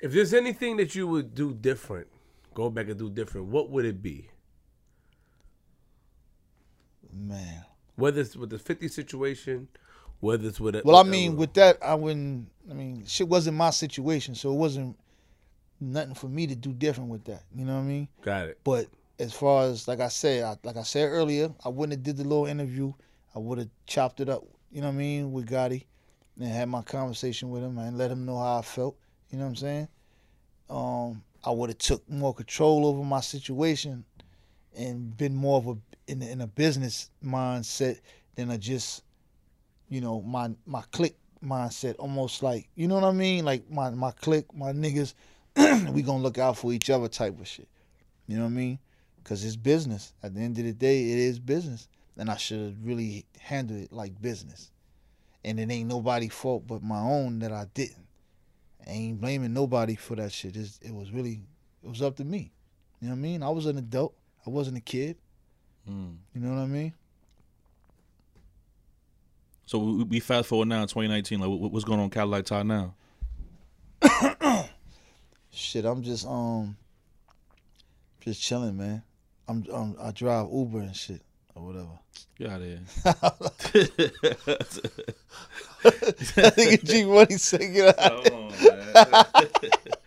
[0.00, 2.08] If there's anything that you would do different,
[2.54, 4.28] go back and do different, what would it be?
[7.12, 7.64] Man.
[7.96, 9.68] Whether it's with the 50 situation,
[10.20, 13.56] whether it's with a, Well, I mean, with that I wouldn't I mean, shit wasn't
[13.56, 14.96] my situation, so it wasn't
[15.80, 17.42] nothing for me to do different with that.
[17.54, 18.08] You know what I mean?
[18.22, 18.58] got it.
[18.64, 18.86] But
[19.18, 22.16] as far as like I said, I, like I said earlier, I wouldn't have did
[22.16, 22.92] the little interview.
[23.34, 25.84] I would have chopped it up, you know what I mean, with Gotti,
[26.38, 28.96] and had my conversation with him and let him know how I felt.
[29.30, 29.88] You know what I'm saying?
[30.68, 34.04] Um, I would have took more control over my situation
[34.76, 38.00] and been more of a in, in a business mindset
[38.34, 39.02] than a just,
[39.88, 41.96] you know, my my click mindset.
[41.98, 43.44] Almost like you know what I mean?
[43.44, 45.14] Like my my click, my niggas,
[45.92, 47.68] we gonna look out for each other type of shit.
[48.26, 48.78] You know what I mean?
[49.22, 50.12] Because it's business.
[50.22, 51.88] At the end of the day, it is business.
[52.16, 54.70] And I should have really handled it like business.
[55.44, 58.06] And it ain't nobody fault but my own that I didn't.
[58.86, 60.56] I ain't blaming nobody for that shit.
[60.56, 61.40] It's, it was really,
[61.82, 62.52] it was up to me.
[63.00, 63.42] You know what I mean?
[63.42, 64.14] I was an adult.
[64.46, 65.16] I wasn't a kid.
[65.88, 66.16] Mm.
[66.34, 66.92] You know what I mean?
[69.66, 71.40] So we, we fast forward now, 2019.
[71.40, 72.94] Like, what's going on, in Cadillac Tah now?
[75.50, 76.76] Shit, I'm just um,
[78.20, 79.02] just chilling, man.
[79.48, 81.20] I'm, um, I drive Uber and shit
[81.54, 81.98] or whatever.
[82.38, 82.80] Get out of here.
[83.04, 83.24] that
[86.56, 88.24] nigga G Money say get out.
[88.24, 89.24] Come on, man.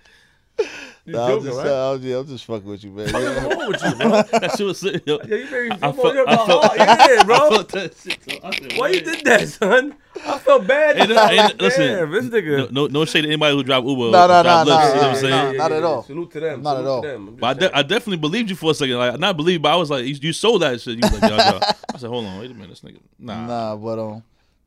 [1.06, 1.68] You Nah, I'm, joking, just, right?
[1.94, 3.06] I'm, just, I'm just fucking with you, man.
[3.14, 3.44] What's Yeah.
[3.48, 4.10] wrong with you, bro?
[4.40, 5.20] that shit was sick, yo.
[5.28, 6.78] Yeah, you made me I feel felt- more I felt- heart.
[6.80, 7.36] Yeah, bro.
[7.36, 8.20] I felt that shit.
[8.28, 9.94] So I said, Why you did that, son?
[10.26, 10.98] I felt bad.
[10.98, 12.72] Hey, no- hey, listen, Damn, this nigga.
[12.72, 14.10] no, no shade to anybody who drive Uber.
[14.12, 15.58] Nah, nah, drive nah, nah, you know what I'm saying?
[15.58, 16.04] not at all.
[16.04, 16.62] Salute to them.
[16.64, 17.02] Not at all.
[17.04, 17.36] Them.
[17.36, 18.98] But I, de- I definitely believed you for a second.
[18.98, 20.96] Like, not believe, but I was like, you, you sold that shit.
[20.96, 21.60] You was like, yo, yo.
[21.94, 23.00] I said, hold on, wait a minute, this nigga.
[23.20, 23.46] Nah.
[23.46, 24.24] Nah, but um,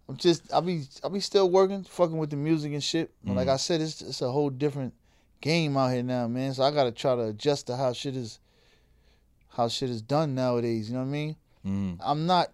[0.09, 3.11] I'm just I be I be still working, fucking with the music and shit.
[3.25, 4.95] But like I said, it's it's a whole different
[5.41, 6.55] game out here now, man.
[6.55, 8.41] So I gotta try to adjust to how shit is
[9.51, 10.89] how shit is done nowadays.
[10.89, 11.37] You know what I mean?
[11.67, 11.99] Mm.
[12.01, 12.53] I'm not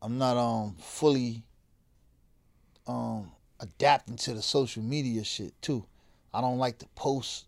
[0.00, 1.44] I'm not um fully
[2.86, 3.30] um
[3.60, 5.84] adapting to the social media shit too.
[6.32, 7.46] I don't like to post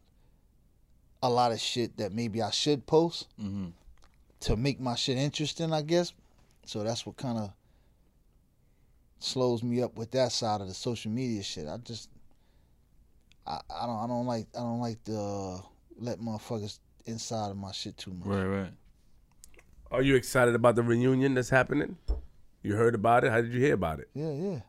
[1.23, 3.69] a lot of shit that maybe I should post hmm
[4.41, 6.13] to make my shit interesting, I guess.
[6.65, 7.53] So that's what kind of
[9.19, 11.69] slows me up with that side of the social media shit.
[11.69, 12.09] I just
[13.51, 15.61] I, I don't I don't like I don't like to uh,
[15.99, 18.29] let motherfuckers inside of my shit too much.
[18.29, 18.73] Right, right.
[19.91, 21.97] Are you excited about the reunion that's happening?
[22.63, 23.33] You heard about it?
[23.33, 24.09] How did you hear about it?
[24.15, 24.61] Yeah, yeah.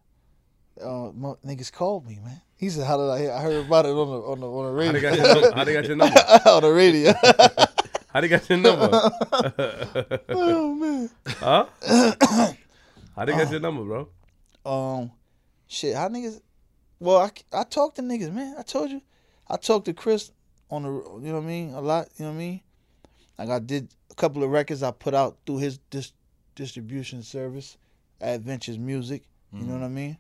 [0.82, 2.42] Uh, mo- niggas called me, man.
[2.56, 3.32] He said, "How did I hear?
[3.32, 5.34] I heard about it on the on the on the How they radio." got your
[5.36, 5.56] number?
[5.56, 6.20] How they got your number?
[6.50, 7.14] on the radio.
[8.14, 8.90] How they got your number?
[10.30, 11.10] oh man.
[11.28, 11.66] huh?
[13.16, 14.10] How they got your number, bro?
[14.66, 15.12] Um,
[15.68, 15.96] shit.
[15.96, 16.42] How niggas?
[17.02, 18.56] Well, I I talk to niggas, man.
[18.58, 19.02] I told you,
[19.50, 20.32] I talked to Chris
[20.70, 22.08] on the, you know what I mean, a lot.
[22.18, 22.62] You know what I mean.
[23.40, 26.14] Like I did a couple of records I put out through his dis-
[26.54, 27.76] distribution service,
[28.22, 29.24] Adventures Music.
[29.52, 30.18] You know what I mean.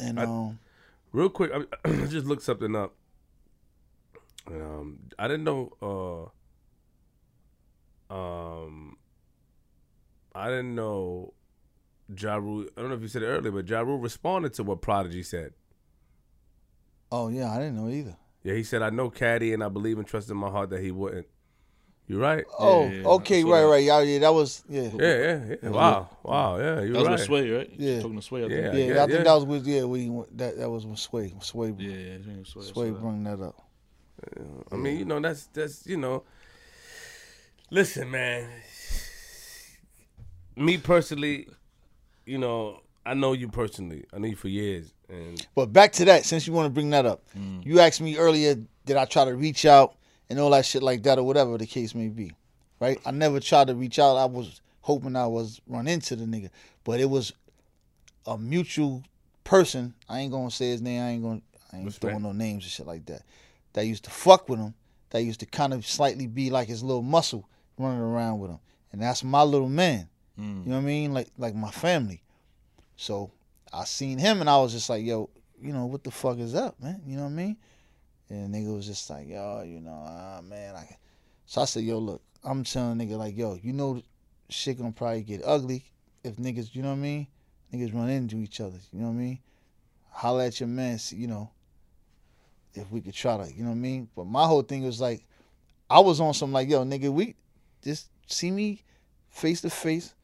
[0.00, 0.58] And I- um,
[1.12, 1.58] Real quick, I,
[1.88, 2.94] I just looked something up.
[4.48, 6.32] Um, I didn't know.
[8.10, 8.96] Uh, um,
[10.34, 11.34] I didn't know.
[12.18, 14.62] Ja Rule, I don't know if you said it earlier, but Ja Rule responded to
[14.62, 15.52] what Prodigy said.
[17.16, 18.16] Oh yeah, I didn't know either.
[18.42, 20.80] Yeah, he said, "I know Caddy, and I believe and trust in my heart that
[20.82, 21.26] he wouldn't."
[22.08, 22.44] You're right.
[22.56, 23.06] Oh, yeah, yeah.
[23.18, 23.82] okay, right, right.
[23.82, 24.82] Yeah, yeah, that was yeah.
[24.82, 25.68] Yeah, yeah, yeah.
[25.70, 27.12] Wow, wow, yeah, you're That was right.
[27.18, 27.70] with Sway, right?
[27.76, 28.00] Yeah.
[28.00, 28.48] Talking to Sway, I Yeah.
[28.48, 28.74] think.
[28.74, 29.24] Yeah, yeah, I think yeah.
[29.24, 29.84] that was with yeah.
[29.84, 30.00] We
[30.36, 31.34] that that was with Sway.
[31.40, 32.62] Sway, Yeah, yeah, his Sway.
[32.62, 33.00] Sway saw that.
[33.00, 33.56] brought that up.
[34.72, 36.22] I mean, you know, that's that's you know.
[37.70, 38.48] Listen, man.
[40.54, 41.48] Me personally,
[42.24, 44.04] you know, I know you personally.
[44.12, 46.90] I know you for years, and But back to that, since you want to bring
[46.90, 47.22] that up,
[47.62, 49.94] you asked me earlier, did I try to reach out
[50.28, 52.32] and all that shit like that, or whatever the case may be,
[52.80, 52.98] right?
[53.06, 54.16] I never tried to reach out.
[54.16, 56.50] I was hoping I was run into the nigga,
[56.84, 57.32] but it was
[58.26, 59.04] a mutual
[59.44, 59.94] person.
[60.08, 61.02] I ain't gonna say his name.
[61.02, 61.42] I ain't gonna.
[61.72, 62.10] I ain't Respect.
[62.10, 63.22] throwing no names and shit like that.
[63.74, 64.74] That used to fuck with him.
[65.10, 68.58] That used to kind of slightly be like his little muscle running around with him,
[68.92, 70.08] and that's my little man.
[70.38, 70.64] Mm.
[70.64, 71.14] You know what I mean?
[71.14, 72.22] Like like my family.
[72.96, 73.30] So
[73.72, 76.54] I seen him and I was just like, yo, you know, what the fuck is
[76.54, 77.02] up, man?
[77.06, 77.56] You know what I mean?
[78.28, 80.74] And nigga was just like, yo, you know, ah man.
[80.74, 80.96] I...
[81.46, 84.02] So I said, yo, look, I'm telling nigga like, yo, you know,
[84.48, 85.84] shit gonna probably get ugly
[86.24, 87.26] if niggas, you know what I mean?
[87.72, 89.38] Niggas run into each other, you know what I mean?
[90.10, 91.50] Holla at your man, see, you know,
[92.74, 94.08] if we could try to, you know what I mean?
[94.14, 95.24] But my whole thing was like,
[95.88, 97.36] I was on some like, yo, nigga, we
[97.82, 98.82] just see me
[99.28, 100.14] face to face,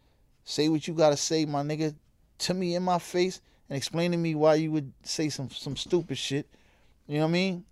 [0.44, 1.94] say what you gotta say, my nigga,
[2.42, 5.76] to me in my face, and explain to me why you would say some some
[5.76, 6.46] stupid shit.
[7.06, 7.64] You know what I mean?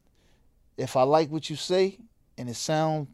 [0.76, 1.98] If I like what you say
[2.38, 3.08] and it sound,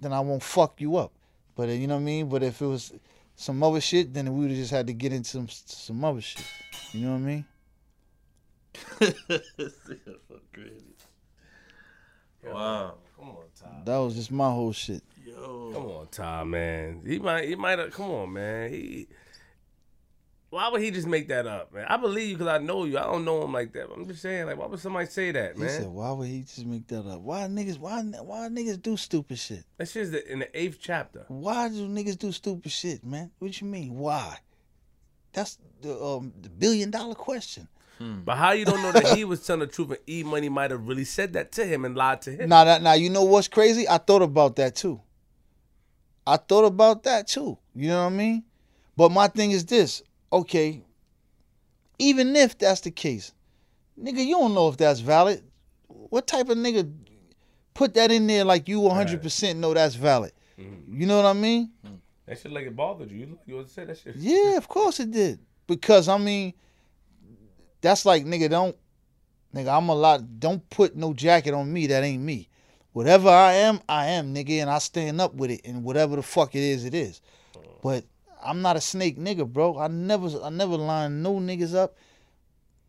[0.00, 1.12] then I won't fuck you up.
[1.54, 2.28] But uh, you know what I mean?
[2.28, 2.92] But if it was
[3.36, 6.20] some other shit, then we would have just had to get into some some other
[6.20, 6.44] shit.
[6.92, 7.44] You know what I mean?
[12.42, 12.94] Wow.
[13.16, 13.84] come on, Tom.
[13.84, 15.02] That was just my whole shit.
[15.24, 15.70] Yo.
[15.72, 17.02] Come on, Tom, man.
[17.06, 17.92] He might, he might have.
[17.92, 18.70] Come on, man.
[18.70, 19.08] He.
[20.50, 21.86] Why would he just make that up, man?
[21.88, 22.98] I believe you because I know you.
[22.98, 23.88] I don't know him like that.
[23.88, 25.68] But I'm just saying, like, why would somebody say that, He man?
[25.70, 27.20] said, "Why would he just make that up?
[27.20, 27.78] Why niggas?
[27.78, 29.64] Why why niggas do stupid shit?
[29.78, 31.24] that shit's the, in the eighth chapter.
[31.28, 33.30] Why do niggas do stupid shit, man?
[33.38, 33.94] What you mean?
[33.94, 34.38] Why?
[35.32, 37.68] That's the um the billion dollar question.
[38.24, 40.70] But how you don't know that he was telling the truth and E Money might
[40.70, 42.48] have really said that to him and lied to him?
[42.48, 43.86] Now that now you know what's crazy?
[43.86, 45.02] I thought about that too.
[46.26, 47.58] I thought about that too.
[47.74, 48.44] You know what I mean?
[48.96, 50.02] But my thing is this,
[50.32, 50.82] okay,
[51.98, 53.32] even if that's the case,
[54.00, 55.42] nigga, you don't know if that's valid.
[55.88, 56.92] What type of nigga
[57.74, 60.32] put that in there like you 100% know that's valid?
[60.58, 61.00] Mm-hmm.
[61.00, 61.70] You know what I mean?
[61.86, 61.96] Mm-hmm.
[62.26, 63.18] That shit like it bothered you.
[63.18, 64.16] You, you would say that shit.
[64.16, 65.40] Yeah, of course it did.
[65.66, 66.54] Because I mean,
[67.80, 68.76] that's like nigga, don't
[69.54, 72.48] nigga, I'm a lot don't put no jacket on me that ain't me.
[72.92, 75.60] Whatever I am, I am, nigga, and I stand up with it.
[75.64, 77.20] And whatever the fuck it is, it is.
[77.56, 77.66] Uh-huh.
[77.82, 78.04] But
[78.42, 79.78] I'm not a snake nigga, bro.
[79.78, 81.96] I never, I never line no niggas up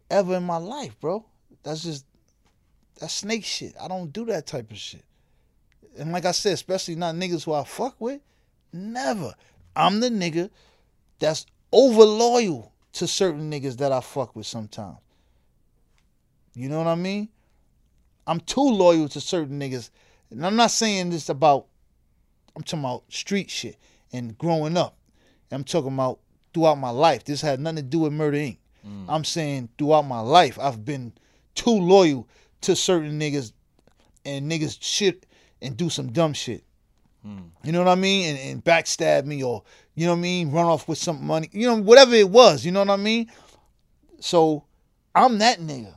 [0.10, 1.26] ever in my life, bro.
[1.64, 2.06] That's just
[3.00, 3.76] that's snake shit.
[3.82, 5.04] I don't do that type of shit.
[5.98, 8.22] And like I said, especially not niggas who I fuck with,
[8.72, 9.34] never.
[9.76, 10.50] I'm the nigga
[11.20, 14.98] that's over loyal to certain niggas that I fuck with sometimes.
[16.54, 17.30] You know what I mean?
[18.28, 19.90] I'm too loyal to certain niggas.
[20.30, 21.68] And I'm not saying this about
[22.56, 23.78] I'm talking about street shit
[24.12, 24.98] and growing up.
[25.52, 26.20] I'm talking about
[26.54, 27.26] throughout my life.
[27.26, 28.58] This had nothing to do with Murder Inc.
[28.88, 29.06] Mm.
[29.08, 31.14] I'm saying throughout my life, I've been
[31.56, 32.28] too loyal
[32.62, 33.52] to certain niggas
[34.26, 35.26] and niggas shit
[35.62, 36.64] and do some dumb shit.
[37.26, 37.50] Mm.
[37.64, 38.36] You know what I mean?
[38.36, 39.64] And, and backstab me or,
[39.96, 40.52] you know what I mean?
[40.52, 41.50] Run off with some money.
[41.52, 42.66] You know, whatever it was.
[42.66, 43.32] You know what I mean?
[44.20, 44.64] So
[45.14, 45.94] I'm that nigga.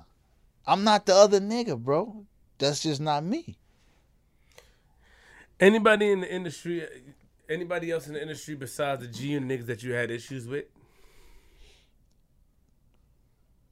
[0.66, 2.24] I'm not the other nigga, bro.
[2.58, 3.56] That's just not me.
[5.60, 6.86] Anybody in the industry,
[7.48, 10.64] anybody else in the industry besides the G and niggas that you had issues with?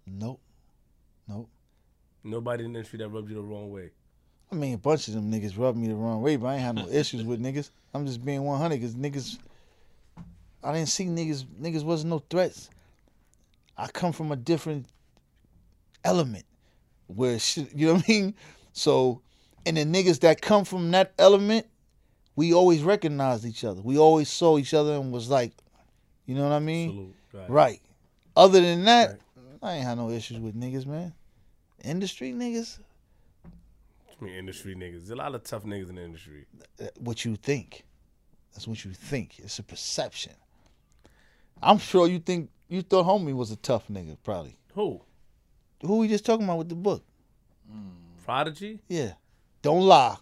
[0.07, 0.41] Nope.
[1.29, 1.49] Nope.
[2.25, 3.91] Nobody in the industry that rubbed you the wrong way.
[4.51, 6.63] I mean, a bunch of them niggas rubbed me the wrong way, but I ain't
[6.63, 7.71] had no issues with niggas.
[7.95, 9.39] I'm just being 100 because niggas,
[10.63, 12.69] I didn't see niggas, niggas wasn't no threats.
[13.79, 14.87] I come from a different
[16.05, 16.45] element
[17.07, 18.35] where shit, you know what I mean?
[18.73, 19.23] So,
[19.65, 21.67] and the niggas that come from that element,
[22.37, 23.81] we always recognized each other.
[23.83, 25.53] We always saw each other and was like,
[26.27, 27.15] you know what I mean?
[27.33, 27.51] Right.
[27.51, 27.81] Right.
[28.37, 29.19] Other than that, Right.
[29.63, 31.13] I ain't had no issues with niggas, man.
[31.85, 32.79] Industry niggas,
[33.45, 34.93] I mean, industry niggas.
[35.07, 36.47] There's a lot of tough niggas in the industry.
[36.81, 37.85] uh, what you think.
[38.53, 39.39] That's what you think.
[39.39, 40.33] It's a perception.
[41.63, 44.57] I'm sure you think you thought homie was a tough nigga, probably.
[44.75, 45.01] Who?
[45.83, 47.05] Who we just talking about with the book?
[48.25, 48.81] Prodigy?
[48.89, 49.13] Yeah.
[49.63, 50.17] Don't lie.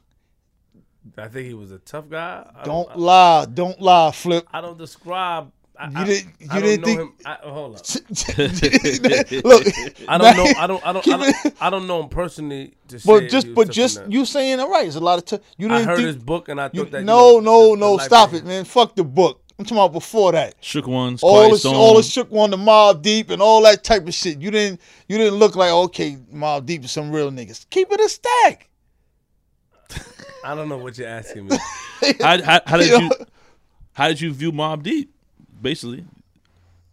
[1.17, 2.47] I think he was a tough guy.
[2.57, 3.47] I Don't I, lie.
[3.47, 4.47] Don't lie, Flip.
[4.53, 5.51] I don't describe.
[5.79, 7.13] I, You I- didn't- I you don't didn't know think- him.
[7.25, 7.87] I, hold up.
[9.45, 9.67] Look,
[10.09, 10.53] I don't know.
[10.59, 10.87] I don't.
[10.87, 11.09] I don't.
[11.09, 12.75] I don't, I don't know him personally.
[12.89, 14.13] To say But just, but just not.
[14.13, 14.87] you saying it right.
[14.87, 15.25] It's a lot of.
[15.25, 16.99] T- you didn't heard think, his book and I thought you- that.
[17.01, 17.99] you no, know, no, no.
[17.99, 18.65] Stop it, man.
[18.65, 19.43] Fuck the book.
[19.59, 20.55] I'm talking about before that.
[20.63, 23.85] Shook ones, all quiet the all the shook one, the Mobb Deep, and all that
[23.85, 24.41] type of shit.
[24.41, 27.69] You didn't you didn't look like okay, Mobb Deep is some real niggas.
[27.69, 28.69] Keep it a stack.
[30.45, 31.59] I don't know what you're asking me.
[32.21, 33.11] how, how, how did You you
[33.93, 35.13] how did you view Mobb Deep?
[35.61, 36.05] Basically,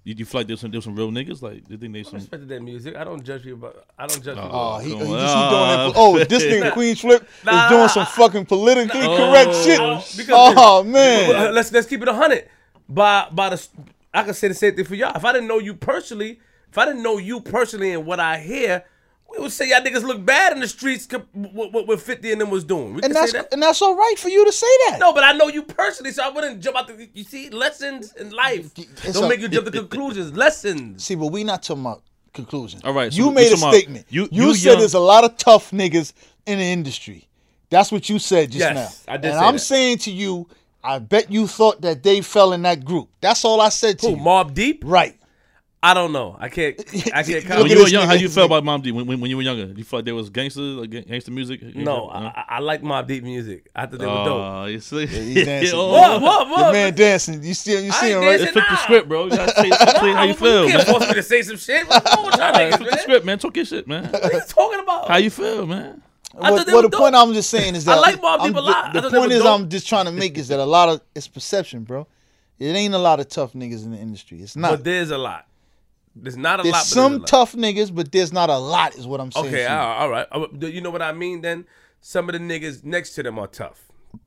[0.06, 1.41] did you feel like there's some there's some real niggas?
[1.41, 2.14] Like, did you think they I some?
[2.15, 2.95] respected their music.
[2.95, 4.60] I don't judge you, but I don't judge oh, people.
[4.60, 5.94] Oh, he, he, come just, he doing it.
[5.94, 9.18] For, oh, this nigga Queen Flip Nah, is doing some fucking politically oh.
[9.18, 9.64] correct Oh,
[10.02, 10.18] shit.
[10.18, 12.49] because- Oh Well, man, let's let's keep it a hundred.
[12.90, 13.68] By by the,
[14.14, 15.15] I can say the same thing for y'all.
[15.15, 18.40] If I didn't know you personally, if I didn't know you personally and what I
[18.40, 18.86] hear,
[19.38, 21.05] we would say y'all niggas look bad in the streets.
[21.05, 22.89] co- What, what, what Fifty and them was doing.
[22.93, 23.53] We and can that's say that.
[23.53, 24.97] and that's all right for you to say that.
[24.99, 27.07] No, but I know you personally, so I wouldn't jump out the.
[27.14, 30.35] You see, lessons in life It's don't a- make you jump to conclusions.
[30.35, 31.03] Lessons.
[31.03, 32.03] See, but we not talking about
[32.34, 32.84] conclusions.
[32.84, 34.05] All right, so you made a talking about- statement.
[34.09, 36.14] you- You, you said young- there's a lot of tough niggas
[36.45, 37.27] in the industry.
[37.69, 39.14] That's what you said just Yes, now.
[39.14, 39.59] I did and say I'm that.
[39.59, 40.47] saying to you,
[40.84, 43.09] I bet you thought that they fell in that group.
[43.19, 44.15] That's all I said to Who?
[44.15, 44.22] you.
[44.22, 44.84] Mobb Deep?
[44.85, 45.16] Right.
[45.89, 46.35] I don't know.
[46.38, 46.80] I can't.
[47.14, 47.45] I can't.
[47.49, 48.19] Look When you were young, how nigga.
[48.22, 49.65] you felt about Mobb Deep when, when, when you were younger?
[49.68, 51.64] You feel like there was gangster like gangster music?
[51.76, 53.69] No, I, I- I like Mobb Deep music.
[53.76, 54.27] I thought they were dope.
[54.27, 55.05] Oh, you see?
[55.05, 55.77] he dancing.
[55.80, 56.22] Oh, What?
[56.49, 56.68] What?
[56.68, 57.41] The man dancing.
[57.43, 58.38] You see, you see him right?
[58.38, 58.47] dancing.
[58.53, 58.77] Flip the Nah.
[58.84, 59.23] script, bro.
[59.26, 59.69] You gotta say,
[60.01, 60.77] say how you feel, You man.
[60.85, 61.88] can't force me to say some shit.
[61.88, 62.99] What's wrong with y'all niggas, the man?
[62.99, 63.39] script, man.
[63.39, 64.03] Talk your shit, man.
[64.11, 65.07] What are you talking about?
[65.07, 66.01] How you feel, man?
[66.39, 67.15] I What, thought they what the point.
[67.15, 68.93] I'm just saying is that I like Mobb I'm- Deep a lot.
[68.93, 69.45] The, thought the they point is.
[69.45, 72.05] I'm just trying to make is that a lot of it's perception, bro.
[72.59, 74.41] It ain't a lot of tough niggas in the industry.
[74.41, 74.72] It's not.
[74.72, 75.47] But there's a lot.
[76.22, 76.84] There's not a there's lot.
[76.85, 77.27] Some a lot.
[77.27, 78.95] tough niggas, but there's not a lot.
[78.95, 79.48] Is what I'm saying.
[79.48, 80.64] Okay, all right, all right.
[80.64, 81.41] Uh, You know what I mean?
[81.41, 81.65] Then
[82.02, 83.84] some of the niggas next to them are tough.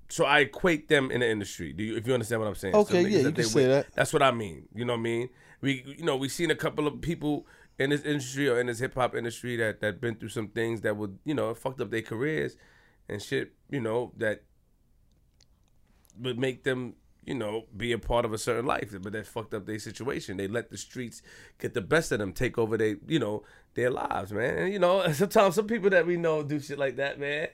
[0.09, 1.73] So I equate them in the industry.
[1.73, 2.75] Do you, if you understand what I'm saying?
[2.75, 3.95] Okay, yeah, you can say with- that.
[3.95, 4.69] That's what I mean.
[4.75, 5.29] You know what I mean?
[5.61, 7.47] We, you know, we've seen a couple of people
[7.79, 10.81] in this industry or in this hip hop industry that that been through some things
[10.83, 12.57] that would, you know, fucked up their careers
[13.09, 13.53] and shit.
[13.71, 14.43] You know that
[16.19, 16.95] would make them,
[17.25, 20.37] you know, be a part of a certain life, but that fucked up their situation.
[20.37, 21.23] They let the streets
[21.59, 23.43] get the best of them, take over their, you know,
[23.75, 24.59] their lives, man.
[24.59, 27.49] And you know, sometimes some people that we know do shit like that, man.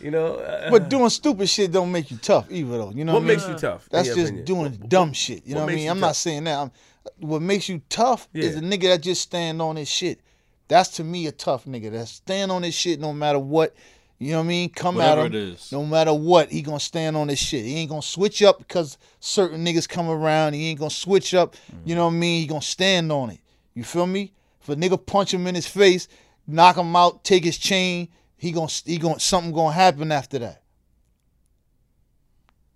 [0.00, 2.90] You know, uh, But doing stupid shit don't make you tough either, though.
[2.90, 3.36] You know what what, I mean?
[3.36, 3.88] makes you tough?
[3.90, 4.44] That's just opinion?
[4.44, 5.46] doing What- dumb shit.
[5.46, 5.88] You know what I mean?
[5.90, 6.58] I'm not saying that.
[6.58, 6.70] I'm,
[7.18, 10.20] what makes you tough is a nigga that just stand on his shit.
[10.68, 11.90] That's to me a tough nigga.
[11.90, 13.74] That stand on his shit no matter what.
[14.20, 14.68] You know what I mean?
[14.68, 15.32] Come Whatever at him.
[15.32, 15.72] it is.
[15.72, 17.64] No matter what, he gonna stand on his shit.
[17.64, 20.52] He ain't gonna switch up because certain niggas come around.
[20.52, 21.56] He ain't gonna switch up.
[21.86, 22.42] You know what I mean?
[22.42, 23.40] He gonna stand on it.
[23.72, 24.34] You feel me?
[24.60, 26.06] If a nigga punch him in his face,
[26.46, 30.62] knock him out, take his chain, he gonna he gonna something gonna happen after that.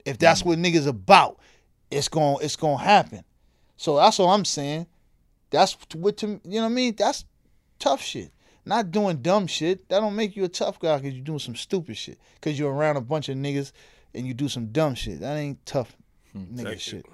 [0.07, 0.47] If that's mm.
[0.47, 1.39] what niggas about,
[1.91, 3.23] it's gonna it's gonna happen.
[3.77, 4.87] So that's all I'm saying.
[5.51, 6.95] That's what to you know what I mean.
[6.97, 7.27] That's
[7.79, 8.33] tough shit.
[8.67, 9.89] Not doing dumb shit.
[9.91, 12.19] That don't make you a tough guy because you're doing some stupid shit.
[12.37, 13.73] Because you're around a bunch of niggas
[14.15, 15.21] and you do some dumb shit.
[15.21, 15.95] That ain't tough
[16.33, 16.79] hmm, nigga Exactly.
[16.79, 17.07] shit.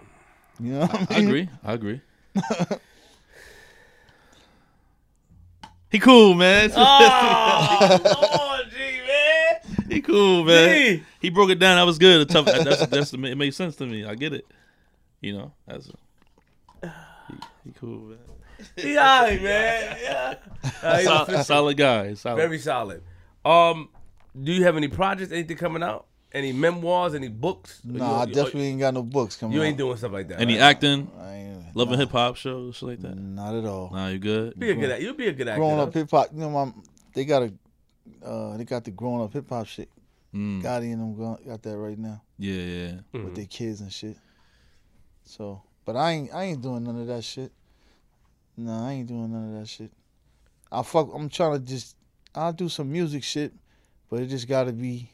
[0.60, 1.28] You know what I I mean?
[1.28, 1.48] agree.
[1.64, 2.00] I agree.
[5.90, 6.70] he cool, man.
[6.76, 7.98] Oh,
[8.60, 9.88] Lord, G, man.
[9.88, 10.98] he cool, man.
[10.98, 11.02] G.
[11.20, 11.76] He broke it down.
[11.76, 12.20] That was good.
[12.20, 12.44] A tough.
[12.46, 14.04] That's that's it made sense to me.
[14.04, 14.46] I get it.
[15.20, 15.90] You know, that's
[16.82, 18.18] he, he cool, man.
[18.76, 19.96] He all right, man.
[20.02, 20.34] Yeah.
[20.82, 22.14] Uh, he's Sol- solid guy.
[22.14, 22.36] Solid.
[22.36, 23.02] Very solid.
[23.44, 23.88] Um,
[24.40, 26.06] do you have any projects, anything coming out?
[26.32, 27.80] Any memoirs, any books?
[27.84, 30.28] Nah, you, I you- definitely ain't got no books coming You ain't doing stuff like
[30.28, 30.40] that.
[30.40, 30.62] Any right?
[30.62, 33.16] acting, I ain't, love nah, hip hop shows, shit like that.
[33.16, 33.90] Not at all.
[33.92, 34.58] Nah, you good?
[34.58, 34.90] Be a good.
[34.92, 35.58] act- You'll be a good actor.
[35.58, 36.72] growing up hip hop, you know, my
[37.14, 37.52] they got a
[38.24, 39.88] uh, they got the growing up hip hop shit.
[40.32, 40.62] Mm.
[40.62, 42.92] Gotti and them got, got that right now Yeah, yeah.
[43.12, 43.24] Mhm.
[43.24, 44.16] with their kids and shit.
[45.24, 47.50] So, but I ain't I ain't doing none of that shit.
[48.56, 49.90] No, I ain't doing none of that shit.
[50.70, 51.10] I fuck.
[51.14, 51.96] I'm trying to just.
[52.34, 53.52] I'll do some music shit,
[54.08, 55.10] but it just got to be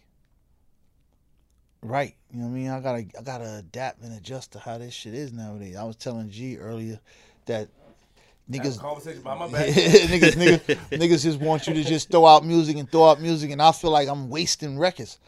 [1.82, 2.14] right.
[2.30, 2.68] You know what I mean?
[2.68, 5.76] I gotta I gotta adapt and adjust to how this shit is nowadays.
[5.76, 7.00] I was telling G earlier
[7.46, 7.68] that
[8.50, 9.68] niggas conversation behind my back.
[9.68, 13.50] niggas, niggas, niggas just want you to just throw out music and throw out music,
[13.50, 15.18] and I feel like I'm wasting records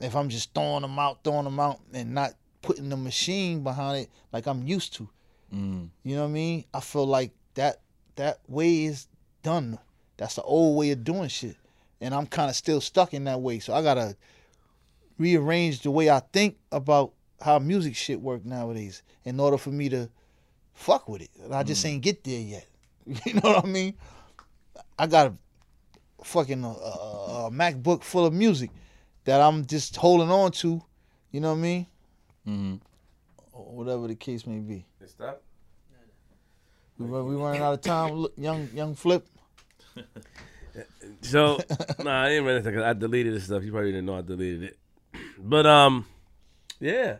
[0.00, 4.02] if I'm just throwing them out, throwing them out, and not putting the machine behind
[4.02, 5.08] it like I'm used to.
[5.54, 5.88] Mm.
[6.02, 6.64] You know what I mean?
[6.74, 7.80] I feel like that
[8.16, 9.08] that way is
[9.42, 9.78] done.
[10.16, 11.56] That's the old way of doing shit,
[12.00, 13.58] and I'm kind of still stuck in that way.
[13.58, 14.16] So I gotta
[15.18, 19.88] rearrange the way I think about how music shit work nowadays in order for me
[19.88, 20.08] to
[20.72, 21.30] fuck with it.
[21.42, 22.66] And I just ain't get there yet.
[23.24, 23.94] You know what I mean?
[24.98, 28.70] I got a fucking uh, uh, a MacBook full of music
[29.24, 30.82] that I'm just holding on to.
[31.30, 31.86] You know what I mean?
[32.46, 32.74] Mm-hmm.
[33.52, 34.84] Or whatever the case may be.
[35.06, 35.08] Stop.
[35.22, 35.38] We, run,
[36.98, 39.26] we running out of time, young young Flip.
[41.20, 41.58] So,
[42.00, 43.64] nah, I ain't ready because I deleted this stuff.
[43.64, 44.78] You probably didn't know I deleted it.
[45.38, 46.06] But um,
[46.80, 47.16] yeah,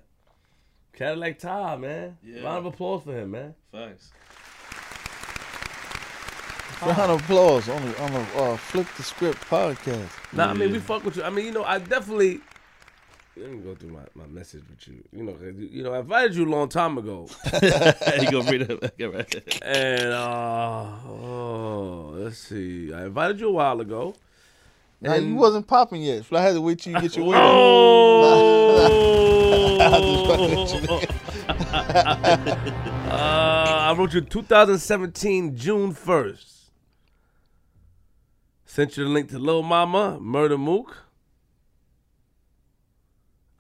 [0.93, 2.17] Cadillac Tah, man.
[2.23, 2.43] Yeah.
[2.43, 3.55] Round of applause for him, man.
[3.73, 4.11] Thanks.
[6.83, 10.09] Round of applause on the on the uh, Flip the Script podcast.
[10.33, 11.25] Nah, I mean we fuck with you.
[11.25, 12.41] I mean, you know, I definitely.
[13.41, 15.03] Let me go through my, my message with you.
[15.13, 17.29] You know, 'cause you, you know, I invited you a long time ago,
[17.63, 18.71] you gonna read it?
[18.83, 19.63] Okay, right.
[19.63, 24.15] and uh, oh, let's see, I invited you a while ago.
[25.01, 26.25] Now, you wasn't popping yet.
[26.25, 27.37] So I had to wait till you get your weight.
[27.37, 27.45] up.
[27.45, 28.89] Oh,
[33.09, 36.55] uh, I wrote you 2017 June 1st.
[38.67, 41.05] Sent you the link to Lil Mama, Murda Mook.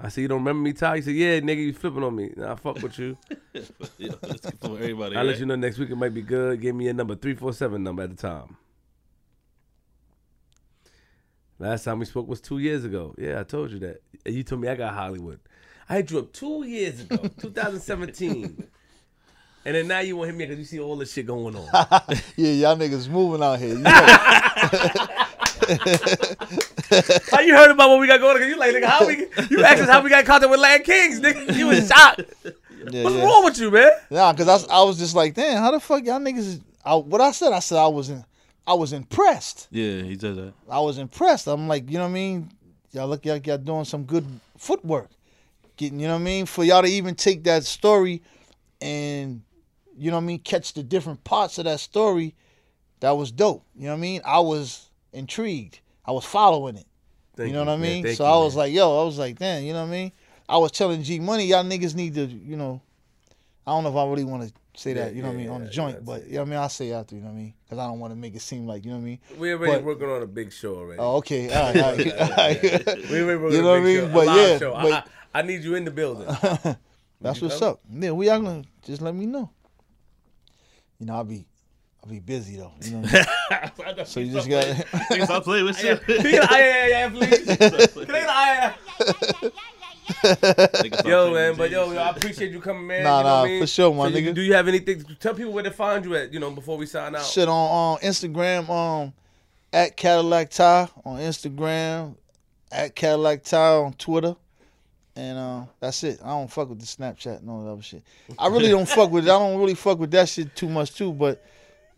[0.01, 0.93] I see you don't remember me, Tah.
[0.93, 2.33] You said, yeah, nigga, you flipping on me.
[2.37, 3.17] Nah, I fuck with you.
[3.99, 5.17] yeah, let's for everybody.
[5.17, 6.61] I'll let you know next week it might be good.
[6.61, 8.57] Give me a number, 347 number at the time.
[11.59, 13.13] Last time we spoke was two years ago.
[13.19, 14.01] Yeah, I told you that.
[14.25, 15.41] And you told me I got Hollywood.
[15.89, 18.69] I hit you up two years ago, 2017.
[19.65, 21.57] And then now you want to hit me because you see all this shit going
[21.57, 21.67] on.
[22.37, 23.71] Yeah, y'all niggas moving out here.
[23.71, 23.91] You know,
[27.31, 28.39] How you heard about what we got going on?
[28.43, 29.17] 'Cause you like, nigga, how we,
[29.51, 31.55] you asked us how we got in contact with Land Kings, nigga.
[31.55, 32.23] You was shocked.
[32.91, 33.25] yeah, What's yeah.
[33.25, 33.91] wrong with you, man?
[34.11, 36.39] Nah, cause I, was- I was just like, damn, how the fuck y'all niggas?
[36.39, 38.25] Is, I, what I said, I said I was in,
[38.67, 39.69] I was impressed.
[39.71, 40.53] Yeah, he said that.
[40.71, 41.47] I was impressed.
[41.47, 42.51] I'm like, you know what I mean?
[42.93, 44.25] Y'all look like y'all doing some good
[44.57, 45.09] footwork.
[45.77, 46.47] Getting, you know what I mean?
[46.47, 48.23] For y'all to even take that story
[48.81, 49.43] and,
[49.97, 52.35] you know what I mean, catch the different parts of that story,
[53.01, 53.65] that was dope.
[53.77, 54.21] You know what I mean?
[54.25, 55.81] I was intrigued.
[56.05, 56.87] I was following it.
[57.37, 58.03] Thank you know what I mean?
[58.15, 58.65] So you, I was man.
[58.65, 60.13] like, yo, I was like, damn, you know what I mean?
[60.49, 62.81] I was telling G Money, y'all niggas need to, you know,
[63.67, 65.41] I don't know if I really want to say that, Yeah, you know what I
[65.41, 66.59] yeah, mean, on the joint, yeah, but you know what I mean?
[66.61, 67.55] I'll say after, you know what I mean?
[67.65, 69.19] Because I don't want to make it seem like, you know what I mean?
[69.39, 70.99] we already but- working on a big show already.
[71.01, 71.53] Oh, okay.
[71.53, 71.83] All right.
[71.83, 72.21] All right.
[72.21, 72.63] All right.
[73.11, 73.97] we already working you on know a what I big mean?
[73.99, 74.75] show, a But live yeah, show.
[74.75, 74.93] I- but-
[75.35, 76.27] I, I need you in the building.
[77.21, 77.81] That's what's up.
[77.93, 79.51] Yeah, we are gonna just let me know.
[80.99, 81.45] You know, I'll be
[82.09, 82.73] I'll be busy though.
[82.83, 84.07] You know what I mean?
[84.07, 85.97] so you just got Nigga, stop playing with Yeah.
[85.97, 86.07] shit.
[86.07, 87.45] Can you get an aye, aye, aye, please?
[87.59, 89.51] Can I get an aye, aye?
[90.09, 93.05] Nigga, stop Yo, man, but yo, yo, I appreciate you coming, man.
[93.05, 93.61] Nah, you know nah, what I mean?
[93.61, 94.35] for sure, my So you- nigga.
[94.37, 95.05] do you have anything?
[95.21, 97.27] Tell people where to find you at, you know, before we sign out.
[97.27, 99.13] shit on um, Instagram um
[99.71, 102.15] at Cadillac Tah on Instagram,
[102.73, 104.35] at Cadillac Tah on Twitter.
[105.15, 106.21] And uh, that's it.
[106.25, 108.03] I don't fuck with the Snapchat and all that other shit.
[108.39, 109.31] I really don't fuck with it.
[109.31, 111.45] I don't really fuck with that shit too much too, but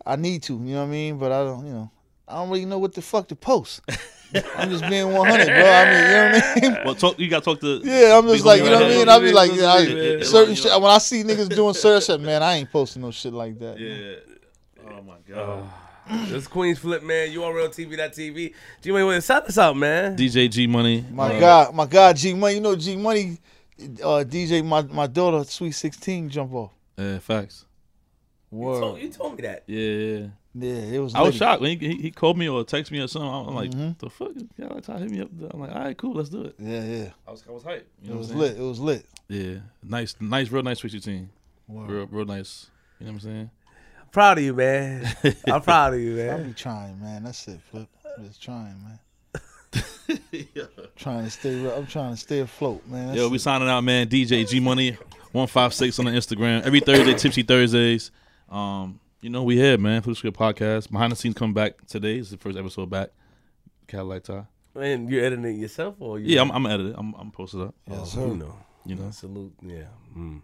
[0.05, 1.17] I need to, you know what I mean?
[1.17, 1.91] But I don't, you know,
[2.27, 3.81] I don't really know what the fuck to post.
[4.55, 5.55] I'm just being 100, bro.
[5.55, 6.77] I mean, you know what I mean?
[6.85, 7.19] Well, talk.
[7.19, 7.81] You got to talk to.
[7.83, 9.09] Yeah, I'm just like, you know what I mean?
[9.09, 10.23] I'll be like, Yeah, I, yeah, yeah.
[10.23, 10.71] certain shit.
[10.81, 13.79] When I see niggas doing certain shit, man, I ain't posting no shit like that.
[13.79, 14.15] Yeah.
[14.89, 15.69] Oh my god.
[16.27, 17.29] This Queens Flip, man.
[17.29, 18.53] URL TV.tv.
[18.81, 20.17] G Money, wait, shout us out, man.
[20.17, 21.05] DJ G Money.
[21.09, 22.55] My uh, God, my God, G Money.
[22.55, 23.37] You know, G Money,
[23.79, 26.71] uh, DJ, my my daughter, Sweet 16, jump off.
[26.97, 27.65] Yeah, facts.
[28.51, 29.63] You told, you told me that.
[29.67, 30.27] Yeah, yeah.
[30.53, 31.15] Yeah, it was.
[31.15, 31.37] I was litty.
[31.37, 33.29] shocked when he, he, he called me or texted me or something.
[33.29, 33.97] I'm like, Mhm.
[33.99, 34.31] the fuck?
[34.57, 35.29] Yeah, like, hit me up.
[35.51, 36.55] I'm like, all right, cool, let's do it.
[36.59, 37.09] Yeah, yeah.
[37.25, 37.83] I was, I was hyped.
[38.03, 38.57] You It know was lit.
[38.57, 39.05] It was lit.
[39.29, 41.29] Yeah, nice, nice, real nice Switchy team.
[41.69, 41.89] Word.
[41.89, 42.69] Real, real nice.
[42.99, 43.49] You know what I'm saying?
[44.11, 45.07] Proud of you, man.
[45.47, 46.29] I'm proud of you, man.
[46.33, 46.47] I man.
[46.49, 47.23] be trying, man.
[47.23, 47.87] That's it, Flip.
[48.21, 48.99] Just trying, man.
[50.31, 50.63] yeah.
[50.97, 51.63] Trying to stay.
[51.63, 53.07] re- I'm trying to stay afloat, man.
[53.07, 53.39] That's Yo, we it.
[53.39, 54.07] signing out, man.
[54.07, 54.97] DJ G Money,
[55.31, 56.63] one five six on the Instagram.
[56.63, 58.11] Every Thursday, Tipsy Thursdays.
[58.51, 60.01] Um, you know we here, man.
[60.01, 60.91] Flip Script Podcast.
[60.91, 62.17] Behind the scenes come back today.
[62.17, 63.09] It's the first episode back.
[63.87, 64.43] Cadillac Tah.
[64.75, 66.35] Man, you editing it yourself or you?
[66.35, 66.95] Yeah, I'm, I'm edited.
[66.97, 67.75] I'm, I'm posted up.
[67.87, 68.27] Yes, Oh, sir.
[68.27, 68.55] you know.
[68.85, 69.53] You know, Salute.
[69.61, 69.83] Yeah.
[70.17, 70.41] Mm.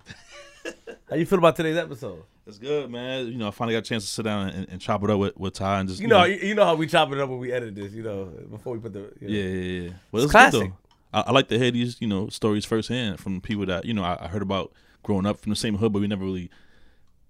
[1.10, 2.24] How you feel about today's episode?
[2.46, 3.28] it's good, man.
[3.28, 5.20] You know, I finally got a chance to sit down and, and chop it up
[5.20, 7.30] with, with Tah and just You know, you, you know how we chop it up
[7.30, 7.94] when we edit this.
[7.94, 9.00] You know, before we put the.
[9.20, 9.34] You know.
[9.34, 9.90] Yeah, yeah, yeah.
[10.12, 10.60] Well, It's it's, classic.
[10.62, 11.20] good though.
[11.20, 14.04] I, I like to hear these, you know, stories firsthand from people that you know
[14.04, 14.72] I, I heard about
[15.04, 16.50] growing up from the same hood, but we never really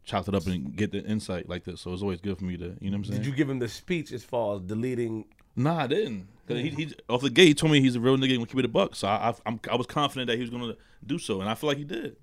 [0.08, 1.82] chopped it up and get the insight like this.
[1.82, 3.18] So it's always good for me to, you know what I'm saying?
[3.20, 5.26] Did you give him the speech as far as deleting?
[5.56, 6.28] Nah, I didn't.
[6.48, 8.48] 'Cause he, he off the gate, he told me he's a real nigga and would
[8.50, 8.96] keep it a buck.
[8.96, 10.76] So I, I, I'm, I was confident that he was gonna
[11.06, 12.16] do so, and I feel like he did.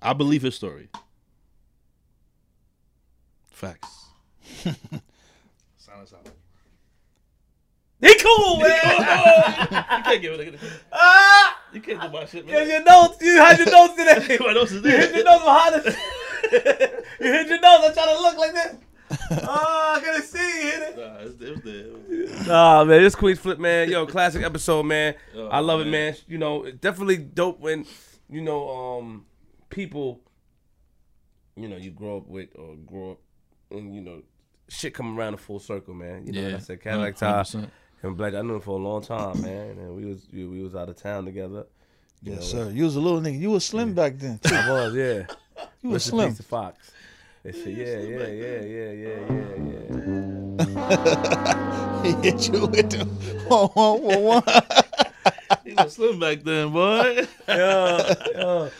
[0.00, 0.88] I believe his story.
[3.50, 4.06] Facts.
[4.64, 4.72] Sign
[6.00, 6.26] us out.
[8.00, 8.68] He cool, man.
[8.70, 10.60] You can't give it.
[10.92, 12.68] ah, You can't do my shit, yeah, man.
[12.68, 13.18] your notes.
[13.20, 14.38] You had your notes today.
[14.40, 14.92] My nose is there.
[14.92, 15.32] You hit your there.
[15.34, 17.04] nose behind it.
[17.20, 17.80] you hit your nose.
[17.86, 18.76] I'm trying to look like this.
[19.42, 20.96] Oh, I couldn't see you hit it.
[20.96, 21.74] Nah, it's- it was there.
[21.74, 21.92] It
[22.28, 22.46] was there.
[22.46, 23.90] Nah, man, this Queens Flip, man.
[23.90, 25.14] Yo, classic episode, man.
[25.34, 25.90] Oh, I love it, man.
[26.12, 26.16] man.
[26.28, 27.84] You know, definitely dope when,
[28.30, 28.68] you know,
[29.00, 29.26] um,
[29.70, 30.20] people,
[31.56, 33.18] you know, you grow up with or grow up
[33.72, 34.22] and, you know,
[34.68, 36.26] shit come around a full circle, man.
[36.26, 37.68] You know, like I said, Cadillac Tah 100%.
[38.02, 39.70] And Black, I knew him for a long time, man.
[39.78, 41.66] And we was we, we was out of town together.
[42.22, 42.70] You Yes, know, sir.
[42.70, 43.38] You was a little nigga.
[43.38, 44.38] You was slim back then.
[44.42, 44.54] Too.
[44.54, 45.26] I was, yeah.
[45.82, 46.28] You was slim.
[46.30, 46.90] peace to Fox.
[47.44, 52.02] They said, yeah, yeah, yeah, yeah, yeah, yeah, yeah.
[52.02, 53.04] he hit you with the
[53.48, 54.42] one, one, one, one.
[55.64, 57.26] He was slim back then, boy.
[57.48, 57.98] yo,
[58.34, 58.70] yo,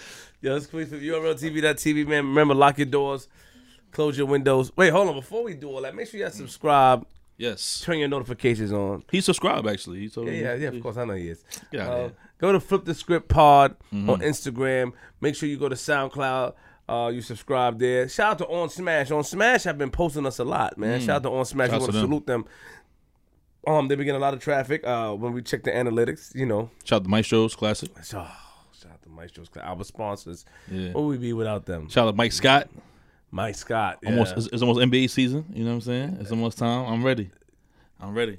[0.40, 1.01] yo, it's Queens Flip.
[1.01, 2.27] URLTV.tv, man.
[2.27, 3.28] Remember, lock your doors,
[3.93, 4.73] close your windows.
[4.77, 5.15] Wait, hold on.
[5.15, 7.07] Before we do all that, make sure you subscribe,
[7.39, 7.81] yes.
[7.85, 9.05] turn your notifications on.
[9.10, 10.01] He subscribed actually.
[10.01, 10.40] He told Yeah, me.
[10.43, 10.69] yeah, yeah.
[10.69, 11.43] Of course, I know he is.
[11.73, 14.93] Outta Uh, go to Flip the Script Pod on Instagram.
[15.23, 16.52] Make sure you go to SoundCloud.
[16.89, 18.09] Uh, you subscribe there.
[18.09, 19.10] Shout out to On Smash.
[19.10, 21.01] On Smash have been posting us a lot, man.
[21.01, 21.69] Shout out to On Smash.
[21.70, 22.06] Shout we want to them.
[22.09, 22.44] salute them.
[23.66, 24.86] Um, they've been getting a lot of traffic.
[24.86, 26.70] Uh, when we check the analytics, you know.
[26.85, 27.90] Shout out to Maestro's classic.
[28.02, 28.24] So,
[28.81, 30.47] shout out to Maestro's, our sponsors.
[30.70, 30.93] Yeah.
[30.93, 31.90] What would we be without them?
[31.90, 32.69] Shout out to Mike Scott.
[33.30, 33.98] Mike Scott.
[34.02, 34.10] Yeah.
[34.10, 35.44] Almost it's, it's almost NBA season.
[35.52, 36.18] You know what I'm saying?
[36.20, 36.86] It's almost time.
[36.86, 37.30] I'm ready.
[38.00, 38.38] I'm ready.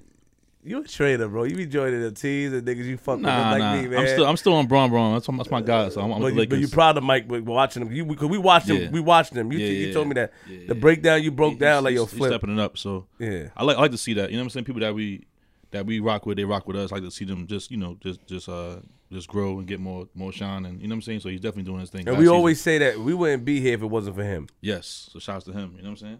[0.61, 1.43] You a trader, bro.
[1.45, 3.75] You be joining the teams and niggas you fuck with Nah, like nah.
[3.81, 3.99] me, man.
[4.01, 5.13] I'm still I'm still on Bron Bron.
[5.13, 5.87] That's, that's my guy.
[5.89, 7.93] So I'm, I'm but, the you, but you proud of Mike watching him.
[7.93, 8.75] You because we watched him.
[8.77, 8.89] Yeah.
[8.89, 9.51] We watched him.
[9.53, 10.33] You, Yeah, you told me that
[10.67, 12.31] the breakdown you broke down like yo he's- he's flip.
[12.31, 12.77] stepping it up.
[12.77, 13.49] So Yeah.
[13.55, 14.31] I like I like to see that.
[14.31, 14.65] You know what I'm saying?
[14.65, 15.25] People that we
[15.71, 16.91] that we rock with, they rock with us.
[16.91, 18.77] I like to see them just you know just just uh
[19.11, 20.65] just grow and get more more shine.
[20.65, 21.19] And you know what I'm saying?
[21.21, 22.01] So he's definitely doing his thing.
[22.01, 22.35] And Last we season.
[22.35, 24.47] always say that we wouldn't be here if it wasn't for him.
[24.61, 25.09] yes.
[25.11, 25.73] So shouts to him.
[25.77, 26.19] You know what I'm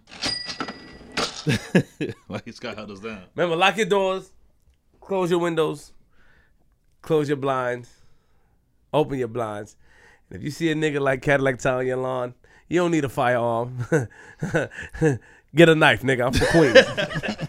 [1.47, 2.13] saying?
[2.29, 3.23] like Scott held us down.
[3.35, 4.31] Remember, lock your doors,
[4.99, 5.93] close your windows,
[7.01, 7.89] close your blinds,
[8.93, 9.75] open your blinds.
[10.29, 12.33] And if you see a nigga like Cadillac Tah on your lawn,
[12.67, 13.85] you don't need a firearm.
[15.55, 16.25] Get a knife, nigga.
[16.27, 17.47] I'm the Queens.